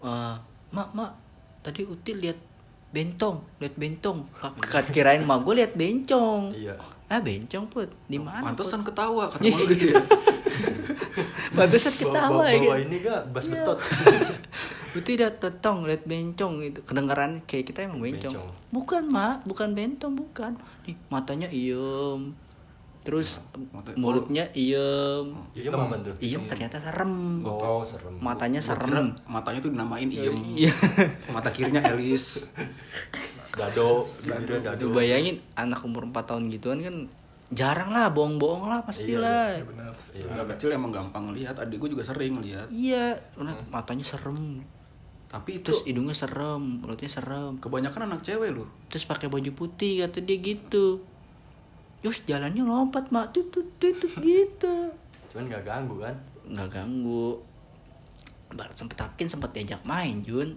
"Eh, 0.00 0.34
mak 0.70 0.88
mak 0.92 1.12
tadi 1.60 1.82
util 1.82 2.20
lihat 2.20 2.38
bentong 2.90 3.40
lihat 3.56 3.74
bentong. 3.74 4.28
Kak 4.60 4.92
kirain 4.92 5.22
mak 5.22 5.42
gue 5.42 5.54
lihat 5.58 5.72
bencong. 5.72 6.52
Iya. 6.52 6.76
Ah 7.06 7.20
bencong 7.20 7.64
put. 7.66 7.88
Di 8.06 8.20
mana 8.20 8.40
Put?" 8.40 8.46
pantesan 8.52 8.80
ketawa 8.82 9.28
kata 9.28 9.42
malu 9.42 9.64
gitu 9.68 9.92
ya. 9.92 10.00
Pantesan 11.52 11.92
bawa, 11.92 12.00
ketawa 12.00 12.28
bawa, 12.30 12.44
ya 12.48 12.60
bawa 12.62 12.76
ini 12.80 12.96
gak 13.00 13.22
bas 13.28 13.44
betot 13.44 13.78
Itu 14.92 15.00
tidak 15.02 15.38
tetong 15.38 15.82
lihat 15.82 16.04
bencong 16.04 16.60
itu 16.62 16.80
kedengaran 16.82 17.40
kayak 17.42 17.64
kita 17.66 17.84
emang 17.84 17.98
bencong. 17.98 18.32
Bencong. 18.32 18.50
Bukan 18.70 19.02
mak, 19.08 19.40
bukan 19.42 19.72
bentong 19.72 20.12
bukan. 20.12 20.52
Nih 20.82 20.96
matanya 21.08 21.48
iem, 21.48 22.36
terus 23.00 23.40
Mata- 23.72 23.94
mulutnya 23.94 24.46
iem, 24.52 25.26
iya 25.52 25.68
mama 25.68 25.96
tuh 25.96 26.14
iem 26.18 26.44
ternyata 26.44 26.76
serem. 26.76 27.40
oh 27.40 27.82
serem 27.82 28.14
Matanya 28.16 28.60
serem. 28.60 29.10
matanya 29.24 29.58
tuh 29.58 29.70
dinamain 29.70 30.06
iem 30.06 30.36
Iya. 30.54 30.74
mata 31.34 31.48
kirinya 31.48 31.82
Elis 31.84 32.46
dado 33.50 34.06
dado 34.22 34.80
Lu 34.80 34.92
bayangin 34.92 35.42
anak 35.54 35.82
umur 35.82 36.06
4 36.06 36.24
tahun 36.24 36.48
gituan 36.48 36.78
kan 36.80 36.96
jarang 37.50 37.90
lah 37.90 38.08
bohong-bohong 38.08 38.64
lah 38.66 38.80
pastilah. 38.80 39.50
Iya, 39.52 39.64
benar 39.66 39.92
iya. 40.12 40.24
anak 40.30 40.56
kecil 40.56 40.72
emang 40.72 40.88
gampang 40.88 41.32
lihat 41.32 41.58
adik 41.58 41.76
gue 41.78 41.90
juga 41.90 42.00
sering 42.02 42.38
lihat 42.38 42.70
Iya, 42.70 43.18
bener, 43.34 43.60
matanya 43.68 44.02
serem. 44.02 44.62
Tapi 45.32 45.64
itu 45.64 45.72
Terus 45.72 45.88
hidungnya 45.88 46.12
serem, 46.12 46.84
mulutnya 46.84 47.08
serem. 47.08 47.56
kebanyakan 47.56 48.04
anak 48.04 48.20
cewek 48.20 48.52
loh 48.52 48.68
terus 48.92 49.08
pakai 49.08 49.32
baju 49.32 49.48
putih 49.56 50.04
kata 50.04 50.20
dia 50.20 50.36
gitu. 50.36 51.00
Terus 52.04 52.20
jalannya 52.28 52.60
lompat 52.60 53.08
mak. 53.08 53.32
Tutut 53.32 53.64
tutut 53.80 54.12
gitu. 54.20 54.92
Cuman 55.32 55.48
gak 55.48 55.64
ganggu 55.64 55.96
kan? 56.04 56.12
Nggak 56.44 56.68
ganggu. 56.68 57.40
Barat 58.52 58.76
sempet 58.76 59.00
takin 59.00 59.24
sempet 59.24 59.56
diajak 59.56 59.80
main 59.88 60.20
Jun. 60.20 60.52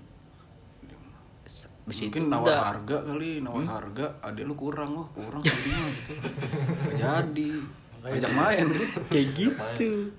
Abis 1.85 2.01
itu 2.01 2.09
mungkin 2.09 2.33
nawar 2.33 2.49
udah. 2.49 2.59
harga 2.67 2.97
kali 3.07 3.31
nawar 3.39 3.63
harga. 3.63 4.05
Adik 4.27 4.43
lu 4.43 4.59
kurang 4.59 4.91
loh 4.91 5.07
kurang 5.15 5.39
segini 5.39 5.87
gitu. 6.03 6.13
Nggak 6.19 6.99
jadi. 6.99 7.51
Ajak 8.05 8.31
main 8.35 8.65
kayak 9.07 9.27
gitu. 9.39 10.11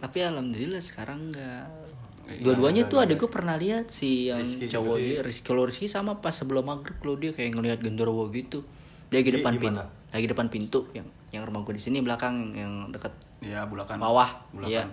Tapi 0.00 0.18
alhamdulillah 0.24 0.80
sekarang 0.80 1.28
enggak 1.28 1.68
dua-duanya 2.42 2.86
tuh 2.86 3.02
ada 3.02 3.12
enggak, 3.12 3.20
gue 3.26 3.30
pernah 3.30 3.54
lihat 3.58 3.90
si 3.90 4.30
yang 4.30 4.40
Rizky 4.40 4.66
cowok 4.70 4.96
dia 4.98 5.20
Rizky 5.20 5.46
kalau 5.46 5.62
Rizky 5.66 5.86
sama 5.90 6.18
pas 6.22 6.32
sebelum 6.32 6.64
maghrib 6.64 6.96
kalau 7.02 7.18
dia 7.18 7.34
kayak 7.34 7.54
ngelihat 7.58 7.78
genderuwo 7.82 8.30
gitu. 8.30 8.62
Dia 9.12 9.20
lagi 9.20 9.30
Di- 9.30 9.36
depan 9.42 9.52
di 9.56 9.60
pintu 9.60 9.82
lagi 10.12 10.26
depan 10.28 10.46
pintu 10.52 10.80
yang 10.92 11.08
yang 11.32 11.42
rumah 11.48 11.64
gue 11.64 11.72
di 11.72 11.82
sini 11.82 12.04
belakang 12.04 12.52
yang 12.52 12.92
dekat 12.92 13.12
ya 13.40 13.64
bulakan. 13.64 13.96
bawah. 13.96 14.28
Bulakan. 14.52 14.68
Iya. 14.68 14.84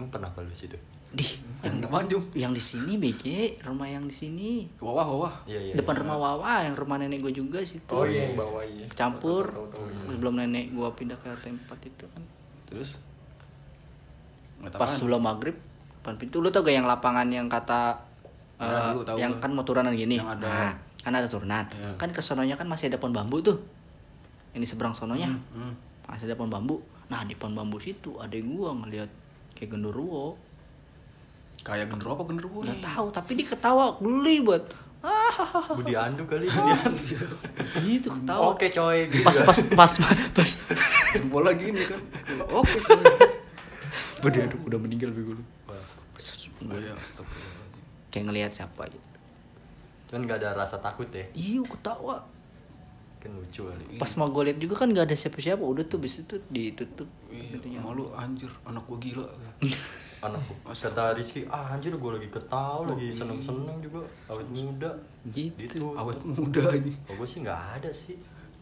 Emang 0.00 0.08
pernah 0.08 0.32
apa 0.32 0.40
lu 0.40 0.56
situ? 0.56 0.80
Di 1.12 1.26
yang 1.66 1.84
manjung 1.92 2.24
yang 2.32 2.56
di 2.56 2.62
sini 2.62 2.96
BG 2.96 3.60
rumah 3.68 3.84
yang 3.84 4.08
di 4.08 4.16
sini. 4.16 4.64
Wawah 4.80 5.04
wawah 5.04 5.34
iya 5.44 5.60
iya 5.60 5.74
depan 5.76 5.92
iya. 5.98 6.02
rumah 6.08 6.16
Wawa 6.16 6.54
yang 6.64 6.74
rumah 6.74 6.96
nenek 6.96 7.20
gue 7.20 7.32
juga 7.36 7.60
situ. 7.60 7.92
Oh, 7.92 8.08
iya, 8.08 8.32
yang 8.32 8.40
bawah 8.40 8.64
iya. 8.64 8.88
Campur. 8.96 9.52
Tahu, 9.52 9.66
tahu, 9.68 9.84
tahu. 9.84 10.08
sebelum 10.16 10.34
nenek 10.40 10.72
gue 10.72 10.88
pindah 10.96 11.18
ke 11.20 11.28
RT 11.28 11.46
4 11.68 11.90
itu. 11.92 12.04
Kan 12.08 12.22
terus 12.70 13.02
Pas 14.60 14.84
tahan. 14.84 14.96
sebelum 14.96 15.20
maghrib 15.20 15.56
depan 16.00 16.16
pintu. 16.16 16.40
Lu 16.40 16.48
tau 16.48 16.60
gak 16.60 16.72
yang 16.72 16.84
lapangan 16.84 17.28
yang 17.28 17.48
kata 17.48 18.08
Ya, 18.60 18.68
eh, 18.68 18.92
dulu 18.92 19.02
tahu 19.02 19.16
yang 19.16 19.32
kan 19.40 19.50
mau 19.50 19.64
turunan 19.64 19.88
gini? 19.90 20.20
Yang 20.20 20.36
ada- 20.36 20.44
nah, 20.44 20.72
kan 21.00 21.12
ada 21.16 21.24
turunan. 21.24 21.64
Ya. 21.64 21.96
kan 21.96 22.12
ke 22.12 22.20
sononya 22.20 22.60
kan 22.60 22.68
masih 22.68 22.92
ada 22.92 23.00
pohon 23.00 23.16
bambu 23.16 23.40
tuh. 23.40 23.56
Ini 24.52 24.68
seberang 24.68 24.92
sononya. 24.92 25.32
Hmm. 25.50 25.72
masih 26.04 26.28
ada 26.28 26.36
pohon 26.36 26.52
bambu. 26.52 26.76
Nah 27.08 27.24
di 27.24 27.32
pohon 27.32 27.56
bambu 27.56 27.80
situ 27.80 28.20
ada 28.20 28.36
gua 28.36 28.76
ngeliat 28.76 29.08
kayak 29.54 29.72
genderuwo 29.72 30.36
kayak 31.60 31.88
genderuwo 31.88 32.16
apa 32.16 32.24
genderuwo 32.26 32.58
nggak 32.64 32.80
tahu 32.82 33.06
tapi 33.12 33.30
dia 33.34 33.46
ketawa 33.48 33.96
geli 33.96 34.40
buat. 34.40 34.64
Ah 35.00 35.64
Budi 35.76 35.96
Andu 35.96 36.28
kali 36.28 36.44
Budi 36.44 36.72
Andu. 36.74 37.16
Gitu 37.80 38.08
ketawa. 38.12 38.52
Oke 38.52 38.68
coy. 38.68 39.08
Gitu 39.08 39.24
pas 39.24 39.32
kan. 39.32 39.46
pas 39.48 39.60
pas. 39.72 39.92
Pas 40.36 40.50
bola 41.26 41.56
gini 41.56 41.80
kan. 41.80 42.00
Oke 42.50 42.76
coy 42.78 43.00
Budi 44.20 44.38
aduh 44.44 44.60
udah 44.68 44.78
meninggal 44.78 45.10
bego 45.12 45.32
lu. 45.36 45.44
Ya 46.76 46.92
astagfirullahaladzim. 46.94 47.84
kayak 48.12 48.24
ngelihat 48.28 48.52
siapa 48.52 48.84
gitu. 48.92 49.10
Cuman 50.12 50.28
gak 50.28 50.44
ada 50.44 50.58
rasa 50.58 50.76
takut 50.82 51.08
ya? 51.08 51.24
Iya 51.32 51.62
ketawa. 51.64 52.20
Kan 53.22 53.30
lucu 53.38 53.64
kali. 53.64 53.96
Pas 53.96 54.12
mau 54.18 54.28
gue 54.28 54.52
lihat 54.52 54.58
juga 54.60 54.74
kan 54.84 54.90
gak 54.92 55.08
ada 55.08 55.16
siapa-siapa. 55.16 55.62
Udah 55.62 55.86
tuh 55.86 56.02
bis 56.02 56.20
itu 56.20 56.36
ditutup. 56.50 57.08
Iya, 57.30 57.80
malu 57.80 58.12
anjir 58.12 58.50
anak 58.66 58.84
gua 58.84 58.98
gila. 59.00 59.26
Anakku 60.20 60.52
kata 60.68 61.16
Rizky 61.16 61.48
ah 61.48 61.72
anjir 61.72 61.96
gue 61.96 62.10
lagi 62.12 62.28
ketawa 62.28 62.84
lagi 62.84 63.08
seneng 63.08 63.40
seneng 63.40 63.80
juga. 63.80 64.04
Awet 64.28 64.48
muda. 64.52 64.92
Gitu. 65.32 65.56
Gitu. 65.56 65.80
Awet 65.96 66.20
muda 66.20 66.76
ini. 66.76 66.92
Oh, 67.08 67.16
gue 67.16 67.24
sih 67.24 67.40
nggak 67.40 67.80
ada 67.80 67.88
sih 67.88 68.20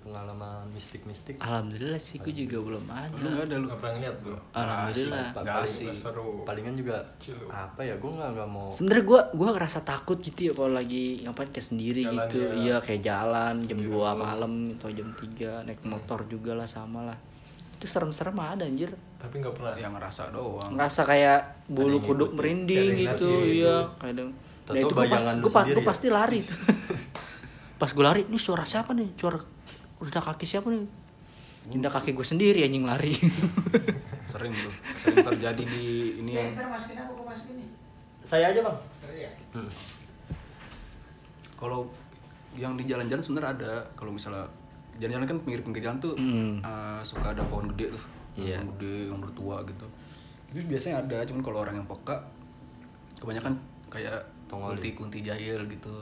pengalaman 0.08 0.64
mistik 0.72 1.04
mistik 1.04 1.36
alhamdulillah 1.38 1.96
sih 1.96 2.16
gue 2.18 2.32
juga 2.34 2.56
belum 2.58 2.82
lu 2.82 2.96
ada 2.96 3.12
nggak 3.14 3.44
ada 3.44 3.54
lu 3.54 3.66
nggak 3.68 3.78
pernah 3.78 3.94
ngeliat 3.94 4.16
tuh 4.18 4.38
alhamdulillah 4.50 5.26
Nggak 5.38 5.56
asik. 5.62 5.92
Seru 5.94 6.28
palingan 6.42 6.74
juga 6.74 6.96
Cilu. 7.20 7.46
apa 7.46 7.80
ya 7.80 7.94
gue 7.94 8.10
nggak 8.10 8.30
nggak 8.32 8.48
mau 8.48 8.68
sebenarnya 8.72 9.04
gue 9.04 9.20
gue 9.36 9.48
ngerasa 9.52 9.78
takut 9.82 10.18
gitu 10.18 10.40
ya 10.40 10.52
kalau 10.52 10.72
lagi 10.72 11.04
ngapain 11.22 11.48
kayak 11.48 11.66
sendiri 11.66 12.02
Jalan 12.02 12.16
gitu 12.18 12.36
ya. 12.40 12.50
iya 12.56 12.76
kayak 12.80 13.02
jalan 13.02 13.54
jam 13.60 13.78
Sendiri 13.78 13.92
2 13.92 14.00
doang. 14.00 14.16
malam 14.16 14.52
atau 14.74 14.88
jam 14.90 15.08
3 15.12 15.66
naik 15.68 15.80
motor 15.84 16.20
juga 16.24 16.52
lah 16.52 16.66
sama 16.66 17.00
lah 17.04 17.18
itu 17.78 17.86
serem-serem 17.86 18.34
ada 18.34 18.64
anjir 18.64 18.90
tapi 19.16 19.38
nggak 19.38 19.54
pernah 19.54 19.74
yang 19.76 19.92
ngerasa 19.94 20.32
doang 20.32 20.74
ngerasa 20.74 21.00
kayak 21.04 21.40
bulu 21.70 22.00
kuduk 22.00 22.32
ngikutin. 22.32 22.36
merinding 22.36 22.88
gitu 22.96 23.28
ngeliatin 23.28 23.54
iya 23.54 23.76
gitu. 23.78 24.00
kadang 24.00 24.30
Tahu-tahu 24.68 24.74
nah 24.74 24.82
itu 24.82 24.92
gue 24.92 24.98
pas, 24.98 25.08
bayangan 25.08 25.34
lu 25.34 25.42
gue 25.42 25.48
pas, 25.48 25.62
sendiri 25.62 25.76
gue 25.76 25.84
ya? 25.84 25.88
pasti 25.88 26.06
lari 26.10 26.38
tuh. 26.42 26.58
pas 27.80 27.90
gue 27.94 28.04
lari 28.04 28.20
ini 28.26 28.36
suara 28.36 28.64
siapa 28.66 28.90
nih 28.90 29.08
suara 29.14 29.38
udah 30.00 30.22
kaki 30.22 30.44
siapa 30.44 30.68
nih 30.68 30.86
Tindak 31.68 31.92
kaki 31.92 32.12
gue 32.12 32.24
sendiri 32.24 32.62
anjing 32.62 32.82
lari 32.82 33.12
sering 34.30 34.50
tuh 34.50 34.72
sering 34.94 35.20
terjadi 35.22 35.62
di 35.62 35.84
ini 36.18 36.32
yang 36.32 36.56
saya 38.22 38.48
aja 38.48 38.60
bang 38.62 38.78
Iya. 39.08 39.30
Hmm. 39.52 39.70
kalau 41.54 41.88
yang 42.54 42.74
di 42.74 42.84
jalan-jalan 42.84 43.18
sebenarnya 43.18 43.50
ada 43.52 43.72
kalau 43.94 44.08
misalnya 44.08 44.46
jalan-jalan 44.96 45.26
kan 45.26 45.38
pinggir-pinggir 45.42 45.82
jalan 45.82 45.98
tuh 45.98 46.14
Hmm. 46.14 46.58
eh, 46.58 47.00
suka 47.02 47.30
ada 47.30 47.42
pohon 47.42 47.66
gede 47.68 47.92
tuh 47.92 48.04
Iya. 48.36 48.58
pohon 48.58 48.68
gede 48.74 48.94
yang 49.06 49.18
bertua 49.18 49.56
gitu 49.64 49.86
itu 50.48 50.64
biasanya 50.64 50.96
ada 51.02 51.18
cuman 51.24 51.42
kalau 51.42 51.58
orang 51.60 51.74
yang 51.74 51.86
peka 51.86 52.16
kebanyakan 53.18 53.52
kayak 53.88 54.16
Tongoli. 54.46 54.72
kunti-kunti 54.74 55.20
jahil 55.20 55.60
gitu 55.66 55.92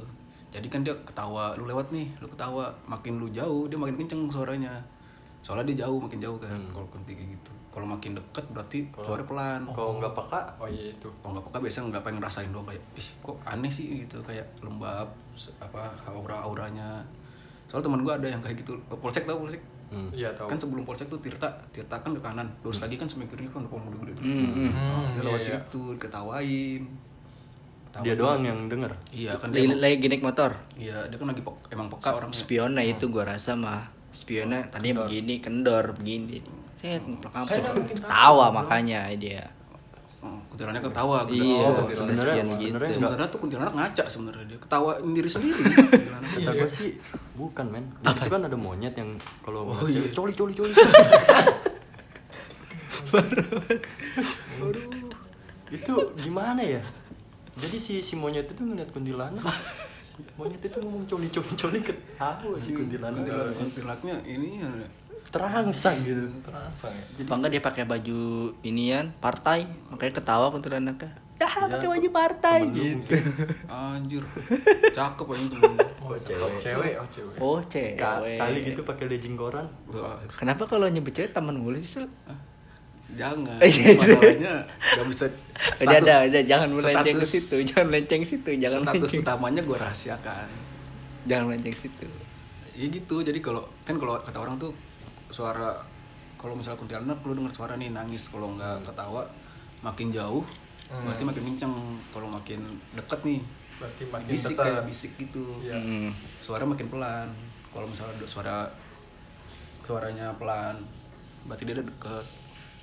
jadi 0.56 0.66
kan 0.72 0.80
dia 0.80 0.96
ketawa 1.04 1.52
lu 1.60 1.68
lewat 1.68 1.92
nih 1.92 2.08
lu 2.16 2.26
ketawa 2.26 2.72
makin 2.88 3.20
lu 3.20 3.28
jauh 3.28 3.68
dia 3.68 3.76
makin 3.76 4.00
kenceng 4.00 4.24
suaranya. 4.26 4.72
Soalnya 5.44 5.68
dia 5.70 5.84
jauh 5.84 6.00
makin 6.00 6.18
jauh 6.18 6.40
kan 6.40 6.56
Hmm. 6.56 6.72
kalau 6.72 6.88
kunti 6.88 7.12
kayak 7.12 7.36
gitu. 7.36 7.52
Kalau 7.68 7.84
makin 7.84 8.16
deket 8.16 8.44
berarti 8.50 8.88
suaranya 8.96 9.28
pelan. 9.28 9.60
kalau 9.68 10.00
nggak 10.00 10.16
peka? 10.16 10.40
Oh 10.56 10.64
iya 10.64 10.90
itu. 10.90 11.08
Kalau 11.20 11.36
nggak 11.36 11.44
peka 11.52 11.58
biasanya 11.60 11.84
nggak 11.92 12.02
pengen 12.02 12.18
ngerasain 12.18 12.48
doang 12.48 12.64
kayak 12.64 12.82
ih 12.96 13.08
kok 13.20 13.36
aneh 13.44 13.68
sih 13.68 13.86
gitu 14.02 14.16
kayak 14.24 14.46
lembab 14.64 15.12
apa 15.60 15.92
aura 16.08 16.40
auranya 16.40 17.04
soalnya 17.68 17.90
teman 17.92 18.00
gue 18.06 18.14
ada 18.14 18.28
yang 18.30 18.40
kayak 18.40 18.56
gitu 18.64 18.72
polsek 18.88 19.28
tau 19.28 19.36
polsek? 19.36 19.60
Hmm. 19.86 20.10
iya 20.10 20.34
tahu 20.34 20.50
kan 20.50 20.58
sebelum 20.58 20.82
polsek 20.82 21.06
tuh 21.06 21.18
Tirta 21.22 21.46
Tirta 21.70 21.94
kan 22.00 22.10
ke 22.10 22.18
kanan. 22.18 22.48
Lurus 22.64 22.82
lagi 22.82 22.96
kan 22.96 23.06
sampai 23.06 23.28
kiri 23.30 23.46
kan 23.46 23.62
pohon 23.70 23.86
gede-gede 23.86 24.18
tuh. 24.18 24.24
Hmm, 24.24 24.50
hmm. 24.50 24.70
Nah, 24.74 25.06
dia 25.14 25.22
lewat 25.22 25.42
iya. 25.46 25.58
situ 25.62 25.82
ketawain 26.00 26.82
Ketawa 27.96 28.04
dia 28.04 28.14
doang 28.14 28.42
yang 28.42 28.58
denger. 28.66 28.92
Iya 29.08 29.32
kan 29.34 29.48
dia 29.48 29.64
lagi, 29.64 29.80
lagi 29.96 30.06
naik 30.06 30.22
motor. 30.22 30.50
Iya 30.74 30.96
dia 31.06 31.16
kan 31.16 31.26
lagi 31.26 31.40
pek- 31.40 31.66
emang 31.70 31.88
peka 31.88 32.10
orangnya. 32.12 32.36
spionnya 32.36 32.82
itu 32.82 33.04
gua 33.06 33.24
rasa 33.26 33.52
mah 33.54 33.88
spionnya 34.08 34.68
tadinya 34.68 35.02
begini 35.02 35.38
kendor 35.38 35.92
begini. 35.92 36.44
Set 36.76 37.00
kampus 37.24 37.56
tahu. 37.58 37.80
tawa 38.02 38.46
makanya 38.50 39.08
dia. 39.12 39.44
Oh, 40.18 40.42
kuntilanak 40.48 40.82
ketawa 40.82 41.22
iya 41.26 41.70
Oh, 41.70 41.86
sebenarnya 41.86 42.42
sebenarnya- 42.42 42.58
gitu. 42.58 42.92
Sebenarnya 42.92 43.28
tuh 43.28 43.38
kuntilanak 43.38 43.72
ngaca 43.72 44.04
sebenarnya 44.06 44.44
dia 44.44 44.58
ketawa 44.58 44.98
diri 44.98 45.26
sendiri. 45.26 45.54
Kuntilanak. 45.86 46.30
Kata 46.34 46.50
gue 46.52 46.66
sih 46.68 46.90
bukan 47.32 47.66
men. 47.70 47.84
Itu 48.02 48.26
kan 48.26 48.42
ada 48.42 48.56
monyet 48.56 48.92
yang 48.92 49.14
kalau 49.40 49.70
Oh, 49.70 49.86
iya. 49.86 50.02
coli 50.10 50.32
coli 50.32 50.52
coli. 50.52 50.74
itu 55.68 55.94
gimana 56.16 56.60
ya? 56.60 56.82
Jadi 57.56 57.76
si 57.76 57.94
si 57.98 58.14
monyet 58.14 58.46
itu 58.46 58.60
ngeliat 58.60 58.90
kuntilanak. 58.90 59.40
Si 60.04 60.20
monyet 60.38 60.60
itu 60.60 60.76
ngomong 60.76 61.04
coli 61.04 61.26
coli 61.26 61.52
coli 61.54 61.78
ketawa 61.80 62.56
si 62.58 62.70
kuntilanak. 62.70 63.16
kuntilanak 63.18 63.54
kuntilanaknya 63.54 64.16
ini 64.26 64.60
ya, 64.60 64.70
Terangsang 65.26 65.96
gitu. 66.00 66.22
Terasa 66.40 66.86
ya? 66.86 67.02
apa 67.18 67.34
enggak 67.34 67.50
dia 67.50 67.62
pakai 67.62 67.84
baju 67.84 68.20
inian 68.62 69.10
partai 69.14 69.66
makanya 69.88 70.14
ketawa 70.14 70.48
kuntilanaknya 70.48 71.10
ya 71.36 71.48
pakai 71.66 71.84
baju 71.84 72.08
partai 72.08 72.58
gitu 72.70 73.12
anjir 73.68 74.24
cakep 74.90 75.26
aja 75.26 75.46
temen 75.50 75.74
Oh, 76.00 76.14
cewek. 76.16 76.62
cewek, 76.62 76.92
oh 76.94 77.08
cewek. 77.10 77.36
oh 77.36 77.58
cewek 77.60 77.98
Ka- 77.98 78.22
kali 78.22 78.58
gitu 78.64 78.86
pakai 78.86 79.10
legging 79.10 79.34
koran. 79.34 79.66
Kenapa 80.32 80.64
kalau 80.64 80.86
nyebut 80.86 81.10
cewek 81.10 81.34
teman 81.34 81.58
mulu 81.58 81.76
sih? 81.76 82.06
Jangan. 83.16 83.58
Iya, 83.58 83.72
iya. 83.82 83.96
masalahnya 83.96 84.54
nggak 84.94 85.06
bisa 85.08 85.24
udah 85.78 85.98
udah 85.98 86.18
udah 86.28 86.42
jangan 86.44 86.68
melenceng 86.68 87.16
ke 87.16 87.24
status- 87.24 87.32
situ 87.32 87.56
jangan 87.64 87.86
melenceng 87.88 88.22
situ 88.22 88.50
jangan 88.54 88.80
status 88.82 88.92
melenceng 89.00 89.22
utamanya 89.24 89.62
gue 89.62 89.76
rahasiakan. 89.76 90.48
Jangan 91.24 91.44
melenceng 91.48 91.74
situ. 91.74 92.08
Ya 92.72 92.86
gitu 92.86 93.16
jadi 93.20 93.38
kalau 93.40 93.64
kan 93.82 93.96
kalau 93.96 94.20
kata 94.20 94.36
orang 94.36 94.56
tuh 94.56 94.70
suara 95.28 95.74
kalau 96.36 96.52
misalnya 96.52 96.76
kuntilanak 96.76 97.18
lu 97.24 97.32
denger 97.34 97.52
suara 97.52 97.74
nih 97.74 97.90
nangis. 97.90 98.28
Kalau 98.28 98.52
nggak 98.52 98.84
ketawa 98.84 99.24
makin 99.80 100.08
jauh 100.10 100.44
berarti 100.86 101.22
makin 101.24 101.42
kenceng. 101.44 101.72
Kalau 102.10 102.28
makin 102.28 102.60
deket 102.92 103.20
nih 103.22 103.40
Berarti 103.76 104.02
makin 104.06 104.28
bisik 104.30 104.52
dekat. 104.52 104.64
kayak 104.64 104.82
bisik 104.84 105.12
gitu. 105.16 105.44
Iya. 105.60 105.76
Mm. 105.76 106.10
suara 106.38 106.62
makin 106.62 106.86
pelan. 106.86 107.28
Kalau 107.68 107.84
misalnya 107.84 108.24
suara 108.24 108.68
suaranya 109.82 110.34
pelan 110.34 110.76
berarti 111.44 111.62
dia 111.62 111.74
udah 111.74 111.86
deket 111.86 112.26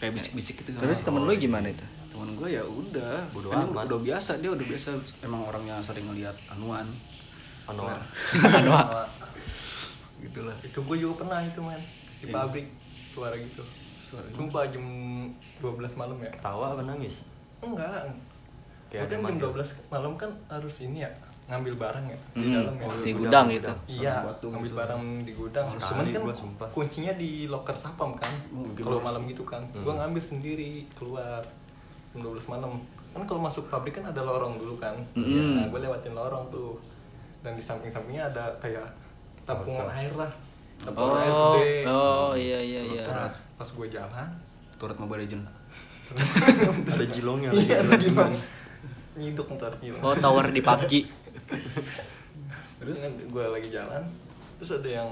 kayak 0.03 0.13
bisik-bisik 0.13 0.55
gitu 0.59 0.75
terus 0.75 0.99
temen 0.99 1.23
lu 1.23 1.31
gimana 1.33 1.65
itu 1.65 1.85
temen 2.09 2.35
gue 2.35 2.49
ya 2.51 2.59
udah 2.61 3.23
Bodo 3.31 3.47
kan 3.47 3.63
dia 3.63 3.71
amat. 3.71 3.83
udah 3.87 3.99
biasa 4.03 4.31
dia 4.37 4.49
udah 4.49 4.65
biasa 4.65 4.87
emang 5.21 5.41
orangnya 5.41 5.79
sering 5.79 6.05
ngeliat 6.05 6.35
anuan 6.49 6.83
Anoa. 7.63 7.95
anu 8.59 8.67
Sama- 8.69 9.07
gitu 10.19 10.39
lah 10.41 10.55
itu 10.59 10.75
gue 10.77 10.97
juga 10.97 11.13
pernah 11.19 11.39
itu 11.39 11.59
man 11.59 11.79
di 12.19 12.25
Iya. 12.25 12.33
pabrik 12.33 12.67
suara 13.09 13.35
gitu 13.35 13.63
Suara 13.97 14.23
gitu. 14.25 14.35
sumpah 14.37 14.63
jam 14.67 14.83
12 15.59 15.71
malam 15.93 16.19
ya 16.19 16.31
Tawa 16.37 16.71
apa 16.71 16.83
nangis? 16.85 17.23
enggak 17.59 18.11
Kayak 18.87 19.07
kan 19.07 19.09
jam 19.09 19.19
manggil. 19.25 19.51
12 19.55 19.89
malam 19.89 20.13
kan 20.13 20.31
harus 20.47 20.75
ini 20.81 21.01
ya 21.01 21.11
ngambil 21.43 21.75
barang 21.75 22.05
ya 22.07 22.19
di 22.31 22.39
Mm, 22.39 22.53
dalam 22.55 22.73
ya. 22.73 22.85
Di 22.85 22.87
gudang, 22.87 22.95
gudang 22.95 23.13
gudang. 23.13 23.47
gitu 23.51 23.71
iya 23.91 24.15
ngambil 24.41 24.63
gitu. 24.63 24.77
barang 24.79 25.01
di 25.21 25.33
gudang. 25.33 25.65
Sekali 25.67 25.83
cuman 25.83 26.05
kan 26.09 26.21
gua 26.23 26.35
sumpah. 26.35 26.67
kuncinya 26.71 27.13
di 27.13 27.31
loker 27.45 27.75
sapam 27.75 28.11
kan. 28.15 28.31
Oh, 28.49 28.63
kalau 28.73 28.99
malam 28.99 29.21
gitu 29.25 29.43
kan. 29.43 29.61
Hmm. 29.69 29.83
gue 29.83 29.93
ngambil 29.93 30.23
sendiri 30.23 30.69
keluar 30.93 31.43
jam 32.09 32.19
12 32.21 32.47
malam. 32.47 32.79
Kan 33.11 33.23
kalau 33.25 33.41
masuk 33.41 33.67
pabrik 33.67 33.93
kan 33.93 34.05
ada 34.05 34.21
lorong 34.21 34.55
dulu 34.55 34.75
kan. 34.77 34.95
Mm. 35.13 35.59
nah 35.59 35.65
gue 35.67 35.79
lewatin 35.79 36.13
lorong 36.13 36.47
tuh. 36.47 36.79
Dan 37.39 37.53
di 37.53 37.61
samping-sampingnya 37.61 38.31
ada 38.31 38.55
kayak 38.57 38.87
tampungan 39.43 39.83
Loker. 39.83 39.99
air 39.99 40.13
lah. 40.15 40.31
Tampungan 40.79 41.17
air 41.17 41.29
oh 41.29 41.53
gede. 41.53 41.75
oh 41.85 42.31
iya 42.33 42.59
iya 42.59 42.81
iya. 42.89 43.03
nah, 43.05 43.31
pas 43.53 43.67
gue 43.67 43.87
jalan. 43.89 44.27
Turut 44.73 44.95
mobile 44.95 45.21
legend 45.21 45.43
ada 46.93 47.05
jilongnya 47.05 47.49
iya 47.51 47.79
lagi. 47.81 48.05
lagi 48.05 48.09
bang 48.11 48.33
nyiduk 49.15 49.47
ntar 49.51 49.73
nyiduk. 49.79 49.97
Oh 49.99 50.13
tower 50.13 50.45
di 50.47 50.59
PUBG 50.59 50.91
terus? 52.77 52.97
Gue 53.25 53.45
lagi 53.45 53.69
jalan 53.69 54.03
terus 54.55 54.69
ada 54.73 54.89
yang 54.93 55.09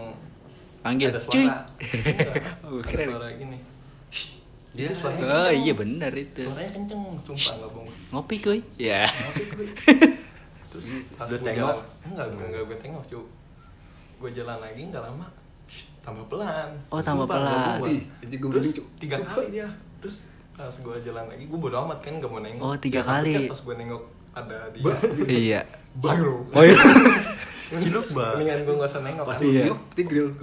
Panggil, 0.82 1.10
ada 1.10 1.22
cuy. 1.22 1.46
suara. 1.46 1.62
Enggak, 1.78 2.58
Oh, 2.65 2.74
ada 2.74 2.88
keren. 2.88 3.08
suara 3.08 3.28
gini. 3.32 3.58
Iya. 4.72 4.88
Itu 4.88 4.96
suaranya 4.98 5.22
oh 5.22 5.30
kenceng. 5.46 5.62
iya 5.62 5.74
bener 5.76 6.12
itu. 6.15 6.41
Suaranya 6.44 6.72
kenceng 6.72 7.02
sumpah 7.22 7.54
nggak 7.56 7.70
bohong. 7.72 7.89
Ngopi 8.10 8.36
kuy 8.39 8.60
ya 8.76 9.04
Ngopi 9.06 9.44
terus 10.72 10.86
pas 11.13 11.28
gue 11.28 11.38
tengok? 11.38 11.54
jalan 11.54 11.78
enggak 12.08 12.26
gue 12.30 12.46
enggak 12.46 12.63
gue 12.65 12.78
tengok 12.80 13.04
cu 13.06 13.20
gue 14.17 14.30
jalan 14.34 14.58
lagi 14.58 14.82
nggak 14.84 15.04
lama. 15.04 15.28
Tambah 16.02 16.26
pelan. 16.28 16.70
Oh, 16.88 16.98
tambah 17.00 17.26
Sumpah, 17.26 17.78
pelan. 17.78 17.80
jadi 18.20 18.36
gue 18.36 18.50
terus 18.52 18.67
tiga 18.98 19.15
kali 19.22 19.48
dia. 19.52 19.70
Terus 20.00 20.15
pas 20.52 20.74
gue 20.74 20.96
jalan 21.02 21.26
lagi 21.28 21.44
gue 21.46 21.60
bodo 21.60 21.78
amat 21.84 22.00
kan 22.00 22.13
nggak 22.17 22.26
mau 22.28 22.39
nengok. 22.39 22.63
Oh, 22.63 22.76
tiga 22.76 23.02
kali. 23.04 23.46
pas 23.46 23.60
gue 23.60 23.76
nengok 23.78 24.02
ada 24.32 24.58
dia 24.72 24.94
iya 25.44 25.62
bang 25.94 26.20
lo 26.20 26.44
oh 26.56 26.63
iya 26.63 26.78
Ciluk 27.72 28.12
bah. 28.12 28.36
mendingan 28.36 28.67
gue 28.67 28.74
nggak 28.74 28.89
usah 28.89 29.02
nengok 29.02 29.26
pas 29.26 29.38
lu 29.38 29.48
Iya. 29.48 29.63
yuk 29.67 29.80
tigril 29.94 30.28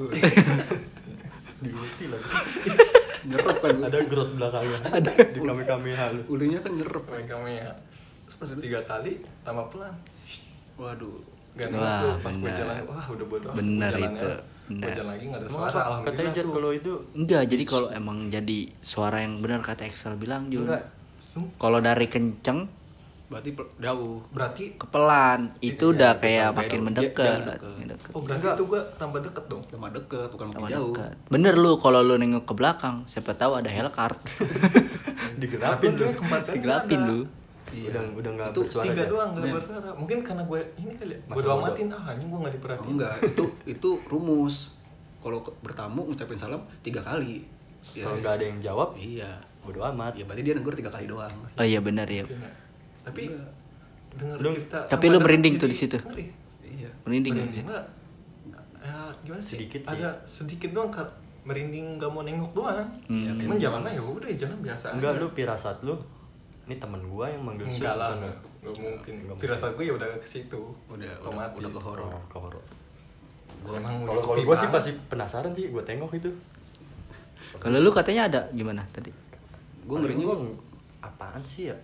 Diulti 1.59 2.05
lagi. 2.07 2.29
nyerep 3.27 3.57
kan. 3.59 3.75
Ada 3.83 3.99
growth 4.07 4.33
belakangnya. 4.33 4.79
Ada 4.89 5.13
di 5.27 5.41
kami 5.43 5.63
kami 5.67 5.91
halu. 5.93 6.23
ulunya 6.25 6.63
kan 6.63 6.71
nyerep 6.73 7.05
mereka 7.05 7.35
ya 7.45 7.75
terus 8.25 8.37
pas 8.39 8.51
tiga 8.57 8.81
kali 8.81 9.13
tambah 9.43 9.67
pelan 9.69 9.95
waduh 10.77 11.19
Gak 11.53 11.75
Wah, 11.75 12.15
pas 12.17 12.31
gue 12.31 12.39
benar. 12.41 12.55
jalan 12.57 12.75
wah 12.87 13.07
udah 13.11 13.27
bodo 13.27 13.49
jalan 13.51 13.59
itu, 14.15 14.29
ya. 14.31 14.39
benar. 14.71 14.87
Gua 14.87 14.95
jalan 14.95 15.11
lagi 15.11 15.25
nggak 15.27 15.41
ada 15.41 15.49
suara? 15.49 15.67
Katanya 15.67 15.83
alhamdulillah 15.83 16.33
Jan 16.33 16.49
kalau 16.49 16.71
itu 16.71 16.93
enggak 17.13 17.43
jadi 17.45 17.65
kalau 17.67 17.89
emang 17.91 18.19
jadi 18.31 18.59
suara 18.79 19.17
yang 19.19 19.35
benar 19.43 19.61
kata 19.61 19.83
Excel 19.85 20.15
bilang 20.15 20.47
Jun 20.49 20.65
enggak 20.65 20.85
Sum- 21.29 21.51
kalau 21.59 21.79
dari 21.81 22.07
kenceng 22.07 22.71
berarti 23.29 23.51
jauh. 23.77 24.25
Berarti 24.29 24.65
ke 24.75 24.87
pelan 24.89 25.53
itu 25.61 25.85
Iya, 25.87 25.93
udah 25.93 26.11
itu 26.11 26.23
kayak 26.23 26.45
tambah 26.47 26.59
makin 26.59 26.81
mendekat. 26.83 27.41
Ngedeket. 27.77 28.11
oh 28.11 28.21
berarti 28.21 28.45
tuh 28.55 28.67
gue 28.67 28.81
tambah 28.97 29.21
deket 29.21 29.45
dong? 29.47 29.63
Tambah 29.63 29.91
deket 29.93 30.29
bukan 30.31 30.47
makin 30.47 30.57
Tambah 30.59 30.71
jauh. 30.73 30.95
dekat. 30.95 31.15
bener 31.29 31.55
lu 31.55 31.73
kalau 31.77 32.01
lu 32.01 32.15
nengok 32.15 32.45
ke 32.45 32.55
belakang 32.55 32.97
siapa 33.05 33.33
tahu 33.33 33.53
ada 33.55 33.69
Hellcard 33.69 34.17
digelapin 35.41 35.93
kematian 35.95 36.55
digelapin 36.55 37.01
lu. 37.03 37.21
Iya. 37.69 37.93
Udah 37.93 38.03
udah 38.15 38.31
enggak 38.33 38.49
Itu 38.49 38.61
bersuara. 38.65 38.87
tiga 38.87 39.05
doang 39.07 39.29
nggak 39.31 39.45
Men. 39.45 39.55
bersuara. 39.55 39.89
Mungkin 39.93 40.19
karena 40.23 40.43
gue 40.43 40.61
ini 40.79 40.93
kali 40.95 41.13
ya 41.13 41.19
bodo. 41.29 41.49
amatin 41.55 41.87
ah 41.91 42.03
anjing 42.07 42.27
gue 42.27 42.39
nggak 42.39 42.49
Oh, 42.49 42.57
diperhatiin. 42.57 42.91
Enggak 42.91 43.15
itu 43.29 43.45
itu 43.67 43.91
rumus. 44.09 44.73
Kalau 45.19 45.39
bertamu 45.61 46.01
ngucapin 46.03 46.39
salam 46.39 46.65
tiga 46.81 47.03
kali. 47.03 47.45
Ya, 47.93 48.05
Kalau 48.05 48.17
nggak 48.19 48.35
ada 48.35 48.45
yang 48.47 48.59
jawab, 48.63 48.89
iya. 48.97 49.31
bodo 49.61 49.85
amat. 49.87 50.13
ya 50.13 50.25
berarti 50.25 50.43
dia 50.43 50.55
negur 50.55 50.73
tiga 50.73 50.89
kali 50.89 51.05
doang. 51.05 51.29
Oh 51.53 51.63
iya 51.63 51.77
benar 51.79 52.09
ya 52.09 52.25
Iya. 52.25 52.51
Tapi 53.09 53.23
Enggak. 53.27 53.51
dengar 54.15 54.37
cerita 54.53 54.79
tapi 54.87 55.05
lu 55.07 55.19
merinding 55.19 55.55
tuh 55.57 55.65
di 55.65 55.75
situ. 55.75 55.97
iya 56.63 56.91
merinding 57.03 57.35
ya? 57.35 57.45
enggak 57.59 57.85
ya 58.79 58.97
gimana 59.21 59.41
sih 59.41 59.57
Sedikit 59.57 59.83
ada 59.85 60.09
sedikit 60.25 60.71
doang 60.71 60.89
Kak. 60.89 61.09
merinding 61.43 61.97
nggak 61.97 62.09
mau 62.09 62.21
nengok 62.21 62.53
doang 62.53 62.85
Hmm. 63.07 63.35
Cuman 63.35 63.57
jalannya 63.57 63.91
ya 63.91 64.03
udah 64.03 64.29
jalan 64.31 64.59
biasa 64.61 64.87
Enggak 64.93 65.13
aja. 65.13 65.21
lu 65.21 65.29
pirasat 65.33 65.77
lu. 65.81 65.95
Ini 66.65 66.77
temen 66.77 67.01
gua 67.03 67.25
yang 67.27 67.41
manggil 67.43 67.65
enggak 67.67 67.95
lah 67.95 68.13
bukan. 68.13 68.29
nggak 68.59 68.75
mungkin 68.77 69.15
Nggak 69.25 69.37
firasat 69.39 69.71
gue 69.73 69.85
ya 69.87 69.95
udah 69.95 70.09
ke 70.15 70.29
situ 70.29 70.61
udah 70.87 70.93
udah, 70.93 71.11
otomatis 71.19 71.57
udah 71.59 71.71
ke 71.71 71.81
horor 71.81 72.11
Oh, 72.11 72.23
ke 72.23 72.37
horor. 72.39 72.65
Gua 73.59 73.75
emang 73.75 73.95
Kalau 74.05 74.21
udah 74.31 74.45
gua 74.45 74.57
sih 74.57 74.69
pasti 74.69 74.91
penasaran 75.07 75.51
sih, 75.51 75.67
gua 75.69 75.81
tengok 75.83 76.13
itu. 76.15 76.31
kalau 77.57 77.79
lu 77.79 77.91
katanya 77.91 78.23
ada 78.27 78.41
gimana 78.53 78.85
tadi 78.89 79.09
gue 79.81 79.97
ngerinya 79.97 80.21
Gua 80.23 80.37
apaan 81.01 81.41
sih 81.41 81.73
ya? 81.73 81.77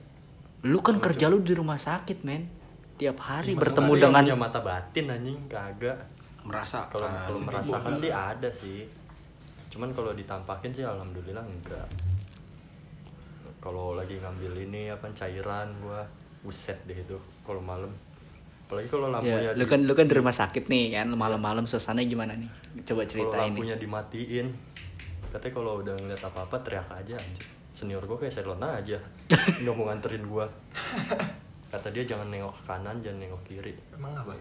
Lu 0.64 0.80
kan 0.80 0.96
kerja 0.96 1.28
lu 1.28 1.44
di 1.44 1.52
rumah 1.52 1.76
sakit 1.76 2.24
men 2.24 2.48
tiap 2.96 3.20
hari 3.20 3.52
masa 3.52 3.62
bertemu 3.68 3.92
yang 3.92 4.00
dengan 4.00 4.22
punya 4.24 4.38
mata 4.38 4.60
batin 4.60 5.06
anjing 5.10 5.38
kagak. 5.46 5.98
merasa 6.44 6.88
Kalau 6.88 7.08
kan. 7.08 7.24
kalau 7.24 7.40
merasakan 7.40 7.92
sih 7.96 8.12
ada 8.12 8.50
sih. 8.52 8.80
Cuman 9.72 9.90
kalau 9.92 10.12
ditampakin 10.12 10.70
sih 10.70 10.84
alhamdulillah 10.84 11.40
enggak. 11.40 11.88
Kalau 13.58 13.96
lagi 13.96 14.20
ngambil 14.20 14.52
ini 14.60 14.92
apa 14.92 15.08
cairan 15.12 15.72
gua 15.80 16.04
buset 16.40 16.76
deh 16.84 16.94
itu 16.94 17.16
kalau 17.42 17.58
malam. 17.58 17.88
Apalagi 18.64 18.88
kalau 18.88 19.08
lampunya 19.08 19.40
ya, 19.40 19.50
lu 19.56 19.64
di- 19.64 19.68
kan 19.68 19.80
lu 19.84 19.92
kan 19.92 20.04
di 20.04 20.14
rumah 20.16 20.32
sakit 20.32 20.64
nih 20.68 20.84
kan 20.94 21.08
malam-malam 21.12 21.64
suasananya 21.64 22.08
gimana 22.08 22.32
nih 22.32 22.48
coba 22.80 23.04
kalau 23.04 23.10
ceritain 23.12 23.52
nih 23.52 23.60
lampunya 23.60 23.76
dimatiin 23.76 24.46
katanya 25.28 25.52
kalau 25.52 25.72
udah 25.84 25.94
ngeliat 26.00 26.22
apa-apa 26.24 26.56
teriak 26.64 26.88
aja 26.88 27.14
anjir 27.14 27.44
senior 27.84 28.00
gue 28.02 28.16
kayak 28.16 28.32
Cylon 28.32 28.64
aja. 28.64 28.96
Nggak 29.60 29.74
mau 29.76 29.84
nganterin 29.86 30.24
gue 30.24 30.46
kata 31.68 31.90
dia 31.90 32.06
jangan 32.06 32.30
nengok 32.30 32.54
ke 32.54 32.62
kanan 32.64 32.96
jangan 33.04 33.18
nengok 33.20 33.42
kiri. 33.44 33.74
Emang 33.92 34.16
apa 34.16 34.32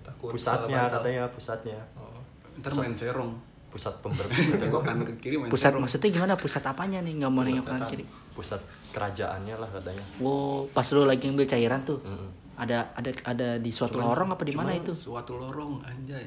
takut 0.00 0.32
pusatnya 0.32 0.88
katanya 0.88 1.28
pusatnya. 1.28 1.76
Oh. 1.92 2.16
ntar 2.56 2.72
main 2.72 2.96
serong. 2.96 3.36
Pusat 3.70 4.02
pembersih 4.02 4.54
tengok 4.64 4.82
kanan 4.82 5.04
ke 5.04 5.14
kiri 5.20 5.36
main 5.36 5.50
pusat 5.52 5.70
serong. 5.70 5.82
maksudnya 5.84 6.08
gimana? 6.08 6.34
Pusat 6.34 6.62
apanya 6.72 6.98
nih? 7.02 7.12
Nggak 7.20 7.30
mau 7.30 7.36
Pusat 7.36 7.48
nengok 7.52 7.66
kanan 7.68 7.84
kiri. 7.90 8.04
Pusat 8.32 8.60
kerajaannya 8.90 9.54
lah 9.58 9.68
katanya. 9.68 10.04
Wow 10.18 10.58
pas 10.70 10.86
lu 10.88 11.02
lagi 11.04 11.22
ngambil 11.28 11.46
cairan 11.46 11.80
tuh 11.84 11.98
Mm-mm. 12.00 12.28
ada 12.56 12.78
ada 12.94 13.10
ada 13.26 13.48
di 13.58 13.70
suatu 13.70 13.98
Cuman- 13.98 14.08
lorong 14.08 14.28
apa 14.32 14.42
di 14.46 14.54
mana 14.54 14.70
itu? 14.72 14.94
Suatu 14.94 15.36
lorong 15.36 15.82
anjay. 15.82 16.24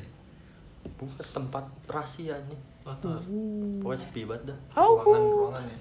Bukan 0.83 1.25
tempat 1.31 1.63
rahasia 1.87 2.35
nih. 2.45 2.59
Latar 2.83 3.15
pokoknya 3.79 3.95
sepi 3.95 4.27
banget 4.27 4.51
dah. 4.51 4.57
Ruangan 4.75 5.23
ruangan 5.23 5.63
ya 5.63 5.77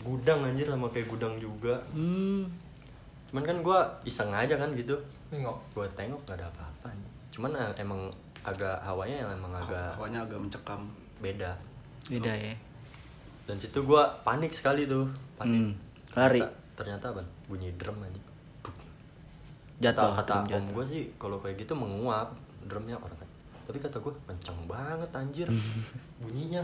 gudang 0.00 0.44
anjir 0.44 0.66
sama 0.68 0.88
kayak 0.90 1.08
gudang 1.08 1.36
juga. 1.36 1.80
Hmm. 1.92 2.48
cuman 3.30 3.46
kan 3.46 3.56
gua 3.62 3.78
iseng 4.02 4.34
aja 4.34 4.58
kan 4.58 4.74
gitu. 4.74 4.98
Nengok. 5.30 5.54
Gua 5.70 5.86
tengok 5.94 6.18
gak 6.26 6.40
ada 6.42 6.46
apa-apa 6.50 6.90
cuman 7.30 7.54
eh, 7.54 7.70
emang 7.78 8.10
agak 8.42 8.74
hawanya 8.82 9.22
yang 9.22 9.30
emang 9.38 9.54
agak 9.54 9.94
Hawanya 9.94 10.26
agak 10.26 10.38
mencekam. 10.42 10.82
beda. 11.22 11.52
Beda 12.10 12.32
ya. 12.32 12.54
dan 13.46 13.56
situ 13.58 13.78
gua 13.86 14.10
panik 14.26 14.50
sekali 14.50 14.86
tuh. 14.90 15.06
Panik. 15.38 15.54
Hmm. 15.54 15.72
Lari. 16.18 16.42
ternyata, 16.42 16.74
ternyata 16.74 17.06
apa? 17.14 17.22
Bunyi 17.46 17.70
drum 17.78 18.02
aja 18.02 18.20
Jatuh. 19.80 20.12
kata, 20.12 20.44
kata 20.44 20.60
om 20.60 20.66
gue 20.76 20.84
sih 20.92 21.02
kalau 21.16 21.40
kayak 21.40 21.56
gitu 21.56 21.72
menguap 21.72 22.36
drumnya 22.68 23.00
orang. 23.00 23.16
Kan 23.16 23.28
tapi 23.64 23.78
kata 23.80 23.96
gue 23.96 24.12
kenceng 24.28 24.60
banget 24.68 25.10
anjir. 25.16 25.48
Bunyinya 26.20 26.60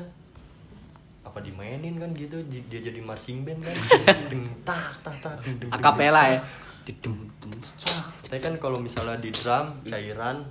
apa 1.27 1.43
dimainin 1.43 1.99
kan 1.99 2.15
gitu 2.15 2.39
di- 2.47 2.63
dia 2.71 2.79
jadi 2.81 3.03
marching 3.03 3.43
band 3.43 3.59
kan 3.61 3.75
deng 4.31 4.47
tak 4.63 5.03
tak 5.03 5.15
tak 5.19 5.35
Akapela 5.69 6.23
ya. 6.31 6.39
Tapi 8.23 8.39
kan 8.39 8.55
kalau 8.57 8.79
misalnya 8.79 9.19
di 9.19 9.35
drum 9.35 9.83
cairan 9.83 10.47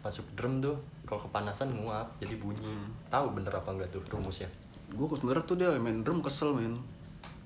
masuk 0.00 0.22
drum 0.38 0.62
tuh 0.62 0.78
kalau 1.02 1.18
kepanasan 1.20 1.74
nguap 1.74 2.14
jadi 2.16 2.38
bunyi. 2.38 2.62
Tahu 3.08 3.34
bener 3.34 3.50
apa 3.50 3.74
enggak 3.74 3.90
tuh 3.90 3.98
rumusnya? 4.06 4.46
Gue 4.88 5.10
sebenarnya 5.10 5.42
tuh 5.42 5.56
dia 5.58 5.74
main 5.74 6.00
drum 6.00 6.22
kesel 6.22 6.54
men. 6.54 6.78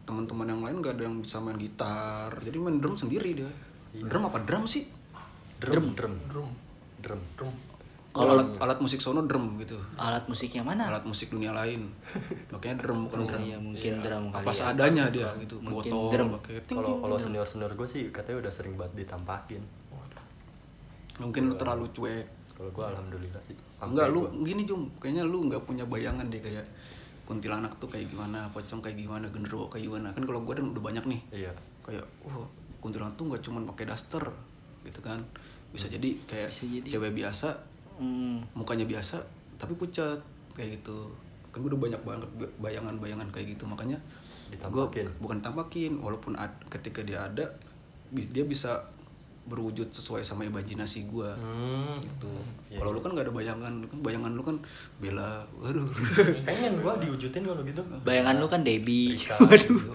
Teman-teman 0.05 0.45
yang 0.45 0.61
lain 0.61 0.83
gak 0.83 0.99
ada 0.99 1.09
yang 1.09 1.23
bisa 1.23 1.39
main 1.39 1.57
gitar. 1.57 2.29
Jadi 2.37 2.59
main 2.59 2.77
drum 2.77 2.99
sendiri 2.99 3.33
dia. 3.33 3.49
Iya. 3.97 4.13
Drum 4.13 4.29
apa 4.29 4.45
drum 4.45 4.69
sih? 4.69 4.85
Drum 5.57 5.97
drum 5.97 6.15
drum 6.29 6.51
drum. 7.01 7.21
drum 7.33 7.55
Kalau 8.13 8.37
alat, 8.37 8.49
alat 8.57 8.79
musik 8.79 9.01
sono 9.01 9.25
drum 9.25 9.57
gitu. 9.57 9.81
Alat 9.97 10.29
musik 10.29 10.53
yang 10.53 10.65
mana? 10.65 10.87
Alat 10.87 11.01
musik 11.03 11.29
dunia 11.29 11.49
lain. 11.51 11.89
Makanya 12.49 12.77
drum 12.79 13.09
bukan 13.09 13.19
Oh, 13.19 13.27
drum. 13.27 13.41
iya, 13.41 13.57
mungkin 13.57 13.93
drum 13.99 14.25
kali 14.29 14.45
Apa 14.45 14.51
ya. 14.51 14.59
seadanya 14.59 15.05
dia 15.09 15.29
gitu. 15.39 15.57
Mungkin 15.59 15.89
Botol 15.89 16.13
drum. 16.13 16.31
Kalau 16.69 17.01
kalau 17.01 17.17
ting. 17.17 17.25
senior 17.27 17.47
senior 17.47 17.73
gue 17.73 17.89
sih 17.89 18.03
katanya 18.09 18.45
udah 18.45 18.53
sering 18.53 18.77
banget 18.77 19.03
ditampakin. 19.03 19.65
Mungkin 21.15 21.43
lu 21.47 21.55
terlalu 21.55 21.85
cuek. 21.91 22.27
Kalau 22.53 22.71
gue 22.71 22.85
alhamdulillah 22.87 23.43
sih. 23.43 23.57
Sampai 23.75 23.89
Enggak 23.89 24.07
lu 24.09 24.21
gua- 24.23 24.33
gini 24.45 24.63
Jum, 24.63 24.83
kayaknya 24.97 25.25
lu 25.25 25.39
nggak 25.45 25.63
punya 25.63 25.85
bayangan 25.85 26.29
deh 26.29 26.39
kayak 26.39 26.65
kuntilanak 27.23 27.73
tuh 27.79 27.89
kayak 27.89 28.09
gimana, 28.09 28.45
pocong 28.51 28.79
kayak 28.79 28.97
gimana, 28.99 29.25
genderuwo 29.29 29.69
kayak 29.69 29.89
gimana. 29.89 30.13
Kan 30.13 30.23
kalau 30.23 30.41
gua 30.43 30.53
kan 30.53 30.67
udah 30.67 30.83
banyak 30.83 31.05
nih. 31.07 31.21
Iya. 31.43 31.53
Kayak 31.81 32.05
oh, 32.23 32.45
kuntilanak 32.79 33.15
tuh 33.15 33.25
nggak 33.27 33.41
cuma 33.41 33.65
pakai 33.67 33.89
daster 33.89 34.25
gitu 34.83 35.01
kan. 35.01 35.21
Bisa 35.71 35.89
jadi 35.89 36.13
kayak 36.23 36.49
Bisa 36.51 36.65
jadi. 36.67 36.87
cewek 36.87 37.13
biasa, 37.15 37.49
Hmm. 38.03 38.43
mukanya 38.53 38.83
biasa 38.85 39.23
tapi 39.55 39.73
pucat 39.73 40.19
kayak 40.53 40.77
gitu. 40.77 41.07
Kan 41.49 41.61
gua 41.61 41.71
udah 41.71 41.81
banyak 41.81 42.03
banget 42.03 42.29
bayangan-bayangan 42.59 43.29
kayak 43.29 43.55
gitu 43.55 43.65
makanya 43.65 43.95
gua 44.65 44.91
Ditampakin. 44.91 45.07
bukan 45.17 45.39
tampakin 45.39 45.93
walaupun 45.97 46.35
ad- 46.35 46.61
ketika 46.69 47.01
dia 47.01 47.23
ada 47.23 47.47
dia 48.11 48.45
bisa 48.45 48.85
berwujud 49.43 49.89
sesuai 49.89 50.21
sama 50.21 50.43
imajinasi 50.43 51.07
gua 51.07 51.35
Hmm. 51.35 51.99
gitu. 51.99 52.31
Iya. 52.69 52.79
Kalau 52.79 52.91
lu 52.91 53.01
kan 53.01 53.11
gak 53.11 53.27
ada 53.27 53.33
bayangan, 53.33 53.75
kan 53.83 53.99
bayangan 54.01 54.31
lu 54.31 54.43
kan 54.43 54.57
bela, 54.97 55.43
waduh. 55.53 55.83
Pengen 56.49 56.79
gue 56.79 56.93
diwujudin 57.01 57.43
kalau 57.43 57.63
gitu. 57.63 57.83
Bayangan 58.03 58.35
lu 58.37 58.47
kan 58.47 58.61
Debbie. 58.61 59.15
Rika, 59.15 59.37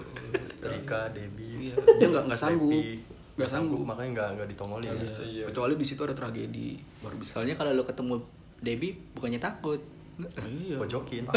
Rika, 0.68 1.00
Debbie. 1.10 1.70
Iya, 1.70 1.74
dia 1.96 2.06
nggak 2.08 2.24
nggak 2.28 2.38
sanggup, 2.38 2.70
Debbie. 2.70 3.00
Nggak 3.38 3.50
sanggup. 3.54 3.86
makanya 3.86 4.10
nggak 4.18 4.28
nggak 4.34 4.48
ditongolin. 4.50 4.90
Iya, 4.90 5.22
iya. 5.22 5.44
Kecuali 5.46 5.78
di 5.78 5.86
situ 5.86 6.02
ada 6.02 6.10
tragedi 6.10 6.74
baru 6.98 7.22
bisa. 7.22 7.38
Soalnya 7.38 7.54
kalau 7.54 7.70
lu 7.70 7.86
ketemu 7.86 8.14
Debbie 8.58 8.98
bukannya 9.14 9.38
takut. 9.38 9.78
Iya. 10.18 10.82
Pojokin. 10.82 11.30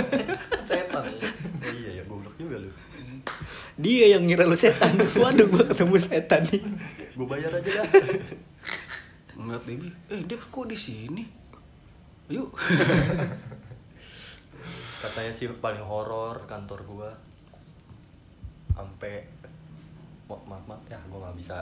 setan 0.68 1.04
ya 1.20 1.28
Oh 1.60 1.72
iya 1.76 1.90
ya 2.00 2.02
goblok 2.08 2.32
juga 2.40 2.56
lu. 2.56 2.72
Dia 3.76 4.16
yang 4.16 4.24
ngira 4.24 4.48
lu 4.48 4.56
setan. 4.56 4.96
Waduh, 5.20 5.44
gua 5.52 5.64
ketemu 5.68 5.96
setan 6.00 6.48
nih. 6.48 6.64
Gue 7.12 7.26
bayar 7.28 7.52
aja 7.52 7.70
dah. 7.84 7.86
Ngeliat 9.36 9.64
Debbie, 9.68 9.92
eh 10.08 10.22
Deb 10.24 10.40
kok 10.48 10.64
di 10.64 10.78
sini? 10.78 11.22
Yuk. 12.32 12.56
Katanya 15.04 15.32
sih 15.36 15.52
paling 15.60 15.84
horor 15.84 16.48
kantor 16.48 16.80
gua. 16.88 17.10
Sampai 18.72 19.28
maaf 20.30 20.42
maaf, 20.48 20.64
maaf 20.64 20.82
ya 20.88 20.98
gua 21.12 21.28
nggak 21.28 21.36
bisa 21.40 21.56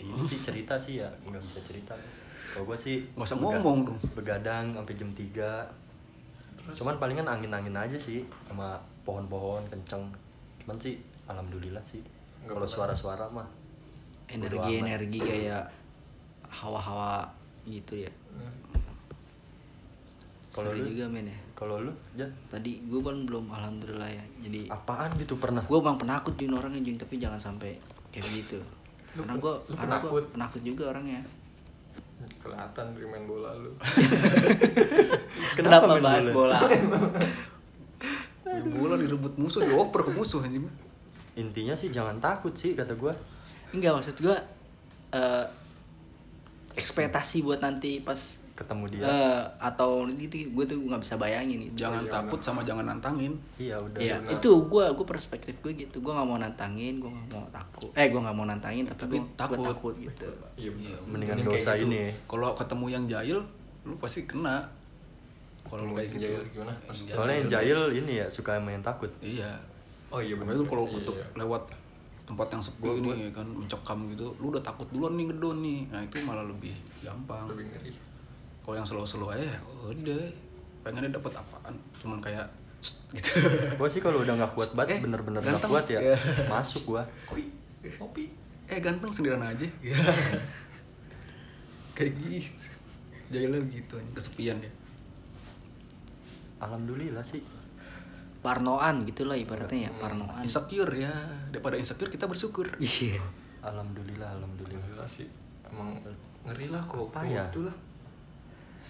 ini 0.00 0.24
sih 0.26 0.40
cerita 0.40 0.74
sih 0.80 1.02
ya 1.02 1.08
nggak 1.26 1.42
bisa 1.44 1.60
cerita. 1.66 1.94
Kalau 2.50 2.66
gua 2.66 2.78
sih 2.78 3.06
Nggak 3.14 3.28
usah 3.30 3.38
ngomong 3.38 3.78
dong. 3.86 3.98
Begadang 4.16 4.74
sampai 4.74 4.94
jam 4.96 5.10
3 5.14 5.80
Cuman 6.76 6.96
palingan 7.00 7.26
angin-angin 7.26 7.74
aja 7.74 7.98
sih 7.98 8.22
sama 8.46 8.78
pohon-pohon 9.02 9.64
kenceng. 9.70 10.06
Cuman 10.62 10.76
sih 10.78 11.00
alhamdulillah 11.26 11.82
sih. 11.88 12.02
Kalau 12.46 12.66
suara-suara 12.66 13.28
mah 13.30 13.46
bodo 13.46 13.50
amat. 13.50 14.30
Energi-energi 14.30 15.18
kayak 15.18 15.64
hawa-hawa 16.46 17.26
gitu 17.66 18.06
ya. 18.06 18.12
Hmm. 18.34 18.54
Kalau 20.50 20.74
Seru 20.74 20.82
lu? 20.82 20.86
juga 20.94 21.04
men 21.06 21.30
ya. 21.30 21.38
Kalau 21.54 21.76
lu, 21.78 21.92
ya 22.18 22.26
Tadi 22.50 22.82
gue 22.82 23.00
kan 23.02 23.22
belum 23.26 23.50
alhamdulillah 23.50 24.10
ya. 24.10 24.24
Jadi 24.42 24.66
apaan 24.70 25.14
gitu 25.18 25.38
pernah? 25.38 25.62
gue 25.62 25.78
bang 25.78 25.98
penakut 25.98 26.34
Jun 26.34 26.58
orangnya 26.58 26.82
Jun 26.82 26.98
tapi 26.98 27.22
jangan 27.22 27.38
sampai 27.38 27.78
kayak 28.10 28.26
gitu. 28.30 28.58
Lu 29.18 29.26
karena 29.26 29.34
gue 29.38 29.54
karena 29.74 29.96
gue 30.02 30.22
penakut? 30.34 30.60
juga 30.62 30.84
orangnya. 30.94 31.22
kelihatan 32.20 32.92
dari 32.92 33.08
main 33.08 33.24
bola 33.24 33.56
lu 33.56 33.72
Kenapa, 35.56 35.88
main 35.88 36.04
bahas 36.04 36.28
bola? 36.28 36.60
Ya, 38.44 38.60
bola 38.76 39.00
direbut 39.00 39.40
musuh, 39.40 39.64
dioper 39.64 40.04
ke 40.04 40.12
musuh 40.12 40.44
anjing. 40.44 40.68
Intinya 41.36 41.72
sih 41.72 41.88
jangan 41.88 42.20
takut 42.20 42.52
sih 42.52 42.76
kata 42.76 42.92
gua. 42.96 43.16
Enggak 43.72 43.96
maksud 43.96 44.16
gue 44.20 44.36
eh 45.16 45.46
ekspektasi 46.76 47.44
buat 47.44 47.60
nanti 47.60 48.00
pas 48.00 48.39
Ketemu 48.60 48.84
dia. 48.92 49.00
eh 49.02 49.40
atau 49.56 50.04
gitu 50.06 50.52
gue 50.52 50.64
tuh 50.68 50.76
nggak 50.76 51.00
bisa 51.00 51.16
bayangin 51.16 51.64
gitu. 51.64 51.80
Jangan 51.80 52.04
iya, 52.04 52.12
takut 52.12 52.40
sama 52.44 52.60
jangan 52.60 52.84
nantangin. 52.84 53.32
Iya 53.56 53.80
udah. 53.80 53.96
Benar. 53.96 54.36
itu 54.36 54.50
gue 54.68 54.84
gue 54.92 55.06
perspektif 55.08 55.56
gue 55.58 55.72
gitu. 55.74 55.96
Gue 55.98 56.12
nggak 56.12 56.28
mau 56.28 56.36
nantangin, 56.36 57.00
gue 57.00 57.08
nggak 57.08 57.28
mau 57.32 57.48
takut. 57.48 57.88
Eh, 57.96 58.06
gue 58.06 58.20
nggak 58.20 58.36
mau 58.36 58.44
nantangin 58.44 58.84
tapi, 58.84 59.00
Tapi 59.00 59.16
gue 59.16 59.24
takut. 59.34 59.56
takut. 59.56 59.64
takut 59.64 59.94
gitu. 59.96 60.28
iya 60.54 60.70
bener. 60.70 60.92
Mendingan 61.08 61.36
Mending 61.40 61.56
usah 61.56 61.74
gitu. 61.74 61.88
ini. 61.88 62.12
Kalau 62.28 62.52
ketemu 62.52 62.86
yang 62.86 63.04
jahil, 63.08 63.38
lu 63.82 63.94
pasti 63.96 64.28
kena. 64.28 64.60
Kalau 65.62 65.82
lu 65.82 65.92
kayak 65.94 66.12
gitu. 66.12 66.28
jahil 66.28 66.42
gimana 66.50 66.72
Maksudnya? 66.84 67.12
Soalnya 67.16 67.36
yang 67.36 67.48
jahil 67.48 67.78
ini 67.96 68.12
ya 68.20 68.26
suka 68.28 68.60
main 68.60 68.84
takut. 68.84 69.08
Iya. 69.18 69.48
oh 70.10 70.18
iya 70.18 70.34
Apalagi 70.34 70.66
kalau 70.66 70.84
Iya, 70.84 71.00
iya. 71.06 71.26
lewat 71.38 71.62
tempat 72.26 72.46
yang 72.48 72.60
sepi 72.60 72.82
Gua- 72.84 72.94
ini 72.94 73.10
ya 73.16 73.30
kan 73.32 73.46
mencekam 73.46 73.98
gitu, 74.06 74.26
lu 74.36 74.50
udah 74.50 74.60
takut 74.60 74.86
duluan 74.90 75.14
nih 75.14 75.26
ngedon 75.26 75.58
nih. 75.60 75.80
Nah, 75.88 76.02
itu 76.02 76.18
malah 76.20 76.42
lebih 76.42 76.74
gampang. 77.00 77.46
lebih 77.48 77.66
ngeri 77.66 77.90
Kalau 78.60 78.74
yang 78.74 78.84
slow-slow 78.84 79.28
aja 79.28 79.46
udah 79.82 80.22
pengennya 80.80 81.12
dapat 81.12 81.32
apaan? 81.34 81.74
Cuman 81.96 82.18
kayak 82.18 82.46
gitu. 83.10 83.40
Gua 83.74 83.86
sih 83.86 83.98
kalau 83.98 84.20
udah 84.20 84.34
nggak 84.34 84.52
kuat 84.52 84.70
banget, 84.72 84.96
Eh, 84.96 85.00
bener-bener 85.02 85.40
nggak 85.40 85.64
kuat 85.64 85.84
ya, 85.86 86.00
Iya. 86.00 86.16
masuk 86.46 86.82
gua. 86.88 87.02
kopi 87.24 87.48
kopi 87.96 88.24
eh 88.66 88.78
ganteng 88.78 89.10
sendirian 89.10 89.42
aja. 89.42 89.66
kayak 91.92 92.12
gitu. 92.16 92.68
Jahilnya 93.30 93.60
gitu 93.68 93.94
kesepian 94.10 94.58
ya. 94.58 94.70
Alhamdulillah 96.60 97.22
sih. 97.22 97.40
Parnoan 98.40 99.04
gitulah 99.04 99.36
ibaratnya 99.36 99.88
ya, 99.88 99.92
parnoan. 99.94 100.40
Insecure 100.40 100.92
ya. 100.94 101.12
Daripada 101.48 101.76
insecure 101.76 102.08
kita 102.08 102.24
bersyukur. 102.24 102.72
Iya. 102.78 103.20
Alhamdulillah, 103.60 104.32
alhamdulillah. 104.34 104.80
Gila 104.88 105.04
sih 105.06 105.28
emang 105.62 106.00
ngeri 106.42 106.66
lah 106.66 106.80
kok 106.82 107.12
Payah. 107.12 107.46
itu 107.46 107.60
lah 107.62 107.76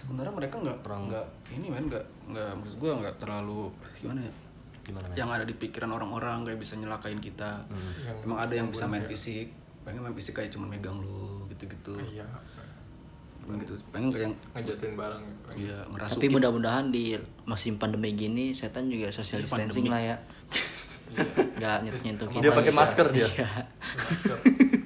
Sebenarnya 0.01 0.33
mereka 0.33 0.55
nggak 0.57 0.79
Perang. 0.81 1.05
nggak 1.07 1.25
ini 1.53 1.67
men 1.69 1.85
nggak 1.85 2.05
nggak 2.27 2.49
maksud 2.57 2.77
gua 2.77 2.91
nggak 2.97 3.15
terlalu 3.17 3.69
gimana 3.95 4.19
ya? 4.19 4.33
Gimana 4.81 5.05
yang 5.13 5.29
ada 5.29 5.45
di 5.45 5.53
pikiran 5.53 5.93
orang-orang 5.93 6.41
kayak 6.41 6.57
bisa 6.57 6.73
nyelakain 6.75 7.21
kita. 7.21 7.61
Hmm. 7.69 7.91
Yang 8.01 8.17
Emang 8.25 8.39
ada 8.41 8.53
yang 8.57 8.67
bisa 8.67 8.89
main 8.89 9.05
ya. 9.05 9.09
fisik, 9.09 9.53
pengen 9.81 10.01
main 10.01 10.15
fisik 10.17 10.33
kayak 10.33 10.49
cuma 10.49 10.65
megang 10.65 10.97
lu 10.97 11.45
gitu-gitu. 11.47 12.01
iya 12.01 12.25
Pengen 13.41 13.61
gitu. 13.61 13.73
Pengen 13.89 14.09
kayak 14.09 14.25
yang 14.25 14.35
ngejatuhin 14.53 14.93
barang 14.95 15.21
gitu. 15.21 15.47
iya 15.59 15.77
ngerasukin. 15.89 16.17
Tapi 16.17 16.27
mudah-mudahan 16.29 16.85
di 16.89 17.03
musim 17.43 17.77
pandemi 17.77 18.13
gini 18.13 18.53
setan 18.53 18.89
juga 18.89 19.09
social 19.09 19.41
Iya, 19.41 19.45
distancing 19.45 19.85
lah 19.85 20.01
ya. 20.01 20.15
Gak 21.57 21.77
nyentuh-nyentuh 21.83 22.27
kita. 22.29 22.41
Dia 22.41 22.51
pakai 22.51 22.71
gitu. 22.71 22.79
masker 22.79 23.07
dia. 23.11 23.27
Iya. 23.27 23.49
Masker, 23.91 24.37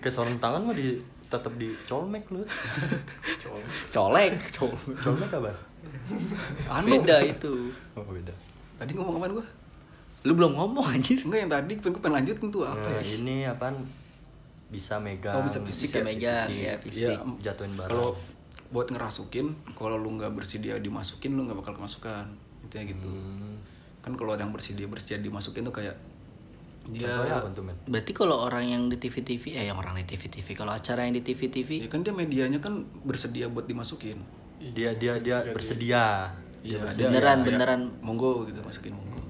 Kayak 0.05 0.13
sarung 0.13 0.37
tangan 0.37 0.61
mah 0.61 0.71
di 0.71 0.93
tetap 1.25 1.49
di 1.57 1.73
colmek 1.83 2.29
lu. 2.29 2.45
colmek. 3.41 3.89
Colek, 3.89 4.33
colek. 4.53 4.97
Colmek 5.01 5.31
apa? 5.33 5.51
anu. 6.71 6.87
Beda 6.95 7.17
itu. 7.19 7.73
Oh 7.93 8.05
beda. 8.05 8.29
Tadi 8.77 8.91
ngomong 8.93 9.17
apaan 9.17 9.33
gua? 9.33 9.45
Lu 10.21 10.33
belum 10.33 10.53
ngomong 10.53 10.85
anjir. 10.87 11.17
Enggak 11.19 11.39
yang 11.41 11.51
tadi 11.51 11.73
pengen 11.75 11.91
gua 11.91 12.01
pengen 12.01 12.15
lanjutin 12.15 12.47
tuh 12.49 12.63
apa 12.63 12.81
Nah, 12.83 12.97
ya? 12.97 13.13
ini 13.17 13.35
apaan? 13.43 13.75
Bisa 14.65 14.97
megang. 14.97 15.33
Oh, 15.33 15.41
bisa 15.41 15.57
fisik 15.61 15.89
Bisa 15.89 15.97
ya? 15.97 16.03
megang 16.03 16.45
Fisik. 16.45 16.63
ya 16.63 16.73
fisik. 16.77 17.09
Iya, 17.11 17.17
Jatuhin 17.43 17.73
barang. 17.73 17.89
Kalau 17.89 18.09
buat 18.67 18.87
ngerasukin, 18.87 19.45
kalau 19.73 19.95
lu 19.95 20.13
nggak 20.13 20.33
bersedia 20.33 20.77
dimasukin, 20.77 21.33
lu 21.33 21.45
nggak 21.45 21.57
bakal 21.59 21.73
kemasukan. 21.75 22.29
intinya 22.61 22.85
gitu 22.87 23.05
Hmm. 23.07 23.61
kan 24.01 24.13
kalau 24.13 24.33
ada 24.33 24.41
yang 24.41 24.49
bersedia 24.49 24.85
bersedia 24.85 25.17
dimasukin 25.19 25.61
tuh 25.61 25.69
kayak 25.71 25.93
men. 26.87 27.75
Berarti 27.85 28.11
kalau 28.11 28.37
orang 28.39 28.65
yang 28.65 28.83
di 28.87 28.95
TV-TV, 28.95 29.57
eh 29.57 29.65
yang 29.65 29.77
orang 29.77 29.97
di 29.97 30.05
TV-TV, 30.05 30.53
kalau 30.53 30.71
acara 30.71 31.03
yang 31.03 31.17
di 31.17 31.21
TV-TV, 31.21 31.85
ya 31.85 31.89
kan 31.89 32.01
dia 32.01 32.13
medianya 32.13 32.61
kan 32.61 32.85
bersedia 33.01 33.49
buat 33.49 33.65
dimasukin. 33.65 34.21
Dia 34.61 34.93
dia 34.93 35.17
dia 35.17 35.41
bersedia. 35.49 36.29
Iya, 36.65 36.81
dia 36.93 37.09
beneran- 37.09 37.45
kayak, 37.45 37.57
beneran. 37.61 37.81
monggo 38.01 38.49
gitu 38.49 38.57
masukin 38.61 38.97
monggo. 38.97 39.21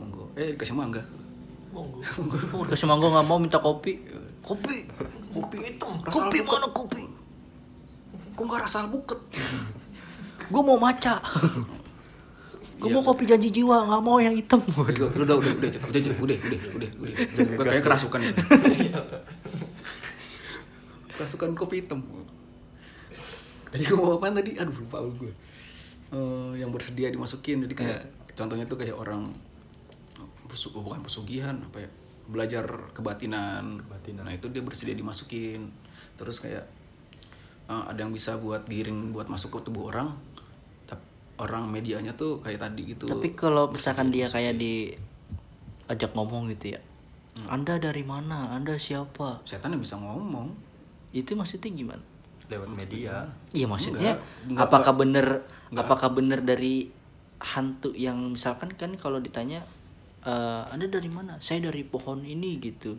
Monggo. 0.00 0.24
Eh 0.32 0.56
dikasih 0.56 0.72
mangga. 0.72 1.02
Monggo. 1.70 2.00
Oh, 2.56 2.64
kasih 2.64 2.88
mangga 2.88 3.06
nggak 3.10 3.26
mau 3.26 3.36
minta 3.36 3.60
kopi, 3.60 4.00
kopi, 4.40 4.88
kopi 5.30 5.56
hitam. 5.60 6.00
Kopi 6.02 6.38
mana 6.40 6.68
kopi? 6.72 7.02
kok 8.30 8.48
nggak 8.48 8.62
rasa 8.64 8.88
buket 8.88 9.20
Gue 10.48 10.62
mau 10.64 10.80
maca. 10.80 11.20
Gue 12.80 12.88
mau 12.88 13.04
kopi 13.04 13.28
janji 13.28 13.52
jiwa, 13.52 13.84
nggak 13.84 14.02
mau 14.02 14.16
yang 14.16 14.32
hitam. 14.32 14.56
udah 14.64 15.12
udah 15.12 15.36
udah 15.36 15.36
udah 15.36 15.52
udah 15.52 15.68
udah 15.68 16.00
udah 16.00 16.10
udah 16.16 16.38
udah 16.74 16.90
udah 17.04 17.44
udah 17.60 17.64
kayak 17.68 17.84
kerasukan 17.84 18.20
kerasukan 21.20 21.52
kopi 21.52 21.84
hitam 21.84 22.00
tadi 23.68 23.84
gue 23.84 23.92
mau 23.92 24.16
apaan 24.16 24.32
tadi 24.32 24.56
aduh 24.56 24.72
lupa 24.72 25.04
gue 25.04 25.30
Eh, 26.10 26.52
yang 26.58 26.74
bersedia 26.74 27.06
dimasukin 27.06 27.62
jadi 27.70 27.74
kayak 27.78 28.00
contohnya 28.34 28.66
tuh 28.66 28.74
kayak 28.82 28.98
orang 28.98 29.30
oh, 30.18 30.82
bukan 30.82 31.06
pesugihan 31.06 31.54
apa 31.62 31.86
ya 31.86 31.90
belajar 32.26 32.66
kebatinan. 32.90 33.78
Kebatinan. 33.78 34.26
nah 34.26 34.34
itu 34.34 34.50
dia 34.50 34.58
bersedia 34.58 34.98
dimasukin 34.98 35.70
terus 36.18 36.42
kayak 36.42 36.66
eh, 37.70 37.84
ada 37.86 37.94
yang 38.02 38.10
bisa 38.10 38.34
buat 38.42 38.66
giring 38.66 39.14
buat 39.14 39.30
masuk 39.30 39.54
ke 39.62 39.70
tubuh 39.70 39.94
orang 39.94 40.10
orang 41.40 41.64
medianya 41.66 42.12
tuh 42.12 42.44
kayak 42.44 42.60
tadi 42.60 42.92
gitu 42.92 43.08
Tapi 43.08 43.32
kalau 43.32 43.72
misalkan 43.72 44.12
dia 44.12 44.28
kayak 44.28 44.60
di 44.60 44.92
ajak 45.88 46.12
ngomong 46.12 46.52
gitu 46.52 46.76
ya, 46.76 46.80
Anda 47.48 47.80
dari 47.80 48.04
mana? 48.04 48.52
Anda 48.52 48.76
siapa? 48.76 49.40
setan 49.42 49.72
yang 49.74 49.82
bisa 49.82 49.96
ngomong 49.96 50.52
Itu 51.10 51.34
maksudnya 51.34 51.72
gimana? 51.72 52.04
lewat 52.50 52.66
media 52.74 53.30
Iya 53.50 53.66
maksudnya 53.66 54.18
Enggak, 54.18 54.18
enggak, 54.50 54.62
apakah 54.66 54.92
bener 54.98 55.26
apakah 55.70 56.08
bener 56.10 56.42
dari 56.42 56.90
hantu 57.40 57.94
yang 57.94 58.34
misalkan 58.34 58.74
kan 58.74 58.90
kalau 58.98 59.22
ditanya 59.22 59.62
"Eh, 60.20 60.62
anda 60.68 60.84
dari 60.84 61.08
mana? 61.08 61.40
Saya 61.40 61.70
dari 61.70 61.80
pohon 61.86 62.20
ini 62.26 62.60
gitu. 62.60 62.98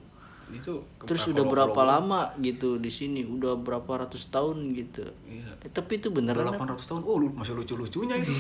Itu 0.49 0.73
Terus 1.01 1.23
udah 1.27 1.43
berapa 1.43 1.81
lama 1.81 2.33
gitu 2.37 2.75
di 2.75 2.89
sini? 2.89 3.21
Udah 3.21 3.55
berapa 3.55 3.87
ratus 4.01 4.27
tahun 4.27 4.73
gitu. 4.73 5.05
Iya. 5.23 5.47
Eh, 5.59 5.69
tapi 5.69 5.97
itu 5.97 6.09
Udah 6.09 6.33
beneran. 6.33 6.51
800 6.51 6.81
tahun, 6.83 7.01
oh 7.01 7.15
lu 7.17 7.29
masih 7.29 7.53
lucu-lucunya 7.53 8.15
itu 8.15 8.31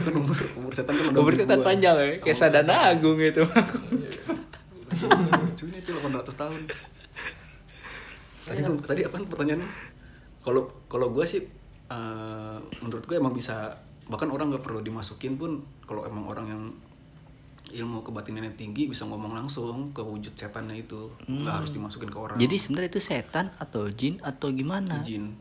Kan 0.00 0.14
umur, 0.14 0.36
umur 0.54 0.72
setan 0.72 0.94
kan 0.94 1.10
udah 1.10 1.20
Umur 1.20 1.34
setan 1.34 1.60
panjang 1.60 1.94
ya, 1.94 2.06
kayak 2.20 2.36
sadana 2.36 2.88
agung 2.88 3.18
itu. 3.18 3.42
Lucunya 4.94 5.78
itu 5.78 5.90
800 5.92 6.06
tahun 6.34 6.60
Tadi 8.44 8.60
gua- 8.60 8.84
tadi 8.84 9.00
apa 9.02 9.16
pertanyaannya? 9.18 9.68
Kalau 10.38 10.62
kalau 10.86 11.08
gue 11.10 11.24
sih 11.24 11.40
eh, 11.86 12.56
menurut 12.78 13.02
gue 13.02 13.16
emang 13.16 13.32
bisa 13.32 13.72
bahkan 14.04 14.28
orang 14.28 14.52
nggak 14.52 14.60
perlu 14.60 14.80
dimasukin 14.80 15.34
pun 15.34 15.58
kalau 15.82 16.04
emang 16.04 16.24
orang 16.24 16.46
yang 16.46 16.62
ilmu 17.74 18.00
kebatinannya 18.00 18.54
tinggi 18.54 18.86
bisa 18.86 19.02
ngomong 19.02 19.34
langsung 19.34 19.90
ke 19.90 19.98
wujud 19.98 20.32
setannya 20.32 20.78
itu 20.78 21.10
nggak 21.20 21.54
harus 21.54 21.70
dimasukin 21.70 22.06
ke 22.06 22.16
orang 22.16 22.36
Jadi 22.36 22.54
sebenarnya 22.54 22.88
itu 22.88 23.02
setan 23.02 23.50
atau 23.56 23.86
jin 23.88 24.16
atau 24.20 24.48
gimana? 24.48 24.98
jin 25.00 25.34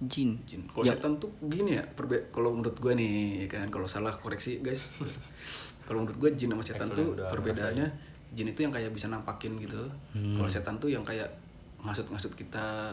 Jin. 0.00 0.36
jin. 0.44 0.62
Kalau 0.68 0.84
Ya. 0.84 0.92
setan 0.92 1.16
tuh 1.16 1.32
gini 1.40 1.74
ya, 1.74 1.84
perbe 1.86 2.28
kalau 2.28 2.52
menurut 2.52 2.76
gue 2.76 2.92
nih 2.92 3.12
ya 3.40 3.56
kan, 3.56 3.72
kalau 3.72 3.86
salah 3.86 4.12
koreksi 4.12 4.60
guys. 4.60 4.92
kalau 5.86 6.04
menurut 6.04 6.18
gue 6.18 6.30
jin 6.34 6.50
sama 6.50 6.60
setan 6.60 6.92
Excellent, 6.92 7.16
tuh 7.16 7.30
perbedaannya 7.30 7.86
jin 8.30 8.46
itu 8.46 8.60
yang 8.60 8.72
kayak 8.72 8.90
bisa 8.90 9.06
nampakin 9.06 9.56
gitu. 9.56 9.80
Kalau 10.12 10.50
setan 10.50 10.76
tuh 10.76 10.88
yang 10.88 11.00
kayak 11.00 11.30
ngasut-ngasut 11.80 12.34
kita 12.34 12.92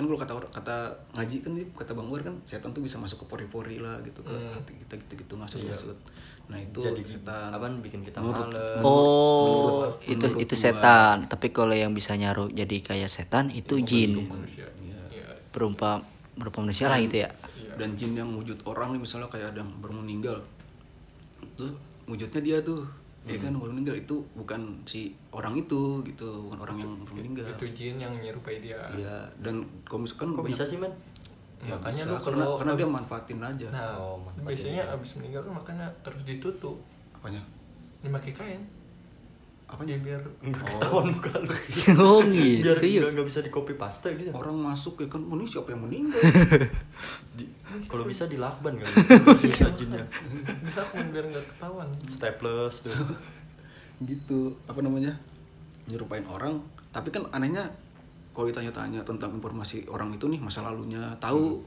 kan 0.00 0.08
kalau 0.08 0.18
kata 0.18 0.32
kata 0.50 0.76
ngaji 1.12 1.36
kan 1.40 1.50
nih, 1.52 1.66
kata 1.72 1.92
Bang 1.92 2.08
War 2.08 2.20
kan 2.20 2.34
setan 2.42 2.72
tuh 2.72 2.80
bisa 2.80 2.96
masuk 2.96 3.22
ke 3.22 3.26
pori-pori 3.28 3.76
lah 3.76 4.00
gitu 4.00 4.20
ke 4.20 4.32
hati 4.32 4.72
kita 4.80 4.94
gitu-gitu 4.98 5.36
ngasut-ngasut. 5.36 5.98
Nah, 6.48 6.58
itu 6.58 6.80
jadi 6.80 7.02
setan. 7.06 7.48
apa 7.52 7.68
bikin 7.78 8.00
kita 8.02 8.18
Menurut- 8.18 8.50
males 8.50 8.82
Oh, 8.82 9.46
Menurut- 9.86 10.02
itu 10.02 10.26
menurut 10.26 10.42
itu 10.42 10.54
gua. 10.54 10.62
setan. 10.64 11.16
Tapi 11.22 11.46
kalau 11.50 11.70
yang 11.72 11.92
bisa 11.92 12.12
nyaruh 12.12 12.48
jadi 12.48 12.76
kayak 12.80 13.06
setan 13.06 13.52
itu 13.52 13.78
jin. 13.80 14.26
manusia 14.26 14.66
Iya. 14.80 14.98
Iya. 15.12 15.28
Berupa 15.50 16.02
berupa 16.32 16.58
manusia 16.58 16.88
lah 16.88 16.98
gitu 16.98 17.20
ya. 17.20 17.30
dan 17.76 17.96
jin 17.96 18.12
yang 18.12 18.28
wujud 18.30 18.60
orang 18.64 18.92
nih 18.92 19.00
misalnya 19.00 19.24
kayak 19.26 19.52
ada 19.52 19.60
yang 19.60 19.72
baru 19.80 20.00
meninggal 20.00 20.36
itu 21.40 21.64
wujudnya 22.04 22.40
dia 22.40 22.58
tuh 22.60 22.84
ya 23.22 23.36
kan 23.36 23.52
baru 23.52 23.72
meninggal. 23.72 23.96
Itu 23.96 24.24
bukan 24.32 24.60
si 24.84 25.12
orang 25.30 25.54
itu 25.54 26.00
gitu. 26.02 26.48
Bukan 26.48 26.58
orang 26.58 26.76
yang 26.78 26.92
baru 27.00 27.12
meninggal. 27.16 27.44
itu 27.46 27.66
jin 27.70 27.96
yang 27.96 28.14
nyerupai 28.14 28.60
dia. 28.60 28.80
Iya. 28.90 29.28
Dan 29.38 29.60
kalau 29.84 30.04
misalkan 30.04 30.32
kok 30.32 30.44
bisa 30.44 30.64
sih 30.64 30.76
men 30.76 30.92
ya 31.60 31.76
Makanya 31.76 31.92
bisa, 31.92 32.08
lu 32.08 32.16
karena 32.24 32.40
kalau- 32.42 32.56
karena 32.56 32.72
dia 32.74 32.88
manfaatin 32.88 33.38
aja. 33.38 33.68
Nah 33.68 33.88
Oh, 33.94 34.16
manfaatin 34.16 34.44
biasanya 34.48 34.82
dia. 34.82 34.94
abis 34.96 35.10
meninggal 35.20 35.40
kan 35.44 35.52
makanya 35.54 35.86
harus 36.00 36.22
ditutup. 36.24 36.76
Apanya? 37.12 37.42
Dipakai 38.00 38.32
kain 38.32 38.60
apa 39.70 39.82
ya 39.90 39.96
biar 40.02 40.22
nggak 40.42 40.64
ketahuan 40.66 41.06
muka 41.14 41.30
lu 41.38 41.54
oh 42.02 42.20
biar 42.26 42.76
gitu 42.82 42.86
ya. 42.86 43.00
nggak 43.06 43.12
nggak 43.14 43.26
bisa 43.30 43.40
di 43.40 43.50
copy 43.54 43.72
paste 43.78 44.10
gitu 44.18 44.34
orang 44.34 44.56
masuk 44.58 44.98
ya 45.00 45.08
kan 45.08 45.22
oh, 45.24 45.38
ini 45.38 45.46
siapa 45.46 45.72
yang 45.72 45.82
meninggal? 45.86 46.20
Di- 47.38 47.60
kalau 47.86 48.02
bisa 48.02 48.26
dilakban 48.26 48.74
kan 48.82 48.90
bisa 49.38 49.70
jinnya. 49.78 50.02
Bisa 50.66 50.82
kan 50.90 51.06
biar 51.14 51.24
nggak 51.30 51.46
ketahuan. 51.54 51.86
Staples 52.10 52.90
tuh. 52.90 52.98
Gitu 54.02 54.58
apa 54.66 54.80
namanya 54.82 55.14
nyerupain 55.86 56.26
orang. 56.26 56.58
Tapi 56.90 57.14
kan 57.14 57.30
anehnya 57.30 57.70
kalau 58.34 58.50
ditanya-tanya 58.50 59.06
tentang 59.06 59.38
informasi 59.38 59.86
orang 59.86 60.10
itu 60.14 60.26
nih 60.26 60.42
masa 60.42 60.66
lalunya 60.66 61.14
tahu. 61.22 61.62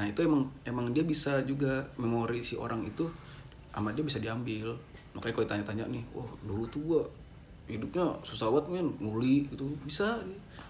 Nah 0.00 0.08
itu 0.08 0.24
emang 0.24 0.48
emang 0.64 0.90
dia 0.96 1.04
bisa 1.04 1.44
juga 1.44 1.84
memori 2.00 2.40
si 2.40 2.56
orang 2.56 2.80
itu 2.88 3.04
sama 3.68 3.92
dia 3.92 4.04
bisa 4.04 4.16
diambil. 4.16 4.72
Makanya 5.12 5.32
kalau 5.36 5.44
ditanya-tanya 5.44 5.84
nih 5.92 6.04
wah 6.16 6.28
dulu 6.40 6.64
tuh 6.72 6.80
gua 6.88 7.02
hidupnya 7.64 8.04
susah 8.20 8.52
banget 8.52 8.66
men 8.70 8.88
nguli 9.00 9.48
gitu 9.48 9.72
bisa. 9.84 10.20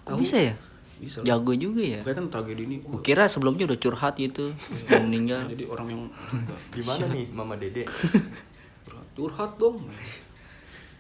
Kok 0.05 0.21
bisa 0.21 0.37
ya? 0.39 0.55
bisa 0.95 1.21
lah. 1.21 1.35
Jago 1.35 1.53
juga 1.59 1.83
ya. 1.83 2.01
kan 2.07 2.31
tragedi 2.31 2.63
ini 2.71 2.77
wah, 2.87 3.03
Kira 3.03 3.27
sebelumnya 3.27 3.67
udah 3.67 3.79
curhat 3.83 4.15
gitu, 4.15 4.55
mau 4.87 5.03
meninggal. 5.03 5.51
jadi 5.51 5.67
orang 5.67 5.87
yang 5.91 6.03
gimana 6.75 7.05
nih 7.11 7.27
mama 7.35 7.55
dede 7.59 7.83
curhat, 8.87 9.07
curhat 9.19 9.53
dong 9.59 9.91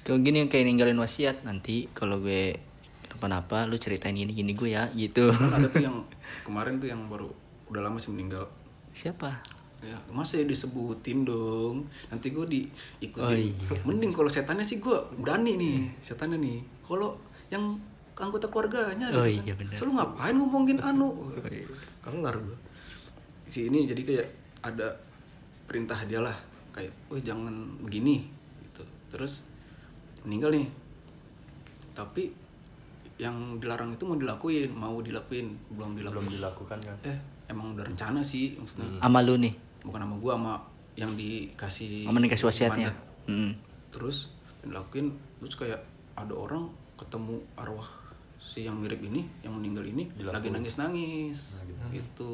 Kalau 0.04 0.18
gini 0.20 0.44
yang 0.44 0.50
kayak 0.52 0.66
ninggalin 0.68 0.98
wasiat 1.00 1.46
nanti 1.46 1.88
kalau 1.96 2.20
gue 2.20 2.58
kenapa-napa 3.06 3.64
lu 3.64 3.78
ceritain 3.78 4.12
gini 4.12 4.34
gini 4.34 4.52
gue 4.52 4.74
ya 4.74 4.90
gitu. 4.92 5.30
kan 5.32 5.62
ada 5.62 5.70
tuh 5.70 5.80
yang 5.86 5.96
kemarin 6.44 6.76
tuh 6.76 6.90
yang 6.90 7.00
baru 7.08 7.30
udah 7.70 7.80
lama 7.80 7.96
sih 7.96 8.10
meninggal 8.12 8.44
Siapa? 8.92 9.40
Ya 9.84 9.96
masa 10.10 10.40
ya 10.40 10.46
disebutin 10.48 11.22
dong? 11.22 11.84
Nanti 12.08 12.32
gue 12.32 12.46
diikutin. 12.48 13.20
Oh, 13.20 13.32
iya. 13.32 13.80
mending 13.84 14.10
kalau 14.10 14.32
setannya 14.32 14.64
sih 14.64 14.80
gue 14.80 14.96
berani 15.20 15.54
nih 15.54 15.76
setannya 16.00 16.40
nih. 16.40 16.58
Kalau 16.82 17.20
yang 17.52 17.76
anggota 18.14 18.46
keluarganya 18.46 19.10
Oh, 19.10 19.26
gitu 19.26 19.42
iya, 19.42 19.52
kan 19.54 19.58
bener. 19.60 19.74
selalu 19.74 19.92
ngapain 19.98 20.34
ngomongin 20.38 20.78
anu? 20.80 21.08
Iya. 21.44 21.66
kelar 22.00 22.36
gue 22.36 22.58
si 23.44 23.68
ini 23.68 23.84
jadi 23.84 24.00
kayak 24.02 24.28
ada 24.64 24.88
perintah 25.64 25.96
dia 26.04 26.20
lah 26.20 26.34
kayak 26.72 26.92
oh 27.12 27.20
jangan 27.20 27.52
begini 27.84 28.24
gitu. 28.64 28.82
Terus 29.12 29.44
meninggal 30.24 30.52
nih. 30.52 30.66
Tapi 31.94 32.32
yang 33.14 33.62
dilarang 33.62 33.94
itu 33.94 34.02
mau 34.04 34.18
dilakuin 34.18 34.70
mau 34.74 34.98
dilakuin 34.98 35.54
belum 35.70 35.94
dilakuin. 35.94 36.24
Belum 36.24 36.34
dilakukan 36.40 36.78
kan? 36.82 36.96
Eh 37.06 37.16
emang 37.46 37.76
udah 37.76 37.84
rencana 37.86 38.20
sih 38.20 38.56
maksudnya. 38.58 38.98
Sama 38.98 39.20
lu 39.22 39.36
nih. 39.38 39.54
Bukan 39.84 40.00
sama 40.00 40.16
gua 40.16 40.32
sama 40.34 40.54
yang 40.94 41.12
dikasih 41.12 42.06
Sama 42.06 42.18
dikasih 42.18 42.46
wasiatnya. 42.46 42.90
mandat. 42.90 42.96
Mm. 43.24 43.52
terus 43.88 44.34
dilakuin 44.60 45.08
terus 45.38 45.54
kayak 45.54 45.80
ada 46.14 46.32
orang 46.32 46.66
ketemu 46.94 47.36
arwah 47.54 47.86
si 48.36 48.62
yang 48.62 48.76
mirip 48.76 49.00
ini 49.00 49.24
yang 49.40 49.52
meninggal 49.52 49.82
ini 49.82 50.04
Dilakuin. 50.10 50.34
lagi 50.34 50.48
nangis 50.50 50.74
nangis 50.76 51.38
Nah, 51.54 51.64
gitu. 51.64 51.84
gitu 51.90 52.30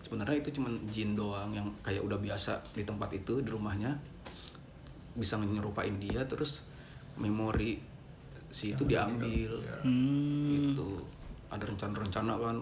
sebenarnya 0.00 0.36
itu 0.38 0.50
cuman 0.52 0.72
jin 0.86 1.12
doang 1.12 1.50
yang 1.50 1.66
kayak 1.80 2.00
udah 2.00 2.16
biasa 2.16 2.60
di 2.70 2.82
tempat 2.82 3.10
itu 3.12 3.38
di 3.38 3.48
rumahnya 3.48 3.96
bisa 5.12 5.36
nyerupain 5.36 5.96
dia 5.96 6.22
terus 6.22 6.68
memori 7.14 7.80
si 8.46 8.72
itu 8.72 8.84
diambil 8.84 9.56
Hmm. 9.80 10.52
gitu 10.52 11.00
ada 11.48 11.64
rencana-rencana 11.64 12.32
kan 12.34 12.56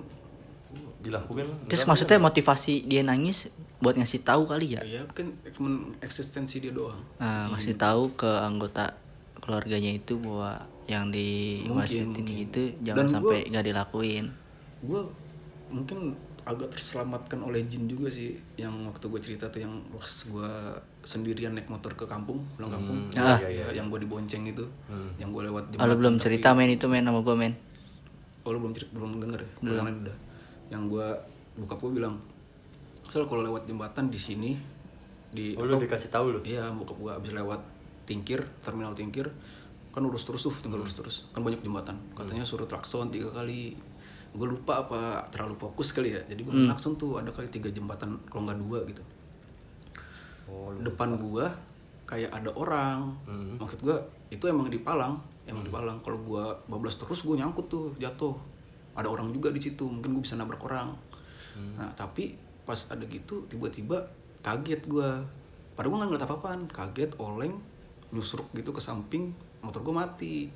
dilakukan 1.01 1.47
Terus 1.67 1.85
maksudnya 1.85 2.19
motivasi 2.19 2.85
dia 2.85 3.03
nangis 3.03 3.51
buat 3.77 3.95
ngasih 3.95 4.23
tahu 4.23 4.45
kali 4.45 4.75
ya? 4.75 4.81
ya 4.83 5.03
kan 5.11 5.27
cuman 5.51 5.73
eksistensi 5.99 6.59
dia 6.59 6.71
doang. 6.71 6.99
Nah, 7.17 7.51
ngasih 7.51 7.75
tahu 7.75 8.15
ke 8.15 8.29
anggota 8.29 8.95
keluarganya 9.39 9.93
itu 9.93 10.17
bahwa 10.17 10.57
yang 10.85 11.09
di 11.09 11.61
Mungkin, 11.65 12.13
itu 12.29 12.63
jangan 12.81 12.99
Dan 12.99 13.07
sampai 13.11 13.39
gua- 13.41 13.49
nggak 13.51 13.65
dilakuin. 13.67 14.27
gue 14.81 15.01
mungkin 15.71 16.13
agak 16.45 16.69
terselamatkan 16.71 17.41
oleh 17.41 17.65
jin 17.65 17.89
juga 17.89 18.07
sih 18.07 18.37
yang 18.55 18.85
waktu 18.85 19.09
gue 19.09 19.17
cerita 19.19 19.49
tuh 19.49 19.65
yang 19.65 19.81
pas 19.91 20.05
gue 20.07 20.51
sendirian 21.03 21.53
naik 21.53 21.69
motor 21.69 21.93
ke 21.95 22.05
kampung 22.05 22.45
pulang 22.55 22.69
kampung. 22.71 22.99
Ah. 23.17 23.41
ya, 23.41 23.73
yang 23.73 23.89
gue 23.89 23.97
dibonceng 23.99 24.45
itu 24.45 24.65
yang 25.17 25.29
gue 25.31 25.41
lewat 25.43 25.65
Oh, 25.65 25.71
jembatan, 25.81 25.97
belum 25.99 26.15
tapi- 26.15 26.23
cerita 26.23 26.49
men 26.53 26.71
itu 26.71 26.85
men 26.85 27.01
sama 27.03 27.21
gue 27.21 27.33
men. 27.35 27.53
oh 28.45 28.53
lu 28.53 28.61
belum 28.61 28.73
cerita 28.73 28.93
belum 28.93 29.11
denger 29.19 29.41
ya? 29.41 29.51
Belum. 29.63 29.85
Udah 30.05 30.17
yang 30.69 30.83
gue 30.87 31.07
buka 31.57 31.75
gue 31.75 31.91
bilang 31.95 32.15
soal 33.15 33.31
kalau 33.31 33.47
lewat 33.47 33.71
jembatan 33.71 34.11
di 34.11 34.19
sini 34.19 34.59
di 35.31 35.55
Oh 35.55 35.63
lu 35.63 35.79
apa- 35.79 35.87
dikasih 35.87 36.11
tahu 36.11 36.35
lu. 36.35 36.41
Iya, 36.43 36.67
bokap 36.75 36.99
gua 36.99 37.13
abis 37.15 37.31
lewat 37.31 37.63
Tingkir, 38.11 38.43
terminal 38.67 38.91
Tingkir, 38.93 39.31
kan 39.95 40.03
lurus 40.03 40.27
terus 40.27 40.43
tuh, 40.43 40.53
tinggal 40.59 40.83
lurus 40.83 40.99
terus. 40.99 41.17
Kan 41.31 41.47
banyak 41.47 41.63
jembatan. 41.63 41.95
Katanya 42.13 42.43
suruh 42.43 42.67
klakson 42.67 43.15
tiga 43.15 43.31
kali. 43.31 43.79
Gue 44.35 44.51
lupa 44.51 44.83
apa 44.83 45.31
terlalu 45.31 45.55
fokus 45.55 45.95
kali 45.95 46.11
ya. 46.11 46.21
Jadi 46.27 46.43
gue 46.43 46.53
klakson 46.67 46.99
tuh 46.99 47.23
ada 47.23 47.31
kali 47.31 47.47
tiga 47.55 47.71
jembatan, 47.71 48.19
kalau 48.27 48.51
nggak 48.51 48.59
dua 48.59 48.79
gitu. 48.91 49.03
Oh, 50.51 50.75
lu. 50.75 50.85
Depan 50.85 51.17
gua 51.17 51.49
kayak 52.05 52.35
ada 52.35 52.51
orang. 52.53 53.15
Hmm. 53.25 53.57
Maksud 53.63 53.81
gua 53.81 53.97
itu 54.29 54.45
emang 54.51 54.69
di 54.69 54.83
Palang, 54.83 55.17
emang 55.49 55.65
di 55.65 55.71
Palang. 55.73 56.03
Kalau 56.03 56.19
gua 56.21 56.53
bablas 56.69 56.99
terus 56.99 57.25
gue 57.25 57.39
nyangkut 57.39 57.71
tuh, 57.71 57.95
jatuh. 57.97 58.37
Ada 58.93 59.09
orang 59.09 59.33
juga 59.33 59.49
di 59.49 59.63
situ, 59.63 59.87
mungkin 59.89 60.13
gue 60.19 60.23
bisa 60.23 60.37
nabrak 60.37 60.61
orang. 60.61 60.93
Nah, 61.55 61.89
tapi 61.97 62.35
pas 62.65 62.81
ada 62.89 63.05
gitu 63.05 63.45
tiba-tiba 63.47 64.09
kaget 64.41 64.85
gua 64.89 65.25
Padahal 65.75 65.91
gue 65.91 65.99
nggak 65.99 66.11
ngeliat 66.15 66.27
apa-apaan, 66.31 66.61
kaget, 66.71 67.11
oleng, 67.19 67.59
nyusruk 68.15 68.47
gitu 68.55 68.71
ke 68.71 68.79
samping, 68.79 69.35
motor 69.59 69.83
gue 69.83 69.91
mati. 69.91 70.47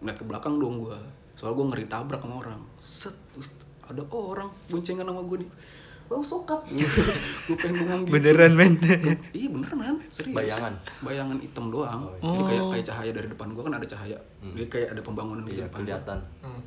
Ngeliat 0.00 0.16
ke 0.16 0.24
belakang 0.24 0.56
dong 0.56 0.80
gua 0.80 0.96
Soalnya 1.36 1.56
gue 1.60 1.66
ngeri 1.72 1.84
tabrak 1.88 2.20
sama 2.24 2.40
orang. 2.40 2.60
Set, 2.80 3.12
ada 3.84 4.00
orang 4.08 4.48
boncengan 4.68 5.04
sama 5.04 5.20
gue 5.28 5.44
nih. 5.44 5.50
Lo 6.08 6.24
sokap. 6.24 6.64
gue 7.46 7.56
pengen 7.60 7.84
ngomong 7.84 8.00
gitu. 8.08 8.12
Beneran 8.16 8.52
men. 8.56 8.74
Iya 9.30 9.48
beneran, 9.52 9.96
serius. 10.08 10.32
Bayangan? 10.34 10.74
Bayangan 11.04 11.36
hitam 11.38 11.68
doang. 11.68 12.08
Oh, 12.18 12.34
Jadi 12.34 12.42
kayak 12.48 12.64
kayak 12.72 12.86
cahaya 12.88 13.10
dari 13.14 13.28
depan 13.28 13.48
gua 13.52 13.62
kan 13.68 13.74
ada 13.76 13.86
cahaya. 13.86 14.18
Jadi 14.42 14.66
kayak 14.66 14.88
ada 14.96 15.02
pembangunan 15.04 15.44
di 15.46 15.54
Iya, 15.54 15.68
depan. 15.68 15.84
kelihatan. 15.84 16.18
Hmm. 16.42 16.60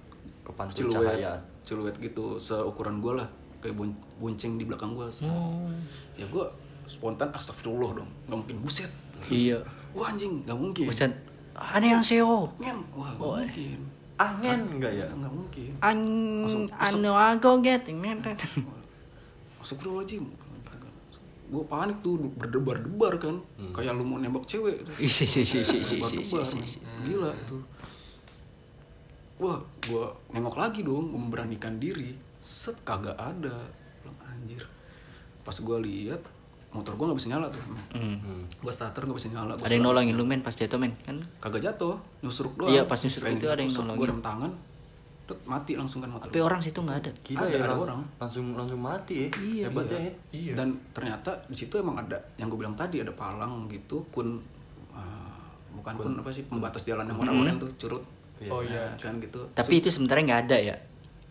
Kepantul 0.45 0.77
Siluet, 0.77 1.17
cahaya. 1.17 1.33
siluet 1.65 1.95
gitu 1.97 2.37
seukuran 2.37 3.01
gua 3.01 3.13
lah. 3.25 3.27
Kayak 3.63 3.79
bon- 3.79 3.95
bonceng 4.19 4.59
di 4.59 4.67
belakang 4.67 4.91
gua. 4.91 5.07
Ya 6.13 6.27
gua 6.27 6.51
spontan 6.83 7.31
astagfirullah 7.31 7.95
dong. 7.95 8.09
Gak 8.27 8.37
mungkin 8.37 8.57
buset. 8.59 8.91
iya. 9.31 9.55
Wah 9.95 10.11
anjing, 10.11 10.43
gak 10.43 10.57
mungkin. 10.57 10.91
Buset. 10.91 11.13
Aneh 11.55 11.89
yang 11.89 12.03
seo. 12.03 12.51
Ngen, 12.59 12.77
wah 12.91 13.07
gak 13.09 13.23
mungkin. 13.47 13.79
Angin 14.13 14.59
enggak 14.69 14.93
ya? 14.93 15.07
Gak 15.07 15.31
mungkin. 15.31 15.71
An 15.79 15.97
anu 16.75 17.11
ago 17.13 17.51
get 17.61 17.87
men. 17.87 18.19
Astagfirullahaladzim. 19.57 20.27
Gue 21.53 21.61
panik 21.69 22.01
tuh 22.01 22.17
berdebar-debar 22.33 23.13
kan. 23.15 23.37
Kayak 23.71 23.93
lu 23.95 24.03
mau 24.03 24.17
nembak 24.17 24.43
cewek. 24.43 24.81
Isi 24.97 25.23
isi 25.23 25.45
isi 25.45 25.61
isi 25.61 25.77
isi 25.79 25.95
isi 25.95 26.01
Berdebar-debar. 26.01 26.65
isi. 26.65 26.79
Gila 27.05 27.29
tuh. 27.45 27.61
Wah, 29.37 29.57
gue 29.79 30.03
nengok 30.31 30.55
lagi 30.55 30.81
dong, 30.81 31.09
gua 31.09 31.19
memberanikan 31.19 31.77
diri. 31.77 32.15
Set 32.43 32.75
kagak 32.83 33.15
ada. 33.15 33.55
Bilang 34.03 34.17
anjir. 34.21 34.59
Pas 35.41 35.55
gue 35.55 35.77
lihat 35.79 36.19
motor 36.73 36.97
gue 36.97 37.05
nggak 37.07 37.19
bisa 37.21 37.29
nyala 37.31 37.47
tuh. 37.47 37.61
Hmm. 37.95 38.17
Hmm. 38.19 38.43
Gue 38.59 38.73
starter 38.75 39.07
nggak 39.07 39.15
bisa 39.15 39.29
nyala. 39.31 39.55
Gua 39.55 39.63
Ada 39.63 39.73
yang 39.73 39.85
nolongin 39.87 40.15
lu 40.19 40.27
men 40.27 40.43
pas 40.43 40.51
jatuh 40.51 40.75
men 40.75 40.91
kan? 41.07 41.23
Kagak 41.39 41.63
jatuh, 41.63 41.95
nyusruk 42.19 42.59
doang. 42.59 42.73
Iya, 42.73 42.83
pas 42.83 42.99
nyusruk 42.99 43.31
itu 43.31 43.47
ada 43.47 43.61
yang 43.63 43.71
Gue 43.71 43.79
nolongin. 43.79 44.09
rem 44.11 44.21
tangan, 44.21 44.51
Tet, 45.23 45.39
mati 45.47 45.79
langsung 45.79 46.03
kan 46.03 46.11
motor. 46.11 46.27
Tapi 46.27 46.43
orang 46.43 46.59
situ 46.59 46.83
nggak 46.83 46.97
ada. 46.99 47.11
Gila 47.23 47.39
Ada- 47.47 47.55
ya 47.55 47.63
ada 47.63 47.75
orang. 47.79 48.01
langsung 48.19 48.45
langsung 48.59 48.81
mati 48.83 49.13
ya. 49.23 49.27
Iya, 49.39 49.65
Hebatnya 49.71 49.95
iya. 49.95 50.03
ya. 50.03 50.13
Iya. 50.35 50.53
Dan 50.59 50.67
ternyata 50.91 51.31
di 51.47 51.55
situ 51.55 51.79
emang 51.79 51.95
ada 51.95 52.19
yang 52.35 52.51
gue 52.51 52.59
bilang 52.59 52.75
tadi 52.75 52.99
ada 52.99 53.15
palang 53.15 53.71
gitu 53.71 54.03
pun 54.11 54.35
uh, 54.91 55.39
bukan 55.71 55.93
pun 55.95 56.11
apa 56.19 56.27
sih 56.27 56.43
pembatas 56.43 56.83
jalan 56.83 57.07
yang 57.07 57.15
orang-orang 57.15 57.55
tuh 57.55 57.71
curut. 57.79 58.03
Oh 58.51 58.59
iya. 58.59 58.91
Nah, 58.91 58.99
kan 58.99 59.15
gitu. 59.23 59.39
Tapi 59.55 59.73
itu 59.79 59.87
sebenarnya 59.87 60.23
nggak 60.27 60.41
ada 60.51 60.57
ya. 60.59 60.75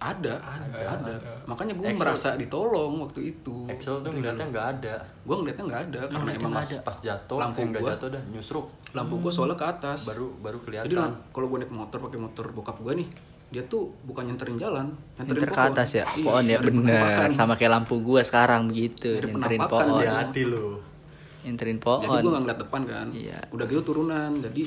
Ada, 0.05 0.35
Ada, 0.37 0.67
ada, 0.69 1.13
ada. 1.13 1.33
Makanya 1.45 1.73
gue 1.73 1.89
merasa 1.93 2.35
ditolong 2.35 2.93
waktu 3.01 3.21
itu. 3.31 3.67
Excel 3.67 4.01
tuh 4.01 4.11
ngeliatnya 4.11 4.47
nggak 4.49 4.67
ada. 4.73 4.95
Gue 5.23 5.37
ngeliatnya 5.37 5.65
nggak 5.65 5.83
ada 5.85 6.01
karena 6.07 6.31
emang 6.33 6.53
ada. 6.57 6.77
pas 6.81 6.97
jatuh, 6.99 7.39
Lampu 7.39 7.61
gua. 7.69 7.91
jatuh 7.91 8.09
dah 8.11 8.23
nyusruk. 8.29 8.67
lampu 8.91 9.15
gue 9.19 9.31
soalnya 9.31 9.55
ke 9.55 9.67
atas. 9.67 10.05
Baru 10.05 10.35
baru 10.37 10.59
kelihatan. 10.61 10.87
Jadi 10.87 10.97
kalau 11.29 11.47
gue 11.47 11.59
naik 11.61 11.73
motor 11.73 11.99
pakai 12.01 12.19
motor 12.19 12.45
bokap 12.51 12.77
gue 12.79 12.93
nih, 12.95 13.09
dia 13.49 13.63
tuh 13.65 13.93
bukan 14.03 14.25
nyenterin 14.25 14.57
jalan, 14.57 14.87
nyenterin 15.15 15.39
Nyenter 15.39 15.49
ke 15.49 15.57
pohon. 15.57 15.73
atas 15.73 15.89
ya. 15.93 16.05
Iya, 16.11 16.25
Pohon 16.25 16.45
ya 16.45 16.59
bener. 16.59 16.73
penampakan. 16.99 17.31
Sama 17.33 17.55
kayak 17.55 17.73
lampu 17.73 17.95
gua 17.99 18.21
sekarang 18.21 18.63
begitu. 18.67 19.17
Nyenterin 19.19 19.61
pohon. 19.63 19.97
dia. 19.99 20.13
hati 20.19 20.43
lu. 20.45 20.81
Nyenterin 21.43 21.75
Jadi 21.75 21.85
pohon. 21.85 22.21
gue 22.21 22.31
nggak 22.31 22.43
ngeliat 22.45 22.61
depan 22.61 22.81
kan. 22.85 23.07
Iya. 23.11 23.39
Udah 23.49 23.65
gitu 23.67 23.83
turunan, 23.83 24.31
jadi 24.39 24.63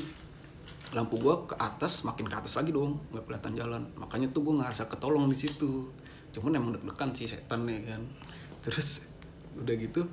lampu 0.88 1.16
gue 1.16 1.34
ke 1.46 1.54
atas, 1.56 2.02
makin 2.02 2.24
ke 2.24 2.36
atas 2.36 2.54
lagi 2.54 2.70
dong, 2.70 3.02
nggak 3.10 3.24
kelihatan 3.24 3.52
jalan. 3.54 3.82
Makanya 3.96 4.30
tuh 4.30 4.42
gue 4.42 4.54
ngerasa 4.54 4.86
ketolong 4.86 5.26
di 5.26 5.36
situ. 5.36 5.90
Cuman 6.30 6.52
emang 6.52 6.70
deg-degan 6.72 7.10
sih 7.10 7.26
setan 7.26 7.64
nih 7.64 7.82
kan. 7.84 8.02
Terus 8.62 9.02
udah 9.56 9.74
gitu, 9.74 10.04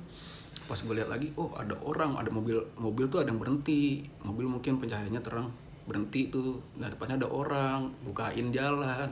pas 0.64 0.74
gue 0.74 0.94
lihat 0.94 1.06
lagi, 1.06 1.30
oh 1.34 1.52
ada 1.52 1.76
orang, 1.78 2.16
ada 2.16 2.28
mobil, 2.28 2.58
mobil 2.74 3.06
tuh 3.06 3.20
ada 3.20 3.28
yang 3.28 3.38
berhenti. 3.38 4.02
Mobil 4.20 4.46
mungkin 4.46 4.78
pencahayaannya 4.78 5.20
terang, 5.20 5.52
berhenti 5.84 6.26
tuh. 6.28 6.58
Nah 6.74 6.88
depannya 6.88 7.20
ada 7.20 7.28
orang, 7.28 7.92
bukain 8.02 8.50
jalan. 8.50 9.10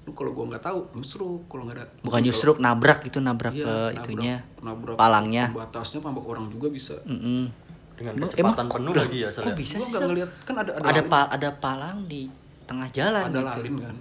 Lu 0.00 0.12
kalau 0.12 0.30
gue 0.30 0.44
nggak 0.46 0.62
tahu, 0.62 0.94
nyusruk 0.94 1.44
kalau 1.46 1.64
nggak 1.64 1.76
ada. 1.76 1.86
Bukan 2.00 2.20
nyusruk 2.22 2.56
nabrak 2.56 3.02
itu 3.02 3.18
nabrak 3.18 3.52
Iya, 3.52 3.64
ke 3.64 3.68
nabrak- 3.68 3.96
itunya. 3.98 4.36
nabrak 4.60 4.96
palangnya. 4.96 5.44
Pembatasnya 5.48 5.98
pambak 5.98 6.24
orang 6.24 6.46
juga 6.48 6.68
bisa. 6.68 6.96
Mm-mm. 7.04 7.50
Dengan 8.00 8.14
Emang- 8.16 8.30
kecepatan 8.30 8.56
emang 8.56 8.72
penuh 8.72 8.94
lagi 8.96 9.18
ya 9.18 9.28
Kok 9.28 9.34
soalnya. 9.36 9.54
bisa 9.54 9.76
sih? 9.76 9.92
ngeliat 9.92 10.30
kan 10.40 10.54
ada 10.56 10.70
ada, 10.72 10.88
ada 10.88 11.02
pa- 11.04 11.28
ada 11.28 11.48
palang 11.54 11.98
di 12.04 12.32
tengah 12.64 12.88
jalan 12.88 13.22
ada 13.22 13.34
gitu. 13.34 13.44
lalin 13.46 13.74
kan 13.78 13.96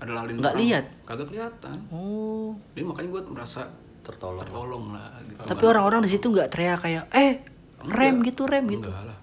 ada 0.00 0.12
lalin 0.16 0.34
Nggak 0.36 0.54
lihat? 0.56 0.84
kagak 1.04 1.26
kelihatan 1.28 1.76
Oh. 1.88 2.58
jadi 2.72 2.82
makanya 2.82 3.08
gue 3.08 3.22
merasa 3.30 3.62
Tertolong. 4.00 4.42
tertolong 4.42 4.84
lah 4.90 5.14
gitu 5.22 5.38
Tapi 5.40 5.62
orang-orang 5.64 6.00
di 6.02 6.10
situ 6.10 6.26
nggak 6.26 6.48
teriak 6.48 6.80
kayak 6.80 7.04
eh 7.12 7.44
rem 7.82 8.18
gitu 8.20 8.42
rem 8.44 8.66
gitu. 8.66 8.82
enggak 8.82 9.06
lah 9.06 9.18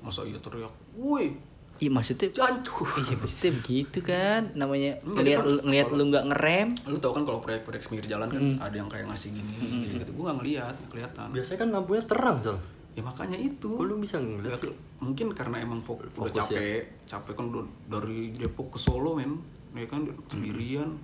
masa 0.00 0.20
iya 0.22 0.36
teriak 0.36 0.68
woi 0.94 1.54
Iya 1.76 1.90
maksudnya 1.90 2.30
jancu 2.32 2.86
Iya 2.96 3.16
maksudnya 3.16 3.50
begitu 3.56 3.98
kan 4.00 4.46
namanya 4.54 4.94
ngelihat 5.04 5.42
ngelihat 5.60 5.88
lu 5.90 6.06
nggak 6.06 6.24
ngerem 6.28 6.68
lu 6.84 6.96
tau 6.96 7.10
kan 7.12 7.22
kalau 7.22 7.38
proyek-proyek 7.38 7.82
pinggir 7.84 8.06
jalan 8.08 8.26
kan 8.28 8.42
ada 8.60 8.74
yang 8.74 8.86
kayak 8.86 9.06
ngasih 9.06 9.30
gini 9.30 9.54
gitu 9.84 9.98
gitu 9.98 10.10
gue 10.10 10.24
nggak 10.24 10.38
ngeliat 10.38 10.70
nggak 10.72 10.90
kelihatan 10.90 11.26
Biasanya 11.30 11.58
kan 11.58 11.68
lampunya 11.70 12.02
terang, 12.04 12.36
Sol. 12.40 12.58
Ya 12.94 13.02
makanya 13.02 13.34
itu. 13.36 13.70
Kok 13.70 13.84
lu 13.84 13.98
bisa 13.98 14.16
ngeliat 14.16 14.56
Ya, 14.56 14.70
mungkin 15.00 15.26
karena 15.30 15.58
emang 15.58 15.80
fok- 15.80 16.00
udah 16.00 16.30
Fokus 16.30 16.30
ya? 16.30 16.42
capek 16.46 16.80
capek 17.04 17.32
kan 17.34 17.44
udah 17.46 17.62
dari 17.90 18.32
Depok 18.32 18.70
ke 18.70 18.78
Solo 18.78 19.14
men. 19.14 19.38
Ya 19.72 19.84
kan 19.84 20.02
sendirian. 20.28 20.94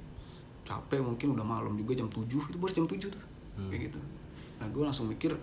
Capek 0.63 1.01
mungkin 1.01 1.35
udah 1.35 1.43
malam 1.43 1.75
juga 1.75 1.93
jam 1.93 2.07
7 2.07 2.23
itu 2.31 2.57
baru 2.57 2.71
jam 2.73 2.87
7 2.87 3.11
tuh 3.11 3.23
kayak 3.67 3.91
gitu. 3.91 3.99
Nah 4.57 4.67
gue 4.67 4.81
langsung 4.81 5.05
mikir 5.05 5.35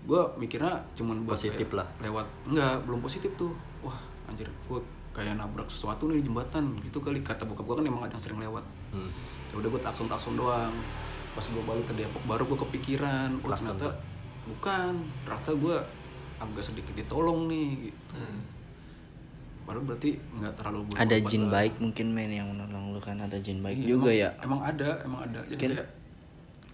gue 0.00 0.20
mikirnya 0.36 0.80
cuman 0.94 1.24
buat 1.24 1.36
Positif 1.36 1.66
kayak 1.66 1.76
lah. 1.76 1.86
lewat 1.98 2.26
enggak 2.44 2.74
belum 2.84 3.00
positif 3.00 3.32
tuh. 3.34 3.52
Wah 3.80 3.96
anjir 4.26 4.46
gue 4.46 4.78
kayak 5.10 5.34
nabrak 5.34 5.66
sesuatu 5.66 6.06
nih 6.06 6.20
di 6.20 6.28
jembatan 6.28 6.76
gitu 6.78 7.00
kali. 7.00 7.20
Kata 7.20 7.42
bokap 7.42 7.64
gue 7.64 7.76
kan 7.76 7.86
emang 7.86 8.02
ada 8.02 8.12
yang 8.12 8.22
sering 8.22 8.38
lewat. 8.38 8.64
Hmm. 8.92 9.08
ya 9.48 9.54
udah 9.56 9.68
gue 9.68 9.80
takson 9.80 10.06
takson 10.06 10.36
doang. 10.36 10.70
Pas 11.32 11.42
gue 11.42 11.62
balik 11.64 11.88
ke 11.88 11.94
Depok 11.96 12.22
baru 12.24 12.44
gue 12.44 12.58
kepikiran 12.60 13.40
oh 13.40 13.48
ternyata. 13.50 13.96
Bukan 14.50 14.92
ternyata 15.22 15.52
gue 15.52 15.76
agak 16.38 16.62
sedikit 16.64 16.94
ditolong 16.94 17.46
nih 17.46 17.68
gitu 17.86 18.12
Hmm. 18.12 18.40
baru 19.62 19.80
berarti 19.82 20.10
nggak 20.32 20.54
terlalu 20.54 20.78
ada 20.90 20.90
berkorban 21.14 21.28
jin 21.28 21.42
lah. 21.42 21.50
baik 21.54 21.74
mungkin 21.78 22.06
men 22.10 22.30
yang 22.32 22.48
menolong 22.48 22.90
lu 22.90 22.98
kan 22.98 23.16
ada 23.16 23.38
jin 23.38 23.60
baik 23.60 23.78
Iya, 23.78 23.86
juga 23.88 24.08
emang- 24.08 24.18
ya 24.18 24.28
emang 24.42 24.60
ada 24.64 24.88
emang 25.00 25.20
ada 25.22 25.40
jadi 25.42 25.54
Mungkin- 25.54 25.72
kayak 25.72 25.88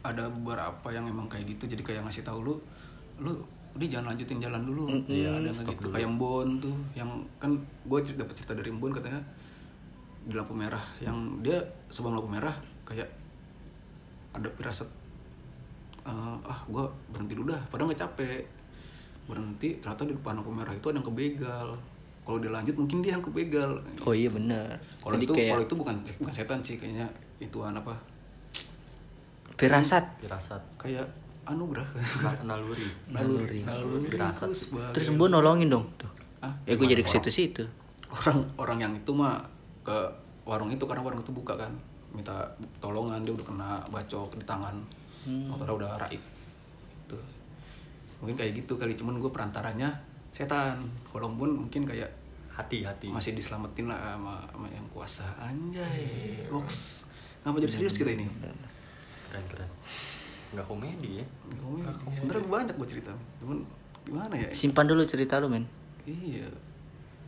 ada 0.03 0.23
beberapa 0.31 0.89
yang 0.89 1.05
emang 1.05 1.27
kayak 1.27 1.45
gitu 1.49 1.65
jadi 1.67 1.83
kayak 1.83 2.03
ngasih 2.03 2.23
tahu 2.23 2.39
lu 2.43 2.55
lu 3.19 3.33
udah 3.75 3.87
jangan 3.87 4.07
lanjutin 4.11 4.39
jalan 4.39 4.63
dulu 4.63 4.89
Iya, 5.05 5.29
ada 5.31 5.45
yang 5.45 5.53
stop 5.53 5.61
kayak 5.63 5.75
gitu 5.75 5.85
dulu. 5.85 5.95
kayak 5.95 6.09
Mbon 6.11 6.49
tuh 6.59 6.77
yang 6.95 7.11
kan 7.37 7.51
gue 7.59 7.99
dapat 8.15 8.33
cerita 8.33 8.53
dari 8.55 8.71
Mbon 8.71 8.91
katanya 8.91 9.21
di 10.23 10.33
lampu 10.33 10.55
merah 10.55 10.83
yang 10.99 11.17
dia 11.39 11.59
sebelum 11.87 12.17
lampu 12.17 12.31
merah 12.31 12.57
kayak 12.83 13.07
ada 14.33 14.49
firasat 14.51 14.89
eh, 16.07 16.37
ah 16.47 16.61
gue 16.65 16.85
berhenti 17.11 17.35
dulu 17.35 17.51
dah 17.51 17.63
padahal 17.69 17.91
nggak 17.91 18.03
capek. 18.07 18.43
Berhenti 19.27 19.83
ternyata 19.83 20.07
di 20.07 20.15
depan 20.15 20.39
lampu 20.39 20.55
merah 20.55 20.71
itu 20.71 20.87
ada 20.87 21.03
yang 21.03 21.07
kebegal. 21.07 21.69
Kalau 22.27 22.39
dia 22.43 22.51
lanjut 22.51 22.75
mungkin 22.75 23.03
dia 23.03 23.15
yang 23.19 23.23
kebegal. 23.23 23.83
Oh 24.03 24.15
iya 24.15 24.31
bener 24.31 24.79
kalau 25.03 25.19
itu 25.19 25.31
kayak 25.35 25.51
kalau 25.55 25.63
itu 25.63 25.75
bukan 25.79 25.95
bukan 26.23 26.33
setan 26.35 26.59
sih 26.63 26.75
kayaknya 26.79 27.07
ituan 27.39 27.75
apa? 27.75 27.95
Firasat. 29.57 30.05
Firasat. 30.21 30.63
kayak 30.77 31.07
anugerah. 31.47 31.87
Na- 32.23 32.55
Naluri. 32.55 32.91
naluri. 33.09 33.63
Naluri 33.63 34.11
Firasat. 34.11 34.51
terus 34.91 35.07
mbok 35.15 35.31
nolongin 35.31 35.71
dong 35.71 35.87
tuh. 35.97 36.11
Ah, 36.43 36.53
ya 36.69 36.75
gue 36.77 36.87
jadi 36.87 37.01
ke 37.03 37.11
situ 37.11 37.31
situ 37.33 37.65
orang 38.07 38.39
orang 38.61 38.79
yang 38.79 38.93
itu 38.95 39.11
mah 39.11 39.41
ke 39.83 39.97
warung 40.47 40.71
itu 40.71 40.85
karena 40.87 41.03
warung 41.03 41.23
itu 41.23 41.33
buka 41.35 41.55
kan. 41.55 41.73
Minta 42.15 42.47
tolongan 42.79 43.23
dia 43.23 43.33
udah 43.35 43.47
kena 43.47 43.71
bacok 43.91 44.35
di 44.39 44.45
tangan 44.47 44.75
Hmm. 45.27 45.51
motornya 45.51 45.75
udah 45.77 45.91
raib. 46.01 46.23
Tuh 47.07 47.23
mungkin 48.17 48.35
kayak 48.35 48.57
gitu 48.57 48.79
kali 48.79 48.95
cuman 48.95 49.19
gue 49.19 49.29
perantaranya 49.29 49.91
setan. 50.31 50.87
Kalau 51.05 51.29
pun 51.31 51.67
mungkin 51.67 51.83
kayak 51.83 52.09
hati-hati 52.49 53.13
masih 53.13 53.37
diselamatin 53.37 53.91
lah 53.91 54.17
sama, 54.17 54.41
sama 54.49 54.67
yang 54.71 54.87
kuasa. 54.89 55.27
Anjay 55.37 56.47
goks. 56.49 57.05
Ngapa 57.45 57.61
jadi 57.61 57.73
serius 57.73 57.95
kita 57.95 58.15
ini? 58.15 58.25
Keren 59.29 59.45
keren. 59.51 59.69
Nggak 60.57 60.67
komedi 60.67 61.21
ya? 61.21 61.27
Sebenarnya 62.09 62.47
banyak 62.47 62.75
gue 62.75 62.89
cerita. 62.89 63.13
Cuman 63.43 63.61
gimana 64.07 64.35
ya? 64.35 64.49
Simpan 64.55 64.87
dulu 64.87 65.03
cerita 65.05 65.37
lu, 65.37 65.51
men. 65.51 65.67
iya. 66.07 66.47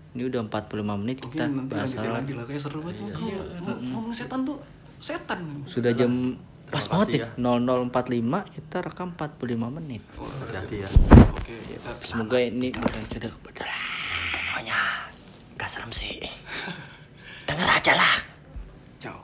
Ini 0.09 0.24
udah 0.24 0.40
45 0.49 1.03
menit 1.05 1.20
mungkin 1.20 1.36
kita 1.36 1.44
nanti 1.46 1.74
bahas 1.76 1.92
horor. 1.92 2.14
lagi 2.16 2.32
lah 2.32 2.44
kayak 2.49 2.62
seru 2.62 2.80
banget. 2.80 2.96
Iya, 2.99 3.12
Kalau 3.12 3.44
ngomong- 3.61 3.82
ngomong 3.92 4.14
setan 4.16 4.40
tuh 4.42 4.59
setan. 4.99 5.40
Sudah 5.68 5.92
jam 5.92 6.34
pas 6.68 6.84
banget 6.84 7.06
nih 7.08 7.22
0045 7.40 8.54
kita 8.54 8.76
rekam 8.84 9.08
45 9.16 9.76
menit. 9.80 10.02
hati-hati 10.16 10.76
ya. 10.84 10.88
Oke 11.32 11.54
kita 11.64 11.88
Semoga 11.90 12.36
ini 12.38 12.68
bukan 12.76 13.02
cerita 13.08 13.28
kebetulan. 13.32 13.80
pokoknya 14.52 14.78
nggak 15.56 15.68
serem 15.70 15.92
sih. 15.92 16.20
Denger 17.48 17.68
aja 17.68 17.92
lah. 17.96 18.16
Ciao. 19.00 19.18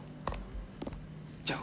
Ciao 1.44 1.60